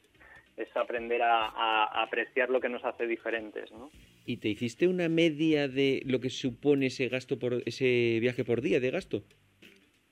es 0.57 0.74
aprender 0.76 1.22
a, 1.22 1.49
a 1.49 2.03
apreciar 2.03 2.51
lo 2.51 2.61
que 2.61 2.68
nos 2.68 2.85
hace 2.85 3.07
diferentes, 3.07 3.70
¿no? 3.72 3.91
¿Y 4.26 4.39
te 4.39 4.49
hiciste 4.49 4.89
una 4.89 5.09
media 5.09 5.68
de 5.68 6.03
lo 6.07 6.18
que 6.20 6.30
supone 6.30 6.87
ese 6.87 7.09
gasto 7.09 7.39
por 7.39 7.62
ese 7.66 8.18
viaje 8.20 8.45
por 8.45 8.62
día 8.62 8.80
de 8.80 8.91
gasto? 8.91 9.22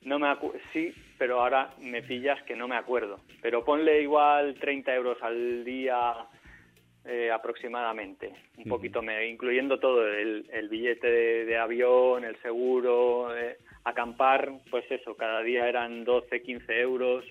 No 0.02 0.18
me 0.18 0.26
sí, 0.72 0.92
pero 1.16 1.40
ahora 1.40 1.74
me 1.80 2.02
pillas 2.02 2.42
que 2.42 2.56
no 2.56 2.66
me 2.66 2.76
acuerdo. 2.76 3.20
Pero 3.40 3.64
ponle 3.64 4.02
igual 4.02 4.54
30 4.54 4.94
euros 4.94 5.16
al 5.22 5.64
día 5.64 6.16
eh, 7.04 7.30
aproximadamente, 7.32 8.32
un 8.58 8.64
poquito, 8.64 9.02
incluyendo 9.02 9.80
todo, 9.80 10.06
el, 10.06 10.48
el 10.52 10.68
billete 10.68 11.08
de, 11.44 11.56
avión, 11.56 12.24
el 12.24 12.40
seguro, 12.42 13.36
eh, 13.36 13.56
acampar, 13.82 14.52
pues 14.70 14.84
eso, 14.88 15.16
cada 15.16 15.42
día 15.42 15.68
eran 15.68 16.04
12, 16.04 16.42
15 16.42 16.80
euros, 16.80 17.24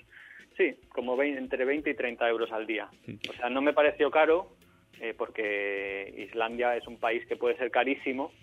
sí, 0.57 0.75
como 0.89 1.21
entre 1.23 1.63
20 1.63 1.89
y 1.89 1.93
30 1.93 2.27
euros 2.29 2.51
al 2.51 2.67
día. 2.67 2.89
O 3.29 3.33
sea, 3.33 3.49
no 3.49 3.61
me 3.61 3.71
pareció 3.71 4.11
caro, 4.11 4.57
eh, 4.99 5.13
porque 5.17 6.15
Islandia 6.17 6.75
es 6.75 6.85
un 6.85 6.97
país 6.97 7.25
que 7.25 7.37
puede 7.37 7.55
ser 7.55 7.71
carísimo, 7.71 8.33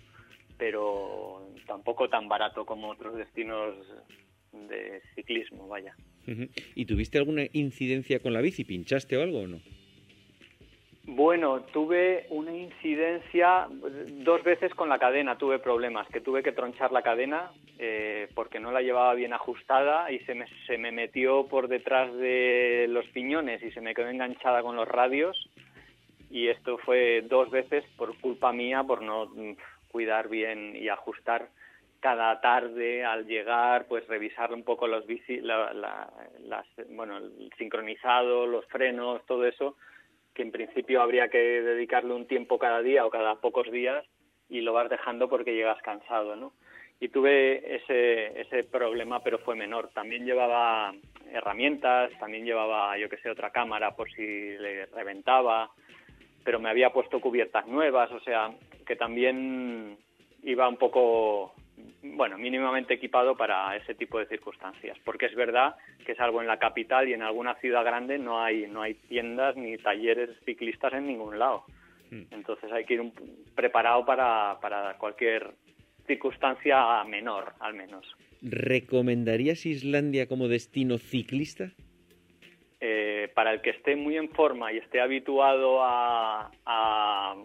pero 0.57 1.47
tampoco 1.67 2.09
tan 2.09 2.27
barato 2.27 2.65
como 2.65 2.89
otros 2.89 3.15
destinos 3.15 3.75
de 4.51 4.99
ciclismo, 5.13 5.67
vaya. 5.67 5.95
¿Y 6.75 6.85
tuviste 6.85 7.17
alguna 7.17 7.43
incidencia 7.53 8.19
con 8.19 8.33
la 8.33 8.41
bici? 8.41 8.63
¿Pinchaste 8.63 9.15
o 9.15 9.21
algo 9.21 9.41
o 9.41 9.47
no? 9.47 9.61
Bueno, 11.11 11.61
tuve 11.73 12.27
una 12.29 12.55
incidencia 12.55 13.67
dos 13.69 14.43
veces 14.43 14.71
con 14.75 14.89
la 14.89 14.99
cadena, 14.99 15.39
tuve 15.39 15.57
problemas, 15.57 16.07
que 16.09 16.21
tuve 16.21 16.43
que 16.43 16.51
tronchar 16.51 16.91
la 16.91 17.01
cadena 17.01 17.51
eh, 17.79 18.29
porque 18.35 18.59
no 18.59 18.71
la 18.71 18.83
llevaba 18.83 19.15
bien 19.15 19.33
ajustada 19.33 20.11
y 20.11 20.19
se 20.19 20.35
me, 20.35 20.45
se 20.67 20.77
me 20.77 20.91
metió 20.91 21.47
por 21.47 21.67
detrás 21.67 22.13
de 22.13 22.85
los 22.89 23.07
piñones 23.07 23.63
y 23.63 23.71
se 23.71 23.81
me 23.81 23.95
quedó 23.95 24.07
enganchada 24.09 24.61
con 24.61 24.75
los 24.75 24.87
radios. 24.87 25.49
Y 26.29 26.47
esto 26.47 26.77
fue 26.77 27.23
dos 27.27 27.49
veces 27.49 27.83
por 27.97 28.15
culpa 28.19 28.53
mía 28.53 28.83
por 28.83 29.01
no 29.01 29.31
cuidar 29.91 30.29
bien 30.29 30.75
y 30.75 30.89
ajustar 30.89 31.49
cada 32.01 32.39
tarde 32.39 33.03
al 33.03 33.25
llegar, 33.25 33.87
pues 33.87 34.07
revisar 34.07 34.53
un 34.53 34.61
poco 34.61 34.85
los 34.85 35.07
bici, 35.07 35.41
las, 35.41 36.67
bueno, 36.91 37.17
el 37.17 37.51
sincronizado, 37.57 38.45
los 38.45 38.63
frenos, 38.67 39.25
todo 39.25 39.47
eso, 39.47 39.75
que 40.39 40.43
en 40.43 40.53
principio 40.53 41.01
habría 41.01 41.27
que 41.27 41.37
dedicarle 41.37 42.13
un 42.13 42.25
tiempo 42.25 42.57
cada 42.57 42.81
día 42.81 43.05
o 43.05 43.09
cada 43.09 43.35
pocos 43.41 43.69
días 43.69 44.05
y 44.47 44.61
lo 44.61 44.71
vas 44.71 44.89
dejando 44.89 45.27
porque 45.27 45.53
llegas 45.53 45.81
cansado, 45.81 46.37
¿no? 46.37 46.53
Y 47.01 47.09
tuve 47.09 47.75
ese, 47.75 48.39
ese 48.39 48.63
problema, 48.63 49.21
pero 49.21 49.39
fue 49.39 49.57
menor. 49.57 49.89
También 49.89 50.23
llevaba 50.23 50.93
herramientas, 51.33 52.17
también 52.21 52.45
llevaba, 52.45 52.97
yo 52.97 53.09
que 53.09 53.17
sé, 53.17 53.29
otra 53.29 53.49
cámara 53.49 53.97
por 53.97 54.09
si 54.11 54.21
le 54.57 54.85
reventaba, 54.85 55.71
pero 56.45 56.57
me 56.57 56.69
había 56.69 56.93
puesto 56.93 57.19
cubiertas 57.19 57.67
nuevas, 57.67 58.09
o 58.13 58.21
sea, 58.21 58.49
que 58.87 58.95
también 58.95 59.97
iba 60.43 60.69
un 60.69 60.77
poco 60.77 61.53
bueno, 62.03 62.37
mínimamente 62.37 62.93
equipado 62.93 63.35
para 63.35 63.75
ese 63.75 63.95
tipo 63.95 64.19
de 64.19 64.25
circunstancias, 64.27 64.97
porque 65.03 65.27
es 65.27 65.35
verdad 65.35 65.75
que 66.05 66.15
salvo 66.15 66.41
en 66.41 66.47
la 66.47 66.59
capital 66.59 67.07
y 67.07 67.13
en 67.13 67.21
alguna 67.21 67.55
ciudad 67.55 67.83
grande 67.83 68.17
no 68.17 68.41
hay 68.41 68.67
no 68.67 68.81
hay 68.81 68.95
tiendas 68.95 69.55
ni 69.55 69.77
talleres 69.77 70.29
ciclistas 70.45 70.93
en 70.93 71.07
ningún 71.07 71.39
lado. 71.39 71.65
Hmm. 72.11 72.23
Entonces 72.31 72.71
hay 72.71 72.85
que 72.85 72.95
ir 72.95 73.11
preparado 73.55 74.05
para, 74.05 74.59
para 74.61 74.97
cualquier 74.97 75.51
circunstancia 76.07 77.03
menor, 77.03 77.53
al 77.59 77.73
menos. 77.73 78.05
¿Recomendarías 78.41 79.65
Islandia 79.65 80.27
como 80.27 80.47
destino 80.47 80.97
ciclista? 80.97 81.71
Eh, 82.81 83.29
para 83.33 83.51
el 83.51 83.61
que 83.61 83.71
esté 83.71 83.97
muy 83.97 84.15
en 84.15 84.29
forma 84.29 84.71
y 84.71 84.77
esté 84.77 85.01
habituado 85.01 85.79
a, 85.81 86.49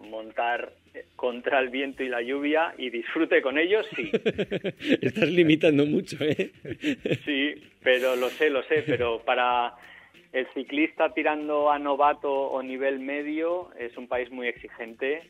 montar 0.03 0.71
contra 1.17 1.59
el 1.59 1.67
viento 1.69 2.03
y 2.03 2.07
la 2.07 2.21
lluvia 2.21 2.73
y 2.77 2.89
disfrute 2.89 3.41
con 3.41 3.57
ellos, 3.57 3.85
sí. 3.93 4.11
Estás 5.01 5.29
limitando 5.29 5.85
mucho, 5.85 6.15
¿eh? 6.23 6.51
sí, 7.25 7.53
pero 7.83 8.15
lo 8.15 8.29
sé, 8.29 8.49
lo 8.49 8.63
sé, 8.63 8.83
pero 8.83 9.19
para 9.25 9.73
el 10.31 10.47
ciclista 10.53 11.13
tirando 11.13 11.69
a 11.69 11.79
novato 11.79 12.31
o 12.31 12.63
nivel 12.63 12.99
medio 12.99 13.71
es 13.77 13.97
un 13.97 14.07
país 14.07 14.31
muy 14.31 14.47
exigente 14.47 15.23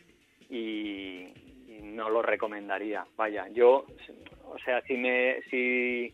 y, 0.51 1.29
y 1.67 1.79
no 1.81 2.11
lo 2.11 2.21
recomendaría. 2.21 3.07
Vaya, 3.15 3.47
yo, 3.49 3.87
o 4.43 4.59
sea, 4.59 4.81
si 4.81 4.97
me, 4.97 5.41
si 5.49 6.13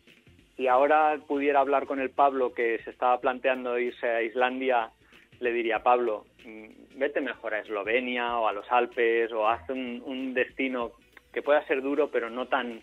si 0.62 0.68
ahora 0.68 1.20
pudiera 1.28 1.60
hablar 1.60 1.88
con 1.88 2.00
el 2.00 2.12
Pablo 2.12 2.54
que 2.54 2.78
se 2.84 2.92
estaba 2.92 3.20
planteando 3.20 3.80
irse 3.80 4.08
a 4.08 4.22
Islandia, 4.22 4.92
le 5.40 5.52
diría, 5.52 5.82
Pablo, 5.82 6.28
mm, 6.46 7.00
vete 7.00 7.20
mejor 7.20 7.56
a 7.56 7.62
Eslovenia 7.62 8.38
o 8.38 8.48
a 8.48 8.54
los 8.54 8.72
Alpes 8.72 9.32
o 9.32 9.48
haz 9.48 9.68
un, 9.70 10.36
destino 10.36 10.92
que 11.34 11.42
pueda 11.42 11.66
ser 11.66 11.82
duro 11.82 12.12
pero 12.12 12.30
no 12.30 12.48
tan, 12.48 12.80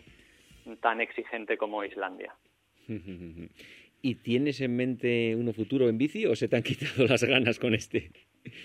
tan 0.81 1.01
exigente 1.01 1.57
como 1.57 1.85
Islandia. 1.85 2.35
¿Y 4.03 4.15
tienes 4.17 4.61
en 4.61 4.77
mente 4.77 5.37
uno 5.37 5.53
futuro 5.53 5.89
en 5.89 5.99
bici 5.99 6.27
o 6.27 6.35
se 6.35 6.49
te 6.49 6.57
han 6.57 6.65
quitado 6.65 7.07
las 7.07 7.23
ganas 7.23 7.61
con 7.61 7.75
este? 7.75 8.11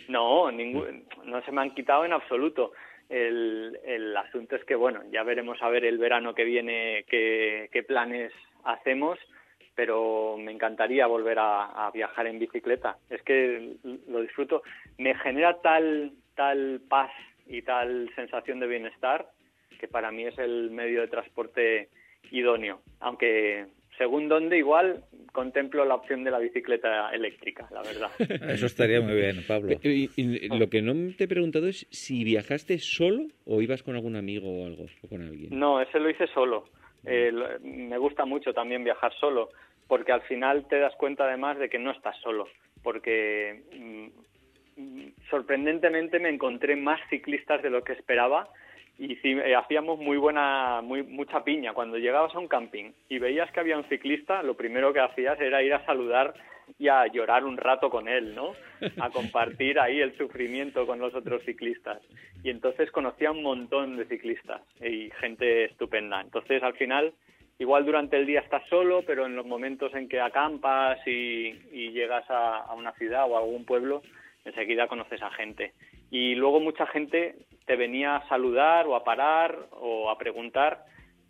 No, 0.07 0.51
ningún, 0.51 1.05
no 1.25 1.43
se 1.43 1.51
me 1.51 1.61
han 1.61 1.75
quitado 1.75 2.03
en 2.03 2.13
absoluto. 2.13 2.71
El, 3.09 3.77
el 3.85 4.17
asunto 4.17 4.55
es 4.55 4.63
que, 4.65 4.73
bueno, 4.73 5.01
ya 5.11 5.21
veremos 5.21 5.61
a 5.61 5.69
ver 5.69 5.85
el 5.85 5.99
verano 5.99 6.33
que 6.33 6.45
viene 6.45 7.05
qué, 7.07 7.69
qué 7.71 7.83
planes 7.83 8.31
hacemos, 8.63 9.19
pero 9.75 10.37
me 10.37 10.51
encantaría 10.51 11.07
volver 11.07 11.37
a, 11.39 11.89
viajar 11.93 12.27
en 12.27 12.39
bicicleta. 12.39 12.97
Es 13.09 13.21
que 13.23 13.75
lo 14.07 14.21
disfruto. 14.21 14.63
Me 14.97 15.15
genera 15.15 15.61
tal, 15.61 16.11
tal 16.35 16.81
paz 16.87 17.11
y 17.47 17.61
tal 17.61 18.09
sensación 18.15 18.59
de 18.59 18.67
bienestar 18.67 19.27
que 19.79 19.87
para 19.87 20.11
mí 20.11 20.25
es 20.25 20.37
el 20.37 20.71
medio 20.71 21.01
de 21.01 21.07
transporte 21.07 21.89
idóneo. 22.31 22.81
Aunque 22.99 23.65
según 23.97 24.27
dónde 24.29 24.57
igual 24.57 25.03
contemplo 25.31 25.85
la 25.85 25.95
opción 25.95 26.23
de 26.23 26.31
la 26.31 26.39
bicicleta 26.39 27.09
eléctrica, 27.11 27.67
la 27.71 27.81
verdad. 27.81 28.09
Eso 28.49 28.65
estaría 28.65 29.01
muy 29.01 29.15
bien, 29.15 29.43
Pablo. 29.47 29.75
lo 30.57 30.69
que 30.69 30.81
no 30.81 31.13
te 31.15 31.25
he 31.25 31.27
preguntado 31.27 31.67
es 31.67 31.87
si 31.91 32.23
viajaste 32.23 32.79
solo 32.79 33.27
o 33.45 33.61
ibas 33.61 33.83
con 33.83 33.95
algún 33.95 34.15
amigo 34.15 34.47
o 34.49 34.65
algo, 34.65 34.85
o 35.01 35.07
con 35.07 35.21
alguien. 35.21 35.57
No, 35.57 35.81
ese 35.81 35.99
lo 35.99 36.09
hice 36.09 36.27
solo. 36.27 36.65
Eh, 37.05 37.31
me 37.61 37.97
gusta 37.97 38.25
mucho 38.25 38.53
también 38.53 38.83
viajar 38.83 39.13
solo, 39.13 39.49
porque 39.87 40.11
al 40.11 40.21
final 40.21 40.67
te 40.67 40.79
das 40.79 40.95
cuenta 40.95 41.25
además 41.25 41.57
de 41.57 41.69
que 41.69 41.79
no 41.79 41.91
estás 41.91 42.15
solo, 42.17 42.47
porque 42.81 43.63
mm, 44.77 45.27
sorprendentemente 45.29 46.19
me 46.19 46.29
encontré 46.29 46.75
más 46.75 46.99
ciclistas 47.09 47.61
de 47.61 47.69
lo 47.69 47.83
que 47.83 47.93
esperaba 47.93 48.47
y 48.97 49.17
eh, 49.23 49.55
hacíamos 49.55 49.99
muy 49.99 50.17
buena, 50.17 50.81
muy, 50.81 51.03
mucha 51.03 51.43
piña. 51.43 51.73
Cuando 51.73 51.97
llegabas 51.97 52.33
a 52.35 52.39
un 52.39 52.47
camping 52.47 52.91
y 53.09 53.19
veías 53.19 53.51
que 53.51 53.59
había 53.59 53.77
un 53.77 53.89
ciclista, 53.89 54.43
lo 54.43 54.55
primero 54.55 54.93
que 54.93 54.99
hacías 54.99 55.39
era 55.39 55.63
ir 55.63 55.73
a 55.73 55.85
saludar 55.85 56.33
y 56.77 56.87
a 56.87 57.07
llorar 57.07 57.45
un 57.45 57.57
rato 57.57 57.89
con 57.89 58.07
él, 58.07 58.35
¿no? 58.35 58.53
A 58.99 59.09
compartir 59.09 59.79
ahí 59.79 59.99
el 59.99 60.17
sufrimiento 60.17 60.85
con 60.85 60.99
los 60.99 61.13
otros 61.13 61.43
ciclistas. 61.43 62.01
Y 62.43 62.49
entonces 62.49 62.91
conocía 62.91 63.31
un 63.31 63.43
montón 63.43 63.97
de 63.97 64.05
ciclistas 64.05 64.61
y 64.81 65.09
gente 65.19 65.65
estupenda. 65.65 66.21
Entonces, 66.21 66.61
al 66.63 66.73
final, 66.73 67.13
igual 67.59 67.85
durante 67.85 68.17
el 68.17 68.25
día 68.25 68.41
estás 68.41 68.63
solo, 68.69 69.03
pero 69.05 69.25
en 69.25 69.35
los 69.35 69.45
momentos 69.45 69.93
en 69.93 70.09
que 70.09 70.19
acampas 70.19 70.99
y, 71.07 71.53
llegas 71.91 72.25
a, 72.29 72.73
una 72.75 72.91
ciudad 72.93 73.29
o 73.29 73.35
a 73.35 73.39
algún 73.39 73.65
pueblo, 73.65 74.01
enseguida 74.45 74.87
conoces 74.87 75.21
a 75.21 75.31
gente. 75.31 75.73
Y 76.11 76.35
luego 76.35 76.59
mucha 76.59 76.85
gente 76.87 77.35
te 77.65 77.75
venía 77.75 78.17
a 78.17 78.27
saludar 78.27 78.87
o 78.87 78.95
a 78.95 79.03
parar 79.03 79.57
o 79.71 80.09
a 80.09 80.17
preguntar 80.17 80.85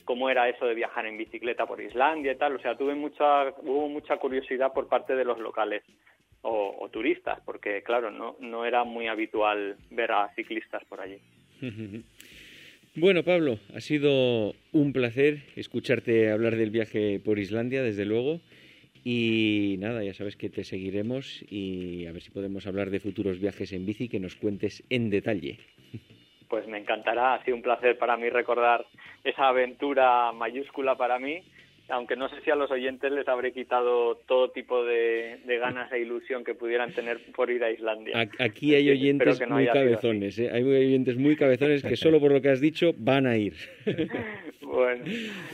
cómo 0.06 0.30
era 0.30 0.50
eso 0.50 0.66
de 0.66 0.76
viajar 0.76 1.06
en 1.06 1.18
bicicleta 1.18 1.66
por 1.66 1.82
Islandia 1.82 2.34
y 2.34 2.38
tal. 2.38 2.56
O 2.56 2.60
sea, 2.60 2.78
tuve 2.78 2.96
mucha, 2.96 3.50
hubo 3.62 3.90
mucha 3.90 4.18
curiosidad 4.18 4.74
por 4.74 4.88
parte 4.88 5.16
de 5.16 5.26
los 5.26 5.40
locales 5.40 5.84
o, 6.42 6.90
turistas, 6.92 7.40
porque 7.46 7.82
claro, 7.84 8.12
no, 8.12 8.36
no 8.40 8.66
era 8.66 8.84
muy 8.84 9.08
habitual 9.08 9.78
ver 9.90 10.12
a 10.12 10.30
ciclistas 10.36 10.84
por 10.86 11.02
allí. 11.02 11.18
Bueno, 12.96 13.24
Pablo, 13.24 13.58
ha 13.74 13.82
sido 13.82 14.54
un 14.72 14.94
placer 14.94 15.40
escucharte 15.56 16.32
hablar 16.32 16.58
del 16.58 16.70
viaje 16.70 17.20
por 17.20 17.40
Islandia, 17.40 17.82
desde 17.82 18.06
luego. 18.06 18.40
Y 19.04 19.78
nada, 19.80 20.04
ya 20.04 20.14
sabes 20.14 20.36
que 20.36 20.52
te 20.52 20.64
seguiremos 20.64 21.44
y 21.50 22.06
a 22.06 22.12
ver 22.12 22.22
si 22.22 22.30
podemos 22.30 22.68
hablar 22.68 22.92
de 22.92 23.00
futuros 23.00 23.40
viajes 23.40 23.74
en 23.74 23.88
bici 23.88 24.10
que 24.10 24.20
nos 24.20 24.36
cuentes 24.36 24.84
en 24.92 25.10
detalle 25.10 25.58
pues 26.54 26.68
me 26.68 26.78
encantará. 26.78 27.34
Ha 27.34 27.44
sido 27.44 27.58
un 27.58 27.64
placer 27.64 27.98
para 27.98 28.16
mí 28.16 28.30
recordar 28.30 28.86
esa 29.24 29.48
aventura 29.48 30.32
mayúscula 30.34 30.96
para 30.96 31.18
mí 31.18 31.42
aunque 31.90 32.16
no 32.16 32.30
sé 32.30 32.36
si 32.42 32.52
a 32.52 32.56
los 32.56 32.70
oyentes 32.70 33.12
les 33.12 33.28
habré 33.28 33.52
quitado 33.52 34.16
todo 34.28 34.52
tipo 34.52 34.86
de, 34.86 35.40
ganas 35.60 35.92
e 35.92 36.00
ilusión 36.00 36.44
que 36.44 36.54
pudieran 36.54 36.94
tener 36.94 37.20
por 37.36 37.50
ir 37.50 37.64
a 37.64 37.72
Islandia. 37.72 38.30
Aquí 38.40 38.76
hay 38.76 38.90
oyentes 38.90 39.42
muy 39.50 39.66
cabezones, 39.68 40.40
¿eh? 40.40 40.50
hay 40.52 40.64
oyentes 40.64 41.18
muy 41.18 41.36
cabezones 41.36 41.84
que 41.84 41.96
solo 41.96 42.20
por 42.20 42.32
lo 42.32 42.42
que 42.42 42.50
has 42.50 42.62
dicho 42.62 42.92
van 42.98 43.26
a 43.26 43.36
ir. 43.36 43.56
bueno. 44.62 45.04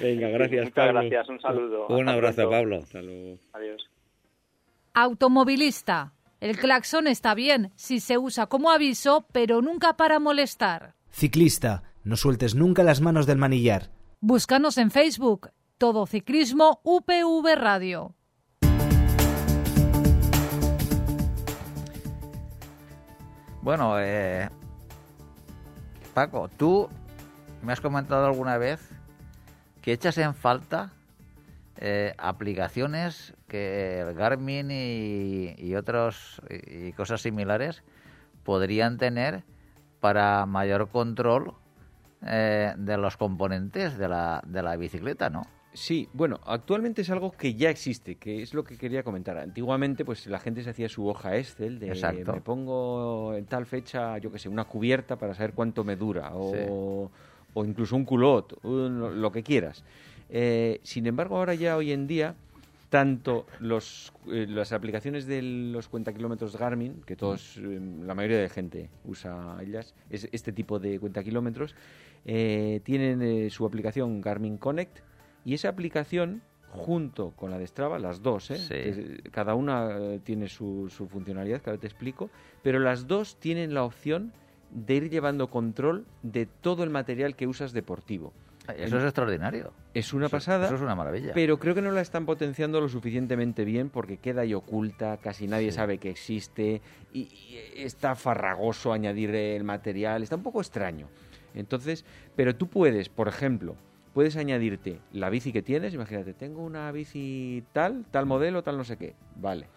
Venga, 0.01 0.29
gracias, 0.29 0.65
Muchas 0.65 0.93
gracias, 0.93 1.29
un 1.29 1.41
saludo. 1.41 1.87
Un 1.87 2.09
abrazo, 2.09 2.49
Pablo. 2.49 2.81
Adiós. 3.53 3.89
Automovilista. 4.93 6.13
El 6.39 6.57
claxon 6.57 7.07
está 7.07 7.35
bien 7.35 7.73
si 7.75 7.99
se 7.99 8.17
usa 8.17 8.47
como 8.47 8.71
aviso, 8.71 9.27
pero 9.33 9.61
nunca 9.61 9.97
para 9.97 10.19
molestar. 10.19 10.95
Ciclista. 11.11 11.83
No 12.05 12.15
sueltes 12.15 12.55
nunca 12.55 12.81
las 12.81 13.01
manos 13.01 13.25
del 13.25 13.37
manillar. 13.37 13.91
Búscanos 14.21 14.77
en 14.77 14.89
Facebook 14.89 15.51
todo 15.77 16.05
Ciclismo 16.05 16.79
UPV 16.83 17.55
Radio. 17.55 18.15
Bueno, 23.61 23.99
eh, 23.99 24.49
Paco, 26.13 26.49
tú 26.55 26.87
me 27.61 27.73
has 27.73 27.81
comentado 27.81 28.25
alguna 28.25 28.57
vez 28.57 28.79
que 29.81 29.91
echas 29.91 30.17
en 30.17 30.33
falta 30.33 30.93
eh, 31.77 32.13
aplicaciones 32.17 33.33
que 33.49 33.99
el 33.99 34.13
Garmin 34.13 34.71
y, 34.71 35.55
y 35.57 35.75
otros 35.75 36.41
y 36.49 36.93
cosas 36.93 37.21
similares 37.21 37.83
podrían 38.43 38.97
tener 38.97 39.43
para 39.99 40.45
mayor 40.45 40.87
control 40.87 41.53
eh, 42.25 42.73
de 42.77 42.97
los 42.97 43.17
componentes 43.17 43.97
de 43.97 44.07
la, 44.07 44.41
de 44.47 44.63
la 44.63 44.77
bicicleta, 44.77 45.29
¿no? 45.29 45.45
Sí, 45.73 46.09
bueno, 46.13 46.39
actualmente 46.45 47.03
es 47.03 47.09
algo 47.11 47.31
que 47.31 47.53
ya 47.53 47.69
existe, 47.69 48.15
que 48.15 48.41
es 48.41 48.53
lo 48.53 48.63
que 48.63 48.75
quería 48.75 49.03
comentar. 49.03 49.37
Antiguamente, 49.37 50.03
pues 50.03 50.25
la 50.25 50.39
gente 50.39 50.63
se 50.63 50.71
hacía 50.71 50.89
su 50.89 51.07
hoja 51.07 51.37
Excel 51.37 51.79
de 51.79 52.23
me 52.25 52.41
pongo 52.41 53.35
en 53.35 53.45
tal 53.45 53.65
fecha, 53.67 54.17
yo 54.17 54.31
qué 54.31 54.39
sé, 54.39 54.49
una 54.49 54.65
cubierta 54.65 55.17
para 55.17 55.35
saber 55.35 55.53
cuánto 55.53 55.83
me 55.83 55.95
dura, 55.95 56.31
o, 56.33 57.11
o 57.53 57.65
incluso 57.65 57.95
un 57.95 58.03
culot, 58.05 58.57
lo 58.63 59.31
que 59.31 59.43
quieras. 59.43 59.83
Eh, 60.31 60.79
sin 60.83 61.05
embargo, 61.05 61.37
ahora 61.37 61.53
ya 61.53 61.77
hoy 61.77 61.91
en 61.91 62.07
día, 62.07 62.35
tanto 62.89 63.45
los, 63.59 64.13
eh, 64.27 64.45
las 64.47 64.73
aplicaciones 64.73 65.25
de 65.25 65.41
los 65.41 65.87
cuenta 65.87 66.13
kilómetros 66.13 66.57
Garmin, 66.57 67.01
que 67.05 67.15
todos, 67.15 67.57
eh, 67.57 67.79
la 68.01 68.15
mayoría 68.15 68.39
de 68.39 68.49
gente 68.49 68.89
usa 69.05 69.57
ellas, 69.61 69.93
es 70.09 70.27
este 70.31 70.51
tipo 70.51 70.79
de 70.79 70.99
cuenta 70.99 71.23
kilómetros, 71.23 71.75
tienen 72.23 73.49
su 73.49 73.65
aplicación 73.65 74.19
Garmin 74.19 74.57
Connect 74.57 74.99
y 75.45 75.53
esa 75.53 75.69
aplicación 75.69 76.41
junto 76.71 77.31
con 77.31 77.51
la 77.51 77.57
de 77.57 77.67
Strava, 77.67 77.99
las 77.99 78.21
dos, 78.21 78.51
¿eh? 78.51 79.21
cada 79.31 79.55
una 79.55 79.97
eh, 79.97 80.19
tiene 80.23 80.47
su, 80.47 80.89
su 80.89 81.07
funcionalidad, 81.07 81.61
que 81.61 81.69
ahora 81.69 81.79
te 81.79 81.87
explico, 81.87 82.29
pero 82.61 82.79
las 82.79 83.07
dos 83.07 83.39
tienen 83.39 83.73
la 83.73 83.83
opción 83.83 84.31
de 84.71 84.95
ir 84.95 85.09
llevando 85.09 85.49
control 85.49 86.05
de 86.21 86.45
todo 86.45 86.83
el 86.83 86.91
material 86.91 87.35
que 87.35 87.47
usas 87.47 87.73
deportivo. 87.73 88.33
Eso 88.77 88.97
es 88.97 89.03
extraordinario. 89.03 89.73
Es 89.93 90.13
una 90.13 90.29
pasada. 90.29 90.65
Eso 90.65 90.75
es 90.75 90.81
una 90.81 90.95
maravilla. 90.95 91.33
Pero 91.33 91.59
creo 91.59 91.75
que 91.75 91.81
no 91.81 91.91
la 91.91 92.01
están 92.01 92.25
potenciando 92.25 92.79
lo 92.81 92.89
suficientemente 92.89 93.65
bien 93.65 93.89
porque 93.89 94.17
queda 94.17 94.41
ahí 94.41 94.53
oculta, 94.53 95.17
casi 95.17 95.47
nadie 95.47 95.71
sabe 95.71 95.97
que 95.97 96.09
existe 96.09 96.81
y, 97.13 97.29
está 97.75 98.15
farragoso 98.15 98.93
añadir 98.93 99.33
el 99.33 99.63
material, 99.63 100.23
está 100.23 100.35
un 100.35 100.43
poco 100.43 100.61
extraño. 100.61 101.07
Entonces, 101.55 102.05
pero 102.35 102.55
tú 102.55 102.67
puedes, 102.67 103.09
por 103.09 103.27
ejemplo, 103.27 103.75
puedes 104.13 104.35
añadirte 104.37 104.99
la 105.11 105.29
bici 105.29 105.51
que 105.51 105.61
tienes. 105.61 105.93
Imagínate, 105.93 106.33
tengo 106.33 106.63
una 106.63 106.91
bici 106.91 107.63
tal, 107.73 108.05
tal 108.11 108.25
modelo, 108.25 108.63
tal 108.63 108.77
no 108.77 108.83
sé 108.83 108.97
qué. 108.97 109.15
Vale. 109.35 109.67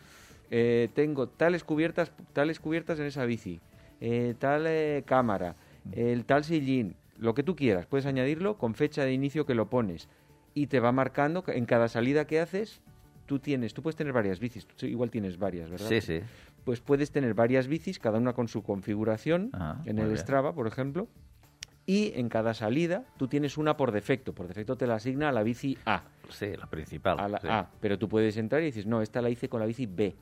Eh, 0.50 0.90
tengo 0.94 1.28
tales 1.28 1.64
cubiertas, 1.64 2.12
tales 2.34 2.60
cubiertas 2.60 2.98
en 2.98 3.06
esa 3.06 3.24
bici, 3.24 3.60
eh, 4.02 4.34
tal 4.38 4.66
eh, 4.66 5.02
cámara, 5.06 5.56
el 5.92 6.26
tal 6.26 6.44
sillín, 6.44 6.94
lo 7.22 7.34
que 7.34 7.42
tú 7.42 7.56
quieras. 7.56 7.86
Puedes 7.86 8.06
añadirlo 8.06 8.58
con 8.58 8.74
fecha 8.74 9.04
de 9.04 9.12
inicio 9.12 9.46
que 9.46 9.54
lo 9.54 9.70
pones 9.70 10.08
y 10.54 10.66
te 10.66 10.80
va 10.80 10.92
marcando 10.92 11.44
en 11.46 11.64
cada 11.64 11.88
salida 11.88 12.26
que 12.26 12.40
haces. 12.40 12.80
Tú 13.26 13.38
tienes, 13.38 13.72
tú 13.72 13.82
puedes 13.82 13.96
tener 13.96 14.12
varias 14.12 14.40
bicis, 14.40 14.66
igual 14.82 15.10
tienes 15.10 15.38
varias, 15.38 15.70
¿verdad? 15.70 15.88
Sí, 15.88 16.00
sí. 16.00 16.20
Pues 16.64 16.80
puedes 16.80 17.12
tener 17.12 17.34
varias 17.34 17.68
bicis, 17.68 17.98
cada 17.98 18.18
una 18.18 18.32
con 18.34 18.48
su 18.48 18.62
configuración, 18.62 19.50
ah, 19.54 19.80
en 19.86 19.98
el 19.98 20.16
Strava, 20.18 20.52
por 20.52 20.66
ejemplo, 20.66 21.08
y 21.86 22.12
en 22.14 22.28
cada 22.28 22.52
salida 22.52 23.04
tú 23.16 23.28
tienes 23.28 23.56
una 23.56 23.76
por 23.76 23.92
defecto. 23.92 24.34
Por 24.34 24.48
defecto 24.48 24.76
te 24.76 24.86
la 24.86 24.96
asigna 24.96 25.28
a 25.28 25.32
la 25.32 25.42
bici 25.42 25.78
A. 25.86 26.02
Sí, 26.28 26.54
la 26.56 26.66
principal. 26.66 27.18
A 27.20 27.28
la 27.28 27.40
A. 27.44 27.70
Pero 27.80 27.98
tú 27.98 28.08
puedes 28.08 28.36
entrar 28.36 28.60
y 28.62 28.66
dices, 28.66 28.86
no, 28.86 29.02
esta 29.02 29.22
la 29.22 29.30
hice 29.30 29.48
con 29.48 29.60
la 29.60 29.66
bici 29.66 29.86
B. 29.86 30.14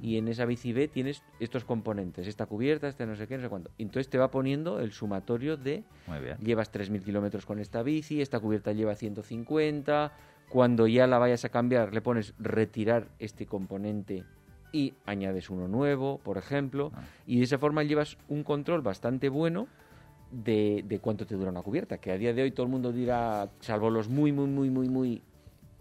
Y 0.00 0.16
en 0.16 0.28
esa 0.28 0.44
bici 0.46 0.72
B 0.72 0.88
tienes 0.88 1.22
estos 1.40 1.64
componentes, 1.64 2.26
esta 2.26 2.46
cubierta, 2.46 2.88
este 2.88 3.06
no 3.06 3.16
sé 3.16 3.26
qué, 3.26 3.36
no 3.36 3.42
sé 3.42 3.48
cuánto. 3.48 3.70
Entonces 3.78 4.08
te 4.08 4.18
va 4.18 4.30
poniendo 4.30 4.80
el 4.80 4.92
sumatorio 4.92 5.56
de, 5.56 5.84
Muy 6.06 6.20
bien. 6.20 6.36
llevas 6.38 6.72
3.000 6.72 7.02
kilómetros 7.02 7.46
con 7.46 7.58
esta 7.58 7.82
bici, 7.82 8.20
esta 8.22 8.40
cubierta 8.40 8.72
lleva 8.72 8.94
150, 8.94 10.12
cuando 10.48 10.86
ya 10.86 11.06
la 11.06 11.18
vayas 11.18 11.44
a 11.44 11.48
cambiar 11.48 11.92
le 11.92 12.00
pones 12.00 12.34
retirar 12.38 13.08
este 13.18 13.46
componente 13.46 14.24
y 14.72 14.94
añades 15.06 15.50
uno 15.50 15.68
nuevo, 15.68 16.18
por 16.18 16.36
ejemplo, 16.36 16.90
ah. 16.94 17.04
y 17.26 17.38
de 17.38 17.44
esa 17.44 17.58
forma 17.58 17.82
llevas 17.84 18.18
un 18.28 18.42
control 18.42 18.82
bastante 18.82 19.28
bueno 19.28 19.68
de, 20.32 20.98
cuánto 21.00 21.26
te 21.26 21.36
dura 21.36 21.50
una 21.50 21.62
cubierta, 21.62 21.98
que 21.98 22.10
a 22.10 22.18
día 22.18 22.32
de 22.34 22.42
hoy 22.42 22.50
todo 22.50 22.66
el 22.66 22.72
mundo 22.72 22.92
dirá, 22.92 23.50
salvo 23.60 23.90
los 23.90 24.08
muy, 24.08 24.32
muy, 24.32 24.48
muy, 24.48 24.70
muy, 24.70 24.88
muy 24.88 25.22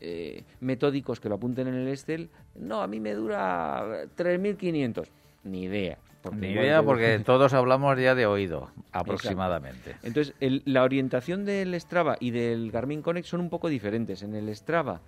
eh, 0.06 0.44
metódicos 0.60 1.20
que 1.20 1.30
lo 1.30 1.36
apunten 1.36 1.68
en 1.68 1.76
el 1.76 1.88
Excel, 1.88 2.30
no, 2.56 2.82
a 2.82 2.88
mí 2.88 3.00
me 3.00 3.14
dura 3.14 4.06
3.500. 4.18 5.08
Ni 5.46 5.64
idea. 5.64 5.98
Ni 6.32 6.52
idea 6.52 6.84
porque 6.84 7.20
todos 7.26 7.54
hablamos 7.54 7.98
ya 7.98 8.14
de 8.14 8.26
oído, 8.26 8.70
aproximadamente. 8.92 9.96
Entonces, 10.04 10.36
la 10.40 10.84
orientación 10.84 11.46
del 11.46 11.74
Strava 11.80 12.18
y 12.20 12.32
del 12.32 12.72
Garmin 12.72 13.02
Connect 13.02 13.28
son 13.28 13.40
un 13.40 13.50
poco 13.50 13.70
diferentes. 13.70 14.24
En 14.24 14.36
el 14.36 14.54
Strava 14.56 15.02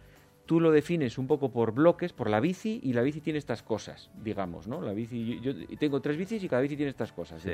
tú 0.46 0.60
lo 0.60 0.72
defines 0.72 1.18
un 1.18 1.28
poco 1.28 1.52
por 1.52 1.74
bloques, 1.74 2.14
por 2.14 2.30
la 2.30 2.39
bici, 2.39 2.80
y 2.84 2.93
la 2.93 3.02
bici 3.02 3.20
tiene 3.20 3.39
estas 3.39 3.64
cosas, 3.64 4.12
digamos, 4.24 4.68
¿no? 4.68 4.82
La 4.82 4.93
bici, 4.93 5.39
yo, 5.41 5.54
tengo 5.78 6.02
tres 6.02 6.18
bicis 6.18 6.43
y 6.43 6.50
cada 6.50 6.62
bici 6.62 6.76
tiene 6.78 6.91
estas 6.91 7.12
cosas, 7.12 7.46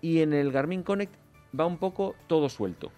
Y 0.00 0.20
en 0.20 0.32
el 0.32 0.52
Garmin 0.52 0.82
Connect 0.82 1.14
va 1.58 1.66
un 1.66 1.78
poco 1.78 2.14
todo 2.26 2.48
suelto. 2.48 2.92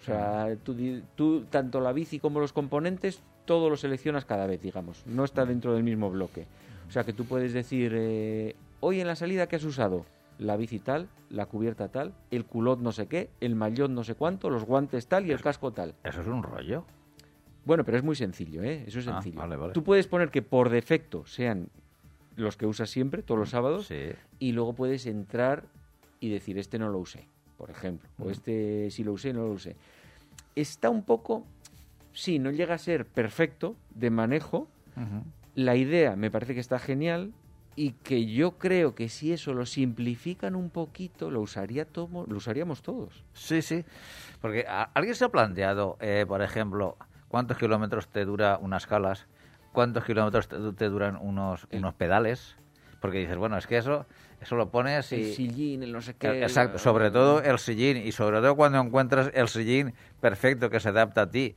O 0.00 0.04
sea, 0.04 0.56
tú, 0.64 1.44
tanto 1.50 1.80
la 1.80 1.92
bici 1.92 2.18
como 2.18 2.40
los 2.40 2.52
componentes, 2.52 3.20
todo 3.44 3.68
lo 3.68 3.76
seleccionas 3.76 4.24
cada 4.24 4.46
vez, 4.46 4.62
digamos. 4.62 5.06
No 5.06 5.24
está 5.24 5.44
dentro 5.44 5.74
del 5.74 5.82
mismo 5.82 6.10
bloque. 6.10 6.46
O 6.88 6.90
sea, 6.90 7.04
que 7.04 7.12
tú 7.12 7.26
puedes 7.26 7.52
decir, 7.52 7.92
eh, 7.94 8.56
hoy 8.80 9.00
en 9.00 9.06
la 9.06 9.16
salida, 9.16 9.46
¿qué 9.46 9.56
has 9.56 9.64
usado? 9.64 10.06
La 10.38 10.56
bici 10.56 10.78
tal, 10.78 11.08
la 11.28 11.46
cubierta 11.46 11.88
tal, 11.88 12.14
el 12.30 12.46
culot 12.46 12.80
no 12.80 12.92
sé 12.92 13.06
qué, 13.06 13.28
el 13.40 13.54
mallón 13.54 13.94
no 13.94 14.04
sé 14.04 14.14
cuánto, 14.14 14.48
los 14.48 14.64
guantes 14.64 15.06
tal 15.06 15.26
y 15.26 15.32
el 15.32 15.42
casco 15.42 15.72
tal. 15.72 15.94
Eso 16.02 16.22
es 16.22 16.26
un 16.26 16.42
rollo. 16.42 16.84
Bueno, 17.66 17.84
pero 17.84 17.98
es 17.98 18.02
muy 18.02 18.16
sencillo, 18.16 18.62
¿eh? 18.62 18.84
Eso 18.86 19.00
es 19.00 19.08
ah, 19.08 19.20
sencillo. 19.20 19.72
Tú 19.72 19.84
puedes 19.84 20.06
poner 20.06 20.30
que 20.30 20.40
por 20.40 20.70
defecto 20.70 21.26
sean 21.26 21.68
los 22.36 22.56
que 22.56 22.66
usas 22.66 22.88
siempre, 22.88 23.22
todos 23.22 23.38
los 23.38 23.50
mm, 23.50 23.52
sábados, 23.52 23.90
y 24.38 24.52
luego 24.52 24.72
puedes 24.72 25.06
entrar 25.06 25.64
y 26.20 26.30
decir, 26.30 26.58
este 26.58 26.78
no 26.78 26.88
lo 26.88 26.98
usé, 26.98 27.28
por 27.60 27.70
ejemplo, 27.70 28.08
o 28.18 28.30
este 28.30 28.90
sí 28.90 29.04
lo 29.04 29.12
usé, 29.12 29.34
no 29.34 29.42
lo 29.42 29.52
usé. 29.52 29.76
Está 30.56 30.88
un 30.88 31.02
poco, 31.02 31.44
sí, 32.14 32.38
no 32.38 32.50
llega 32.50 32.74
a 32.74 32.78
ser 32.78 33.04
perfecto 33.04 33.76
de 33.94 34.08
manejo. 34.08 34.66
La 35.54 35.76
idea 35.76 36.16
me 36.16 36.30
parece 36.30 36.54
que 36.54 36.60
está 36.60 36.78
genial 36.78 37.34
y 37.76 37.92
que 37.92 38.24
yo 38.24 38.52
creo 38.52 38.94
que 38.94 39.10
si 39.10 39.34
eso 39.34 39.52
lo 39.52 39.66
simplifican 39.66 40.56
un 40.56 40.70
poquito, 40.70 41.30
lo, 41.30 41.42
usaría 41.42 41.84
todo, 41.84 42.24
lo 42.26 42.34
usaríamos 42.34 42.80
todos. 42.80 43.24
Sí, 43.34 43.60
sí, 43.60 43.84
porque 44.40 44.64
alguien 44.66 45.14
se 45.14 45.26
ha 45.26 45.28
planteado, 45.28 45.98
eh, 46.00 46.24
por 46.26 46.40
ejemplo, 46.40 46.96
cuántos 47.28 47.58
kilómetros 47.58 48.08
te 48.08 48.24
dura 48.24 48.58
unas 48.58 48.86
calas, 48.86 49.26
cuántos 49.72 50.06
kilómetros 50.06 50.48
te, 50.48 50.88
duran 50.88 51.18
unos, 51.20 51.68
unos 51.70 51.92
pedales, 51.92 52.56
porque 53.00 53.18
dices, 53.18 53.36
bueno, 53.36 53.56
es 53.56 53.66
que 53.66 53.78
eso 53.78 54.06
eso 54.40 54.56
lo 54.56 54.70
pones 54.70 55.12
y... 55.12 55.16
El 55.16 55.34
sillín, 55.34 55.82
el 55.82 55.92
no 55.92 56.00
sé 56.00 56.14
qué... 56.14 56.42
Exacto, 56.42 56.78
sobre 56.78 57.10
todo 57.10 57.42
el 57.42 57.58
sillín, 57.58 57.98
y 57.98 58.12
sobre 58.12 58.38
todo 58.38 58.56
cuando 58.56 58.80
encuentras 58.80 59.30
el 59.34 59.48
sillín 59.48 59.94
perfecto 60.20 60.70
que 60.70 60.80
se 60.80 60.88
adapta 60.88 61.22
a 61.22 61.30
ti. 61.30 61.54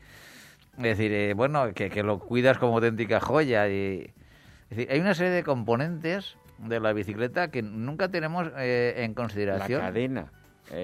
Es 0.78 0.84
decir, 0.84 1.12
eh, 1.14 1.34
bueno, 1.34 1.74
que, 1.74 1.90
que, 1.90 2.04
lo 2.04 2.20
cuidas 2.20 2.58
como 2.58 2.76
auténtica 2.76 3.20
joya. 3.22 3.70
Y, 3.70 4.12
es 4.70 4.78
decir, 4.78 4.92
hay 4.92 5.00
una 5.00 5.14
serie 5.14 5.32
de 5.32 5.44
componentes 5.44 6.36
de 6.58 6.80
la 6.80 6.92
bicicleta 6.92 7.50
que 7.52 7.62
nunca 7.62 8.10
tenemos 8.10 8.52
eh, 8.58 8.96
en 8.98 9.14
consideración. 9.14 9.80
La 9.80 9.88
cadena 9.88 10.32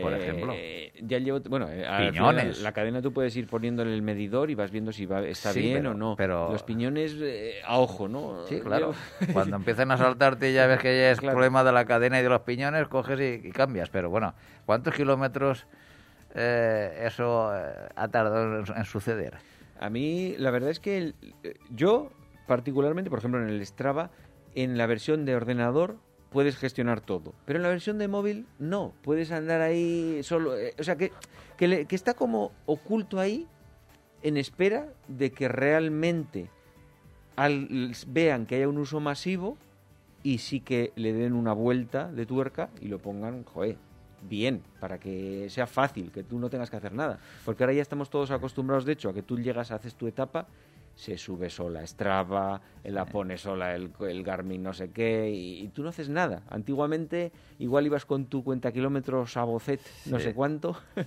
por 0.02 0.14
ejemplo. 0.14 0.54
Eh, 0.56 0.92
ya 1.02 1.20
llevo, 1.20 1.40
bueno, 1.50 1.68
eh, 1.70 1.86
piñones. 1.98 2.62
La, 2.62 2.72
cadena 2.72 3.02
tú 3.02 3.14
puedes 3.14 3.36
ir 3.36 3.48
poniéndole 3.48 3.94
el 3.94 4.02
medidor 4.02 4.50
y 4.50 4.56
vas 4.56 4.72
viendo 4.72 4.92
si 4.92 5.06
va, 5.06 5.22
está 5.22 5.52
bien 5.54 5.86
o 5.88 5.94
no. 5.94 6.16
Pero 6.18 6.52
los 6.52 6.64
piñones 6.64 7.16
eh, 7.20 7.62
a 7.66 7.80
ojo, 7.80 8.08
¿no? 8.08 8.46
Sí, 8.48 8.60
claro. 8.62 8.94
Cuando 9.34 9.56
empiezan 9.56 9.92
a 9.92 9.98
saltarte 9.98 10.54
ya 10.54 10.68
ves 10.68 10.80
que 10.80 10.98
ya 10.98 11.12
es 11.12 11.20
problema 11.20 11.64
de 11.64 11.72
la 11.72 11.86
cadena 11.86 12.20
y 12.20 12.24
de 12.24 12.30
los 12.30 12.42
piñones, 12.42 12.88
coges 12.88 13.20
y, 13.20 13.52
cambias. 13.52 13.90
Pero 13.90 14.10
bueno, 14.10 14.34
¿cuántos 14.66 14.94
kilómetros 14.94 15.66
eso 16.34 17.50
ha 17.50 18.08
tardado 18.10 18.64
en, 18.76 18.86
suceder? 18.86 19.38
A 19.80 19.90
mí, 19.90 20.36
la 20.38 20.52
verdad 20.52 20.70
es 20.70 20.80
que 20.80 20.98
el- 20.98 21.16
yo, 21.70 22.12
particularmente, 22.48 23.10
por 23.10 23.20
ejemplo, 23.20 23.42
en 23.42 23.50
el 23.50 23.66
Strava, 23.66 24.12
en 24.56 24.78
la 24.78 24.88
versión 24.88 25.26
de 25.26 25.36
ordenador 25.36 25.98
puedes 26.30 26.58
gestionar 26.58 27.02
todo, 27.02 27.34
pero 27.46 27.58
en 27.58 27.64
la 27.64 27.70
versión 27.70 27.98
de 27.98 28.08
móvil 28.08 28.46
no, 28.60 28.94
puedes 29.02 29.32
andar 29.32 29.62
ahí 29.62 30.22
solo, 30.24 30.58
eh, 30.58 30.74
o 30.80 30.84
sea, 30.84 30.96
que, 30.96 31.12
que, 31.58 31.68
le- 31.68 31.86
que 31.86 31.96
está 31.96 32.14
como 32.14 32.52
oculto 32.66 33.20
ahí 33.20 33.48
en 34.22 34.38
espera 34.38 34.88
de 35.08 35.32
que 35.32 35.48
realmente 35.48 36.50
al- 37.36 37.94
vean 38.08 38.46
que 38.46 38.56
haya 38.56 38.68
un 38.70 38.78
uso 38.78 39.00
masivo 39.00 39.58
y 40.24 40.40
sí 40.40 40.60
que 40.60 40.92
le 40.96 41.14
den 41.14 41.34
una 41.34 41.54
vuelta 41.54 42.12
de 42.12 42.26
tuerca 42.26 42.70
y 42.82 42.90
lo 42.90 43.00
pongan, 43.00 43.44
joder, 43.46 43.78
bien, 44.28 44.62
para 44.82 45.00
que 45.00 45.48
sea 45.50 45.66
fácil, 45.66 46.12
que 46.12 46.24
tú 46.24 46.38
no 46.40 46.50
tengas 46.50 46.70
que 46.70 46.76
hacer 46.76 46.92
nada. 46.94 47.20
Porque 47.46 47.64
ahora 47.64 47.74
ya 47.74 47.82
estamos 47.82 48.10
todos 48.10 48.30
acostumbrados, 48.32 48.84
de 48.86 48.92
hecho, 48.94 49.10
a 49.10 49.14
que 49.14 49.24
tú 49.24 49.40
llegas, 49.40 49.72
haces 49.72 49.96
tu 49.96 50.08
etapa, 50.08 50.48
se 51.00 51.18
sube 51.18 51.50
sola 51.50 51.88
Strava, 51.88 52.60
la 52.84 53.06
pone 53.06 53.38
sola 53.38 53.74
el, 53.74 53.90
el 54.02 54.22
Garmin 54.22 54.62
no 54.62 54.74
sé 54.74 54.92
qué, 54.92 55.30
y, 55.30 55.62
y 55.62 55.68
tú 55.70 55.82
no 55.82 55.90
haces 55.90 56.10
nada. 56.10 56.44
Antiguamente 56.50 57.32
igual 57.58 57.86
ibas 57.86 58.06
con 58.06 58.26
tu 58.26 58.44
cuenta 58.44 58.74
kilómetros 58.74 59.38
a 59.38 59.46
Bocet, 59.46 59.80
no 60.08 60.20
sé 60.20 60.34
cuánto, 60.34 60.74
Sí. 60.96 61.02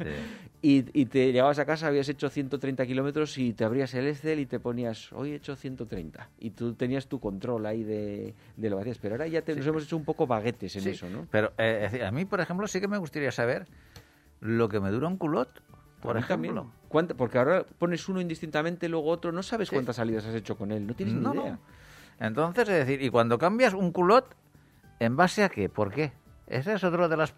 y, 0.62 0.99
y 0.99 1.05
te 1.05 1.26
llegabas 1.30 1.59
a 1.59 1.66
casa, 1.66 1.88
habías 1.88 2.09
hecho 2.09 2.30
130 2.30 2.86
kilómetros 2.86 3.36
y 3.36 3.53
te 3.53 3.64
abrías 3.64 3.93
el 3.93 4.07
Excel 4.09 4.40
y 4.40 4.47
te 4.47 4.59
ponías, 4.59 5.12
hoy 5.12 5.32
he 5.32 5.34
hecho 5.34 5.57
130. 5.57 6.26
Y 6.38 6.51
tú 6.53 6.72
tenías 6.72 7.07
tu 7.07 7.20
control 7.20 7.66
ahí 7.66 7.84
de, 7.84 8.34
de 8.57 8.70
lo 8.70 8.76
que 8.76 8.82
hacías. 8.82 8.99
Pero 8.99 9.16
ahora 9.16 9.26
ya 9.26 9.43
te, 9.43 9.55
nos 9.55 9.66
hemos 9.66 9.84
hecho 9.84 9.99
un 9.99 10.05
poco 10.07 10.26
baguetes 10.26 10.74
en 10.76 10.88
eso, 10.88 11.11
¿no? 11.11 11.26
Pero 11.30 11.53
eh, 11.59 12.03
a 12.03 12.11
mí, 12.12 12.24
por 12.24 12.40
ejemplo, 12.40 12.66
sí 12.66 12.80
que 12.80 12.88
me 12.88 12.97
gustaría 12.97 13.30
saber 13.30 13.66
lo 14.40 14.70
que 14.70 14.80
me 14.80 14.90
dura 14.90 15.07
un 15.07 15.18
culot, 15.18 15.51
por 16.03 16.17
ejemplo. 16.17 16.53
también. 16.63 16.73
¿Cuánta- 16.89 17.15
Porque 17.15 17.39
ahora 17.39 17.65
pones 17.79 18.09
uno 18.09 18.21
indistintamente, 18.21 18.89
luego 18.89 19.09
otro, 19.09 19.33
no 19.33 19.43
sabes 19.43 19.69
Sí. 19.69 19.75
cuántas 19.77 19.97
salidas 19.97 20.25
has 20.27 20.35
hecho 20.35 20.57
con 20.57 20.73
él, 20.73 20.87
no 20.87 20.95
tienes 20.95 21.15
No, 21.15 21.31
ni 21.31 21.37
no. 21.37 21.43
idea. 21.45 21.59
Entonces, 22.21 22.69
es 22.69 22.87
decir, 22.87 23.03
y 23.03 23.09
cuando 23.11 23.39
cambias 23.39 23.73
un 23.75 23.91
culot, 23.93 24.35
¿en 25.01 25.17
base 25.17 25.45
a 25.45 25.49
qué? 25.49 25.69
¿Por 25.69 25.93
qué? 25.93 26.13
Esa 26.47 26.75
es 26.75 26.85
otra 26.85 27.09
de 27.09 27.17
las 27.17 27.35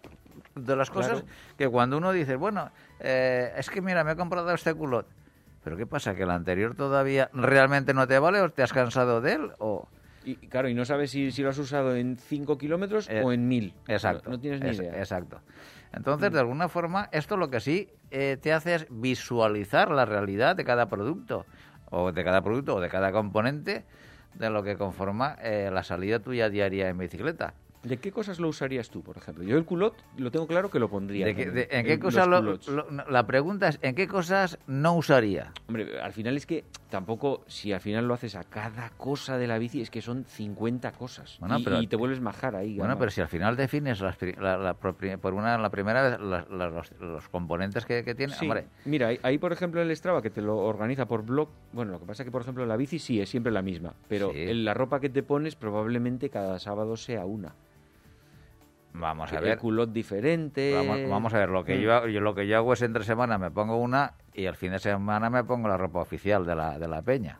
de 0.55 0.75
las 0.75 0.89
cosas 0.89 1.21
Claro. 1.21 1.27
que 1.57 1.67
cuando 1.67 1.97
uno 1.97 2.11
dice, 2.13 2.35
bueno, 2.37 2.71
eh, 2.99 3.51
es 3.57 3.69
que 3.69 3.81
mira, 3.81 4.03
me 4.05 4.13
he 4.13 4.15
comprado 4.15 4.49
este 4.53 4.73
culot, 4.73 5.05
pero 5.63 5.75
¿qué 5.75 5.85
pasa? 5.85 6.15
¿Que 6.15 6.23
el 6.23 6.31
anterior 6.31 6.75
todavía 6.75 7.29
realmente 7.33 7.93
no 7.93 8.07
te 8.07 8.17
vale 8.19 8.39
o 8.41 8.49
te 8.49 8.63
has 8.63 8.71
cansado 8.71 9.19
de 9.21 9.33
él? 9.33 9.51
O... 9.59 9.87
Y 10.25 10.35
claro, 10.47 10.67
y 10.67 10.73
no 10.73 10.85
sabes 10.85 11.11
si, 11.11 11.31
si 11.31 11.43
lo 11.43 11.49
has 11.49 11.57
usado 11.59 11.95
en 11.95 12.17
5 12.17 12.57
kilómetros 12.57 13.07
Eh, 13.09 13.21
o 13.23 13.31
en 13.31 13.47
1000. 13.47 13.73
Exacto. 13.87 14.29
No, 14.29 14.35
no 14.37 14.39
tienes 14.41 14.61
ni 14.61 14.69
es- 14.69 14.79
idea. 14.79 14.91
Mm. 14.93 14.95
Exacto. 14.95 15.41
Entonces, 15.93 16.31
de 16.33 16.39
alguna 16.39 16.67
forma, 16.67 17.07
esto 17.11 17.37
lo 17.37 17.49
que 17.49 17.59
sí 17.61 17.89
eh, 18.11 18.37
te 18.41 18.51
hace 18.51 18.75
es 18.75 18.87
visualizar 18.89 19.91
la 19.91 20.03
realidad 20.05 20.55
de 20.55 20.65
cada 20.65 20.87
producto, 20.89 21.45
o 21.89 22.11
de 22.11 22.23
cada 22.23 22.41
producto, 22.41 22.75
o 22.75 22.81
de 22.81 22.89
cada 22.89 23.11
componente 23.11 23.85
de 24.33 24.49
lo 24.49 24.63
que 24.63 24.75
conforma 24.77 25.37
eh, 25.41 25.69
la 25.71 25.83
salida 25.83 26.19
tuya 26.19 26.49
diaria 26.49 26.89
en 26.89 26.97
bicicleta. 26.97 27.53
¿De 27.85 27.97
qué 27.97 28.11
cosas 28.11 28.39
lo 28.39 28.47
usarías 28.49 28.89
tú, 28.89 29.03
por 29.03 29.15
ejemplo? 29.15 29.43
Yo 29.43 29.57
el 29.57 29.65
culot 29.65 29.93
lo 30.17 30.31
tengo 30.31 30.47
claro 30.47 30.71
que 30.71 30.79
lo 30.79 30.89
pondría. 30.89 31.25
¿De 31.27 31.35
qué- 31.35 31.45
también, 31.45 31.67
de- 31.69 31.77
¿En 31.77 31.85
qué 31.85 31.99
cosas 31.99 32.27
lo- 32.27 32.41
lo- 32.41 32.57
La 33.09 33.27
pregunta 33.27 33.67
es, 33.69 33.79
¿en 33.83 33.93
qué 33.93 34.07
cosas 34.07 34.57
no 34.65 34.95
usaría? 34.95 35.51
Hombre, 35.67 35.99
al 36.01 36.11
final 36.11 36.35
es 36.35 36.47
que 36.47 36.63
tampoco, 36.89 37.43
si 37.47 37.73
al 37.73 37.81
final 37.81 38.07
lo 38.07 38.15
haces 38.15 38.35
a 38.35 38.43
cada 38.43 38.89
cosa 38.91 39.37
de 39.37 39.45
la 39.45 39.59
bici, 39.59 39.81
es 39.81 39.91
que 39.91 40.01
son 40.01 40.25
50 40.25 40.93
cosas. 40.93 41.37
Bueno, 41.39 41.59
y, 41.59 41.63
pero- 41.63 41.81
y 41.81 41.87
te 41.87 41.95
vuelves 41.95 42.21
majar 42.21 42.55
ahí. 42.55 42.77
Bueno, 42.77 42.97
pero 42.97 43.11
si 43.11 43.21
al 43.21 43.27
final 43.27 43.55
defines 43.55 44.01
las 44.01 44.17
la- 44.39 44.57
la 44.57 44.73
por 44.73 45.33
una 45.33 45.57
la 45.59 45.69
primera 45.69 46.01
vez 46.09 46.19
las- 46.19 46.49
las- 46.49 46.71
los, 46.73 46.91
los 46.99 47.29
componentes 47.29 47.85
que, 47.85 48.03
que 48.03 48.15
tiene, 48.15 48.33
Sí, 48.33 48.45
hombre, 48.45 48.65
mira, 48.85 49.07
ahí, 49.09 49.19
ahí, 49.21 49.37
por 49.37 49.53
ejemplo 49.53 49.81
el 49.81 49.95
Strava 49.95 50.21
que 50.23 50.29
te 50.31 50.41
lo 50.41 50.57
organiza 50.57 51.05
por 51.05 51.23
blog, 51.23 51.49
bueno, 51.71 51.91
lo 51.91 51.99
que 51.99 52.05
pasa 52.05 52.23
es 52.23 52.25
que 52.27 52.31
por 52.31 52.41
ejemplo 52.41 52.65
la 52.65 52.77
bici 52.77 52.97
sí 52.97 53.21
es 53.21 53.29
siempre 53.29 53.51
la 53.51 53.61
misma, 53.61 53.93
pero 54.07 54.31
Sí. 54.31 54.41
en 54.41 54.65
la 54.65 54.73
ropa 54.73 54.99
que 54.99 55.09
te 55.09 55.21
pones 55.21 55.55
probablemente 55.55 56.29
cada 56.31 56.57
sábado 56.57 56.97
sea 56.97 57.25
una. 57.25 57.53
Vamos 58.99 59.31
a 59.33 59.39
ver. 59.39 59.57
culot 59.57 59.91
diferente. 59.91 60.73
Vamos, 60.75 61.09
vamos 61.09 61.33
a 61.33 61.39
ver, 61.39 61.49
lo 61.49 61.63
que, 61.63 61.75
Mm. 61.77 61.81
yo, 61.81 62.07
yo, 62.07 62.19
lo 62.21 62.33
que 62.35 62.47
yo 62.47 62.57
hago 62.57 62.73
es 62.73 62.81
entre 62.81 63.03
semana 63.03 63.37
me 63.37 63.51
pongo 63.51 63.77
una 63.77 64.13
y 64.33 64.45
el 64.45 64.55
fin 64.55 64.71
de 64.71 64.79
semana 64.79 65.29
me 65.29 65.43
pongo 65.43 65.67
la 65.67 65.77
ropa 65.77 65.99
oficial 65.99 66.45
de 66.45 66.55
la, 66.55 66.77
de 66.79 66.87
la 66.87 67.01
peña. 67.01 67.39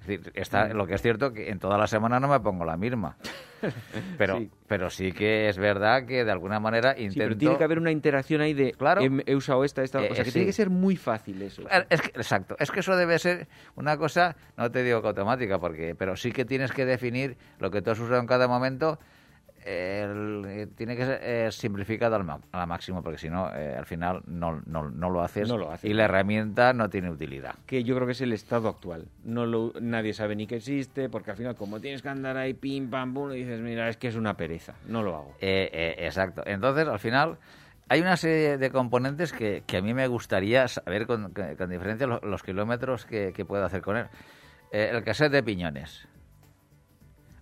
Es 0.00 0.06
decir, 0.06 0.32
está, 0.34 0.66
Mm. 0.68 0.72
lo 0.76 0.86
que 0.86 0.94
es 0.94 1.02
cierto 1.02 1.32
que 1.32 1.50
en 1.50 1.58
toda 1.58 1.76
la 1.76 1.86
semana 1.86 2.18
no 2.20 2.28
me 2.28 2.40
pongo 2.40 2.64
la 2.64 2.76
misma. 2.78 3.16
Pero 4.16 4.38
Sí. 4.38 4.50
pero 4.66 4.88
sí 4.88 5.12
que 5.12 5.50
es 5.50 5.58
verdad 5.58 6.06
que 6.06 6.24
de 6.24 6.30
alguna 6.32 6.58
manera 6.60 6.94
Sí, 6.94 7.02
intento... 7.02 7.24
pero 7.24 7.36
tiene 7.36 7.58
que 7.58 7.64
haber 7.64 7.78
una 7.78 7.90
interacción 7.90 8.40
ahí 8.40 8.54
de 8.54 8.72
Claro. 8.72 9.02
he, 9.02 9.10
he 9.26 9.36
usado 9.36 9.64
esta, 9.64 9.82
esta, 9.82 10.02
Eh, 10.02 10.08
o 10.10 10.14
sea 10.14 10.24
que 10.24 10.30
sí. 10.30 10.34
tiene 10.34 10.46
que 10.46 10.54
ser 10.54 10.70
muy 10.70 10.96
fácil 10.96 11.42
eso. 11.42 11.62
Es 11.90 12.00
que, 12.00 12.08
exacto, 12.08 12.56
es 12.58 12.70
que 12.70 12.80
eso 12.80 12.96
debe 12.96 13.18
ser 13.18 13.48
una 13.74 13.98
cosa, 13.98 14.34
no 14.56 14.70
te 14.70 14.82
digo 14.82 15.02
que 15.02 15.08
automática, 15.08 15.58
porque, 15.58 15.94
pero 15.94 16.16
sí 16.16 16.32
que 16.32 16.46
tienes 16.46 16.72
que 16.72 16.86
definir 16.86 17.36
lo 17.58 17.70
que 17.70 17.82
tú 17.82 17.90
has 17.90 17.98
usado 18.00 18.18
en 18.18 18.26
cada 18.26 18.48
momento, 18.48 18.98
eh, 19.64 20.66
tiene 20.76 20.96
que 20.96 21.04
ser 21.04 21.20
eh, 21.22 21.48
simplificado 21.52 22.16
al, 22.16 22.24
ma- 22.24 22.40
al 22.52 22.66
máximo, 22.66 23.02
porque 23.02 23.18
si 23.18 23.28
no, 23.28 23.54
eh, 23.54 23.74
al 23.76 23.86
final 23.86 24.22
no, 24.26 24.60
no, 24.66 24.88
no 24.90 25.10
lo 25.10 25.22
haces 25.22 25.48
No 25.48 25.56
lo 25.58 25.70
haces. 25.70 25.90
y 25.90 25.94
la 25.94 26.04
herramienta 26.04 26.72
no 26.72 26.88
tiene 26.90 27.10
utilidad. 27.10 27.54
que 27.66 27.84
yo 27.84 27.94
creo 27.94 28.06
que 28.06 28.12
es 28.12 28.20
el 28.20 28.32
estado 28.32 28.68
actual. 28.68 29.06
No 29.24 29.46
lo, 29.46 29.72
nadie 29.80 30.12
sabe 30.12 30.36
ni 30.36 30.46
que 30.46 30.56
existe, 30.56 31.08
porque 31.08 31.30
al 31.32 31.36
final, 31.36 31.56
como 31.56 31.80
tienes 31.80 32.02
que 32.02 32.08
andar 32.08 32.36
ahí 32.36 32.54
pim 32.54 32.90
pam 32.90 33.12
pum, 33.14 33.32
y 33.32 33.36
dices, 33.38 33.60
mira, 33.60 33.88
es 33.88 33.96
que 33.96 34.08
es 34.08 34.16
una 34.16 34.34
pereza, 34.36 34.74
no 34.86 35.02
lo 35.02 35.14
hago. 35.16 35.34
Eh, 35.40 35.68
eh, 35.72 35.94
exacto. 36.06 36.42
Entonces, 36.46 36.86
al 36.88 36.98
final, 36.98 37.38
hay 37.88 38.00
una 38.00 38.16
serie 38.16 38.56
de 38.58 38.70
componentes 38.70 39.32
que, 39.32 39.62
que 39.66 39.76
a 39.78 39.82
mí 39.82 39.94
me 39.94 40.06
gustaría 40.06 40.68
saber 40.68 41.06
con, 41.06 41.32
con- 41.32 41.70
diferencia 41.70 42.06
los, 42.06 42.22
los 42.22 42.42
kilómetros 42.42 43.04
que, 43.04 43.32
que 43.34 43.44
puedo 43.44 43.64
hacer 43.64 43.82
con 43.82 43.96
él. 43.96 44.06
El 44.72 45.02
cassette 45.02 45.32
de 45.32 45.42
piñones. 45.42 46.06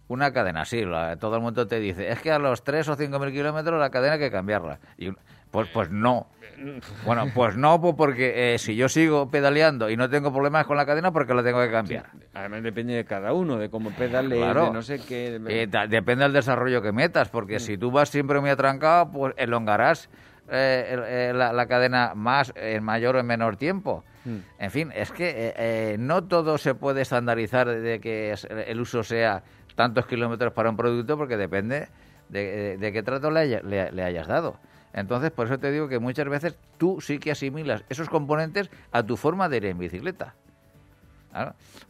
Una 0.09 0.33
cadena, 0.33 0.65
sí, 0.65 0.85
la- 0.85 1.17
todo 1.17 1.37
el 1.37 1.43
mundo 1.43 1.67
te 1.67 1.79
dice, 1.81 2.11
es 2.11 2.21
que 2.21 2.33
a 2.33 2.39
los 2.39 2.65
3 2.65 2.89
o 2.89 2.97
5 2.97 3.19
mil 3.19 3.31
kilómetros 3.31 3.79
la 3.79 3.91
cadena 3.91 4.15
hay 4.15 4.19
que 4.21 4.31
cambiarla. 4.31 4.79
Y 4.97 5.11
pues, 5.51 5.69
pues 5.73 5.91
no. 5.91 6.29
Bueno, 7.07 7.27
pues 7.35 7.57
no, 7.57 7.81
pues 7.81 7.95
porque 7.97 8.55
eh, 8.55 8.59
si 8.59 8.75
yo 8.75 8.89
sigo 8.89 9.31
pedaleando 9.31 9.89
y 9.91 9.97
no 9.97 10.11
tengo 10.11 10.33
problemas 10.33 10.67
con 10.67 10.77
la 10.77 10.85
cadena, 10.85 11.13
porque 11.13 11.33
la 11.33 11.45
tengo 11.45 11.61
que 11.61 11.71
cambiar. 11.71 12.07
Además 12.35 12.63
depende 12.65 12.95
de 12.95 13.05
cada 13.05 13.33
uno, 13.33 13.59
de 13.59 13.71
cómo 13.71 13.91
pedale, 13.93 14.37
Claro. 14.39 14.65
de 14.67 14.71
no 14.73 14.83
sé 14.83 14.99
qué. 14.99 15.41
Eh, 15.47 15.69
depende 15.89 16.25
del 16.25 16.33
desarrollo 16.33 16.83
que 16.83 16.91
metas, 16.91 17.29
porque 17.29 17.61
si 17.61 17.79
tú 17.79 17.93
vas 17.93 18.09
siempre 18.09 18.41
muy 18.41 18.51
atrancado, 18.51 19.09
pues 19.13 19.35
elongarás 19.37 20.11
eh, 20.51 20.97
eh, 21.07 21.33
la, 21.35 21.53
la 21.53 21.67
cadena 21.67 22.15
más 22.17 22.53
en 22.57 22.83
mayor 22.83 23.15
o 23.17 23.21
en 23.21 23.27
menor 23.27 23.57
tiempo. 23.57 24.05
Mm. 24.25 24.37
En 24.59 24.71
fin, 24.73 24.93
es 24.97 25.13
que 25.13 25.95
no 26.01 26.25
todo 26.25 26.59
se 26.59 26.75
puede 26.75 27.03
estandarizar 27.03 27.69
de 27.69 28.01
que 28.01 28.35
el 28.67 28.81
uso 28.81 29.05
sea 29.05 29.45
tantos 29.79 30.07
kilómetros 30.07 30.53
para 30.53 30.71
un 30.71 30.77
producto, 30.77 31.17
porque 31.17 31.37
depende 31.37 31.87
de, 32.31 32.41
de- 32.51 32.79
de 32.79 32.93
qué 32.93 33.01
trato 33.05 33.31
le, 33.31 33.39
haya- 33.39 33.61
le- 33.63 34.03
hayas 34.03 34.27
dado. 34.27 34.57
Entonces, 34.93 35.31
por 35.31 35.47
eso 35.47 35.57
te 35.61 35.71
digo 35.71 35.87
que 35.87 36.01
muchas 36.01 36.29
veces 36.29 36.57
tú 36.79 37.01
sí 37.01 37.21
que 37.21 37.31
asimilas 37.31 37.85
esos 37.89 38.09
componentes 38.09 38.71
a 38.91 39.05
tu 39.05 39.17
forma 39.17 39.49
de 39.49 39.59
ir 39.59 39.67
en 39.67 39.79
bicicleta. 39.79 40.35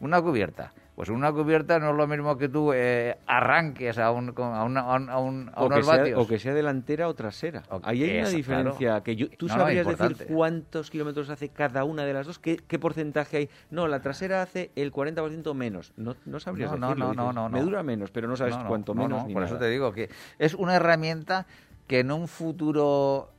Una 0.00 0.20
cubierta. 0.20 0.72
Pues 0.98 1.10
una 1.10 1.30
cubierta 1.32 1.78
no 1.78 1.90
es 1.90 1.96
lo 1.96 2.08
mismo 2.08 2.36
que 2.36 2.48
tú 2.48 2.72
eh, 2.74 3.18
arranques 3.24 3.98
a, 3.98 4.10
un, 4.10 4.34
a, 4.36 4.64
una- 4.64 4.80
a 4.80 4.96
un- 4.96 5.08
a 5.08 5.18
un- 5.20 5.48
o, 5.54 5.66
unos 5.66 5.78
que 5.78 5.84
sea, 5.84 5.96
vatios. 5.98 6.18
o 6.20 6.26
que 6.26 6.38
sea 6.40 6.54
delantera 6.54 7.06
o 7.08 7.14
trasera. 7.14 7.62
O- 7.70 7.80
Ahí 7.84 8.02
hay 8.02 8.18
una 8.18 8.30
diferencia 8.30 8.88
claro. 8.88 9.04
que 9.04 9.14
yo, 9.14 9.28
tú 9.30 9.46
No, 9.46 9.54
sabrías 9.54 9.86
decir 9.86 10.26
cuántos 10.26 10.90
kilómetros 10.90 11.30
hace 11.30 11.50
cada 11.50 11.84
una 11.84 12.04
de 12.04 12.14
las 12.14 12.26
dos, 12.26 12.40
qué, 12.40 12.56
qué 12.56 12.80
porcentaje 12.80 13.36
hay. 13.36 13.48
No, 13.70 13.86
la 13.86 14.00
trasera 14.02 14.42
hace 14.42 14.72
el 14.74 14.90
40% 14.92 15.54
menos. 15.54 15.92
No, 15.96 16.16
no 16.26 16.40
sabrías 16.40 16.72
No, 16.72 16.78
no, 16.78 16.88
decirlo. 16.88 17.32
no, 17.32 17.48
Me 17.48 17.62
dura 17.62 17.84
menos, 17.84 18.10
pero 18.10 18.26
no 18.26 18.34
sabes 18.34 18.56
cuánto 18.66 18.92
no, 18.92 19.02
menos 19.02 19.24
ni 19.24 19.34
por 19.34 19.42
nada. 19.42 19.54
eso 19.54 19.60
te 19.62 19.70
digo 19.70 19.92
que 19.92 20.10
es 20.40 20.54
una 20.54 20.74
herramienta 20.74 21.46
que 21.86 22.00
en 22.00 22.10
un 22.10 22.26
futuro 22.26 23.30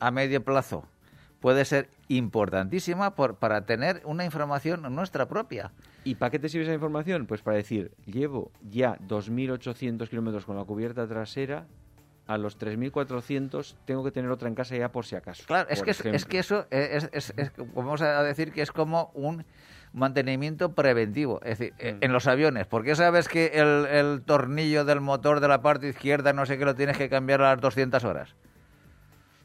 a 0.00 0.10
medio 0.10 0.42
plazo 0.42 0.82
puede 1.38 1.64
ser 1.64 1.90
importantísima 2.08 3.14
por, 3.14 3.36
para 3.36 3.66
tener 3.66 4.02
una 4.04 4.24
información 4.24 4.82
nuestra 4.96 5.28
propia. 5.28 5.70
¿Y 6.08 6.14
para 6.14 6.30
qué 6.30 6.38
te 6.38 6.48
sirve 6.48 6.64
esa 6.64 6.72
información? 6.72 7.26
Pues 7.26 7.42
para 7.42 7.58
decir, 7.58 7.92
llevo 8.06 8.50
ya 8.62 8.96
2.800 9.06 10.08
kilómetros 10.08 10.46
con 10.46 10.56
la 10.56 10.64
cubierta 10.64 11.06
trasera, 11.06 11.66
a 12.26 12.38
los 12.38 12.58
3.400 12.58 13.76
tengo 13.84 14.02
que 14.02 14.10
tener 14.10 14.30
otra 14.30 14.48
en 14.48 14.54
casa 14.54 14.74
ya 14.74 14.90
por 14.90 15.04
si 15.04 15.16
acaso. 15.16 15.44
Claro, 15.46 15.68
es 15.68 15.82
que, 15.82 15.90
es, 15.90 16.24
que 16.24 16.38
eso 16.38 16.66
es, 16.70 17.10
es- 17.12 17.34
es- 17.36 17.52
vamos 17.74 18.00
a 18.00 18.22
decir 18.22 18.52
que 18.52 18.62
es 18.62 18.72
como 18.72 19.10
un 19.14 19.44
mantenimiento 19.92 20.72
preventivo. 20.74 21.40
Es 21.42 21.58
decir, 21.58 21.74
eh, 21.78 21.92
Mm. 21.94 22.04
en 22.04 22.12
los 22.12 22.26
aviones, 22.26 22.66
¿por 22.66 22.84
qué 22.84 22.94
sabes 22.94 23.28
que 23.28 23.46
el, 23.54 23.84
el 23.86 24.22
tornillo 24.22 24.84
del 24.86 25.00
motor 25.02 25.40
de 25.40 25.48
la 25.48 25.60
parte 25.60 25.88
izquierda 25.88 26.32
no 26.32 26.46
sé 26.46 26.56
qué 26.58 26.64
lo 26.64 26.74
tienes 26.74 26.96
que 26.96 27.08
cambiar 27.10 27.42
a 27.42 27.50
las 27.54 27.60
200 27.60 28.04
horas? 28.04 28.34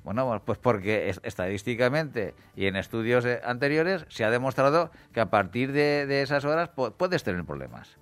Bueno, 0.03 0.41
pues 0.45 0.57
porque 0.59 1.09
es- 1.09 1.21
estadísticamente 1.23 2.33
y 2.55 2.65
en 2.67 2.75
estudios 2.75 3.25
eh, 3.25 3.39
anteriores 3.43 4.05
se 4.09 4.25
ha 4.25 4.29
demostrado 4.31 4.91
que 5.13 5.21
a 5.21 5.29
partir 5.29 5.71
de, 5.71 6.05
de 6.05 6.21
esas 6.21 6.43
horas 6.45 6.69
pu- 6.75 6.93
puedes 6.93 7.23
tener 7.23 7.43
problemas. 7.45 7.97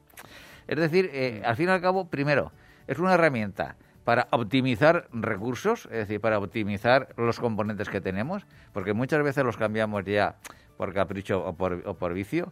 Es 0.68 0.78
decir, 0.78 1.10
eh, 1.14 1.42
al 1.46 1.56
fin 1.56 1.68
y 1.68 1.72
al 1.72 1.82
cabo, 1.82 2.10
primero, 2.10 2.52
es 2.88 2.98
una 3.00 3.14
herramienta 3.14 3.76
para 4.04 4.28
optimizar 4.32 5.08
recursos, 5.12 5.86
es 5.86 5.92
decir, 5.92 6.20
para 6.20 6.40
optimizar 6.40 7.10
los 7.18 7.40
componentes 7.40 7.88
que 7.90 8.02
tenemos, 8.02 8.48
porque 8.74 8.94
muchas 8.94 9.22
veces 9.24 9.44
los 9.44 9.58
cambiamos 9.58 10.04
ya 10.06 10.38
por 10.78 10.94
capricho 10.94 11.46
o 11.46 11.54
por, 11.56 11.84
o 11.86 11.94
por 11.96 12.14
vicio. 12.14 12.52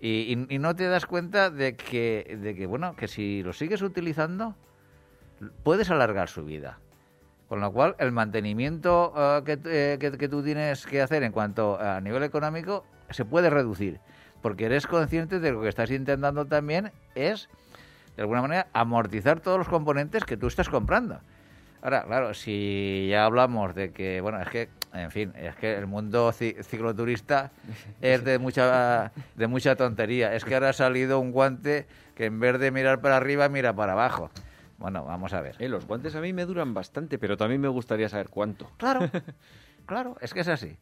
Y, 0.00 0.46
y- 0.48 0.54
y 0.54 0.58
no 0.58 0.76
te 0.76 0.84
das 0.86 1.06
cuenta 1.06 1.50
de 1.50 1.74
que, 1.76 2.38
de 2.40 2.54
que, 2.54 2.66
bueno, 2.66 2.94
que 2.94 3.08
si 3.08 3.42
lo 3.42 3.52
sigues 3.52 3.82
utilizando, 3.82 4.54
puedes 5.64 5.90
alargar 5.90 6.28
su 6.28 6.44
vida. 6.44 6.78
Con 7.50 7.60
lo 7.60 7.72
cual, 7.72 7.96
el 7.98 8.12
mantenimiento 8.12 9.12
eh, 9.16 9.42
que, 9.44 9.58
eh, 9.64 9.98
que- 9.98 10.16
que 10.16 10.28
tú 10.28 10.40
tienes 10.40 10.86
que 10.86 11.02
hacer 11.02 11.24
en 11.24 11.32
cuanto 11.32 11.80
a 11.80 12.00
nivel 12.00 12.22
económico 12.22 12.84
se 13.10 13.24
puede 13.24 13.50
reducir. 13.50 13.98
Porque 14.40 14.66
eres 14.66 14.86
consciente 14.86 15.40
de 15.40 15.48
que 15.48 15.54
lo 15.54 15.60
que 15.62 15.68
estás 15.68 15.90
intentando 15.90 16.46
también 16.46 16.92
es, 17.16 17.48
de 18.14 18.22
alguna 18.22 18.42
manera, 18.42 18.68
amortizar 18.72 19.40
todos 19.40 19.58
los 19.58 19.68
componentes 19.68 20.24
que 20.24 20.36
tú 20.36 20.46
estás 20.46 20.68
comprando. 20.68 21.18
Ahora, 21.82 22.04
claro, 22.04 22.34
si 22.34 23.08
ya 23.10 23.24
hablamos 23.24 23.74
de 23.74 23.90
que, 23.90 24.20
bueno, 24.20 24.40
es 24.40 24.48
que, 24.48 24.68
en 24.94 25.10
fin, 25.10 25.32
es 25.34 25.56
que 25.56 25.74
el 25.76 25.88
mundo 25.88 26.30
ci- 26.30 26.62
cicloturista 26.62 27.50
es 28.00 28.22
de 28.24 28.38
mucha, 28.38 29.10
de 29.34 29.46
mucha 29.48 29.74
tontería. 29.74 30.36
Es 30.36 30.44
que 30.44 30.54
ahora 30.54 30.68
ha 30.68 30.72
salido 30.72 31.18
un 31.18 31.32
guante 31.32 31.88
que 32.14 32.26
en 32.26 32.38
vez 32.38 32.60
de 32.60 32.70
mirar 32.70 33.00
para 33.00 33.16
arriba, 33.16 33.48
mira 33.48 33.72
para 33.74 33.94
abajo. 33.94 34.30
Bueno, 34.80 35.04
vamos 35.04 35.34
a 35.34 35.42
ver. 35.42 35.56
Eh, 35.58 35.68
los 35.68 35.86
guantes 35.86 36.16
a 36.16 36.20
mí 36.22 36.32
me 36.32 36.46
duran 36.46 36.72
bastante, 36.72 37.18
pero 37.18 37.36
también 37.36 37.60
me 37.60 37.68
gustaría 37.68 38.08
saber 38.08 38.30
cuánto. 38.30 38.70
Claro, 38.78 39.00
claro, 39.86 40.16
es 40.22 40.32
que 40.32 40.40
es 40.40 40.48
así. 40.48 40.76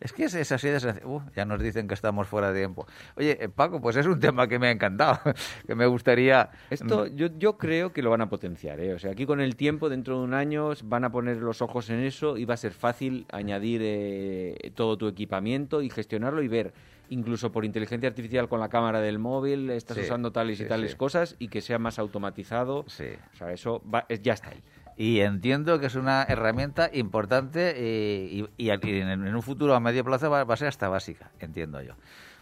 Es 0.00 0.12
que 0.12 0.24
es, 0.24 0.34
es 0.34 0.52
así 0.52 0.68
de 0.68 0.80
sencillo. 0.80 1.08
Uh, 1.08 1.22
ya 1.34 1.44
nos 1.44 1.62
dicen 1.62 1.88
que 1.88 1.94
estamos 1.94 2.26
fuera 2.26 2.52
de 2.52 2.60
tiempo. 2.60 2.86
Oye, 3.16 3.38
eh, 3.40 3.48
Paco, 3.48 3.80
pues 3.80 3.96
es 3.96 4.06
un 4.06 4.20
tema 4.20 4.46
que 4.46 4.58
me 4.58 4.66
ha 4.66 4.70
encantado, 4.72 5.20
que 5.66 5.74
me 5.74 5.86
gustaría... 5.86 6.50
Esto 6.68 7.06
yo, 7.06 7.28
yo 7.38 7.56
creo 7.56 7.92
que 7.92 8.02
lo 8.02 8.10
van 8.10 8.20
a 8.20 8.28
potenciar. 8.28 8.80
¿eh? 8.80 8.92
O 8.92 8.98
sea, 8.98 9.12
aquí 9.12 9.24
con 9.24 9.40
el 9.40 9.56
tiempo, 9.56 9.88
dentro 9.88 10.18
de 10.18 10.24
un 10.24 10.34
año, 10.34 10.72
van 10.84 11.04
a 11.04 11.12
poner 11.12 11.38
los 11.38 11.62
ojos 11.62 11.88
en 11.88 12.00
eso 12.00 12.36
y 12.36 12.44
va 12.44 12.54
a 12.54 12.58
ser 12.58 12.72
fácil 12.72 13.26
añadir 13.30 13.80
eh, 13.84 14.72
todo 14.74 14.98
tu 14.98 15.06
equipamiento 15.06 15.80
y 15.80 15.88
gestionarlo 15.88 16.42
y 16.42 16.48
ver, 16.48 16.74
incluso 17.10 17.52
por 17.52 17.64
inteligencia 17.64 18.08
artificial 18.08 18.48
con 18.48 18.60
la 18.60 18.68
cámara 18.68 19.00
del 19.00 19.18
móvil, 19.18 19.70
estás 19.70 19.96
Sí, 19.96 20.02
usando 20.04 20.32
tales 20.32 20.58
sí, 20.58 20.64
y 20.64 20.68
tales 20.68 20.92
sí. 20.92 20.96
cosas 20.96 21.36
y 21.38 21.48
que 21.48 21.60
sea 21.60 21.78
más 21.78 21.98
automatizado. 21.98 22.84
Sí. 22.88 23.06
O 23.34 23.36
sea, 23.36 23.52
eso 23.52 23.82
va- 23.92 24.06
es- 24.08 24.22
ya 24.22 24.32
está 24.34 24.50
ahí. 24.50 24.62
Y 24.98 25.20
entiendo 25.20 25.78
que 25.78 25.86
es 25.86 25.94
una 25.94 26.22
herramienta 26.22 26.88
importante 26.92 27.74
eh, 27.76 28.46
y, 28.56 28.70
en, 28.70 29.34
un 29.34 29.42
futuro 29.42 29.74
a 29.74 29.80
medio 29.80 30.02
plazo 30.04 30.30
va, 30.30 30.44
va 30.44 30.54
a 30.54 30.56
ser 30.56 30.68
hasta 30.68 30.88
básica, 30.88 31.30
entiendo 31.38 31.82
yo. 31.82 31.94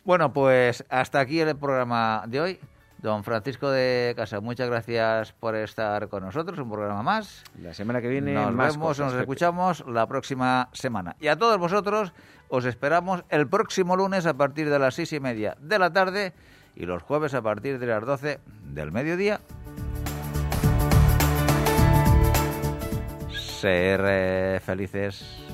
Bueno, 0.04 0.32
pues 0.32 0.84
hasta 0.88 1.18
aquí 1.20 1.40
el 1.40 1.56
programa 1.56 2.24
de 2.28 2.40
hoy. 2.40 2.58
Don 2.98 3.22
Francisco 3.22 3.70
de 3.70 4.14
Casa, 4.16 4.40
muchas 4.40 4.70
gracias 4.70 5.32
por 5.34 5.54
estar 5.56 6.08
con 6.08 6.22
nosotros, 6.22 6.58
un 6.58 6.70
programa 6.70 7.02
más. 7.02 7.44
La 7.60 7.74
semana 7.74 8.00
que 8.00 8.08
viene 8.08 8.32
Nos 8.32 8.50
más 8.54 8.74
vemos, 8.76 8.88
cosas, 8.88 9.12
nos 9.12 9.20
escuchamos 9.20 9.84
la 9.86 10.06
próxima 10.06 10.70
semana. 10.72 11.14
Y 11.20 11.26
a 11.26 11.36
todos 11.36 11.58
vosotros 11.58 12.14
os 12.48 12.64
esperamos 12.64 13.24
el 13.30 13.48
próximo 13.48 13.96
lunes 13.96 14.26
a 14.26 14.34
partir 14.34 14.70
de 14.70 14.78
las 14.78 14.94
seis 14.94 15.12
y 15.12 15.20
media 15.20 15.56
de 15.60 15.78
la 15.78 15.92
tarde 15.92 16.32
y 16.76 16.86
los 16.86 17.02
jueves 17.02 17.34
a 17.34 17.42
partir 17.42 17.78
de 17.78 17.86
las 17.86 18.04
doce 18.04 18.40
del 18.62 18.92
mediodía. 18.92 19.40
Ser 23.30 24.00
eh, 24.04 24.60
felices. 24.64 25.44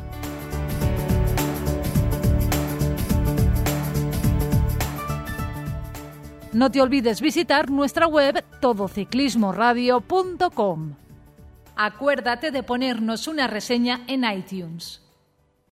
No 6.52 6.70
te 6.70 6.82
olvides 6.82 7.20
visitar 7.20 7.70
nuestra 7.70 8.08
web 8.08 8.44
todociclismoradio.com. 8.60 10.94
Acuérdate 11.76 12.50
de 12.50 12.64
ponernos 12.64 13.28
una 13.28 13.46
reseña 13.46 14.00
en 14.08 14.24
iTunes. 14.24 15.00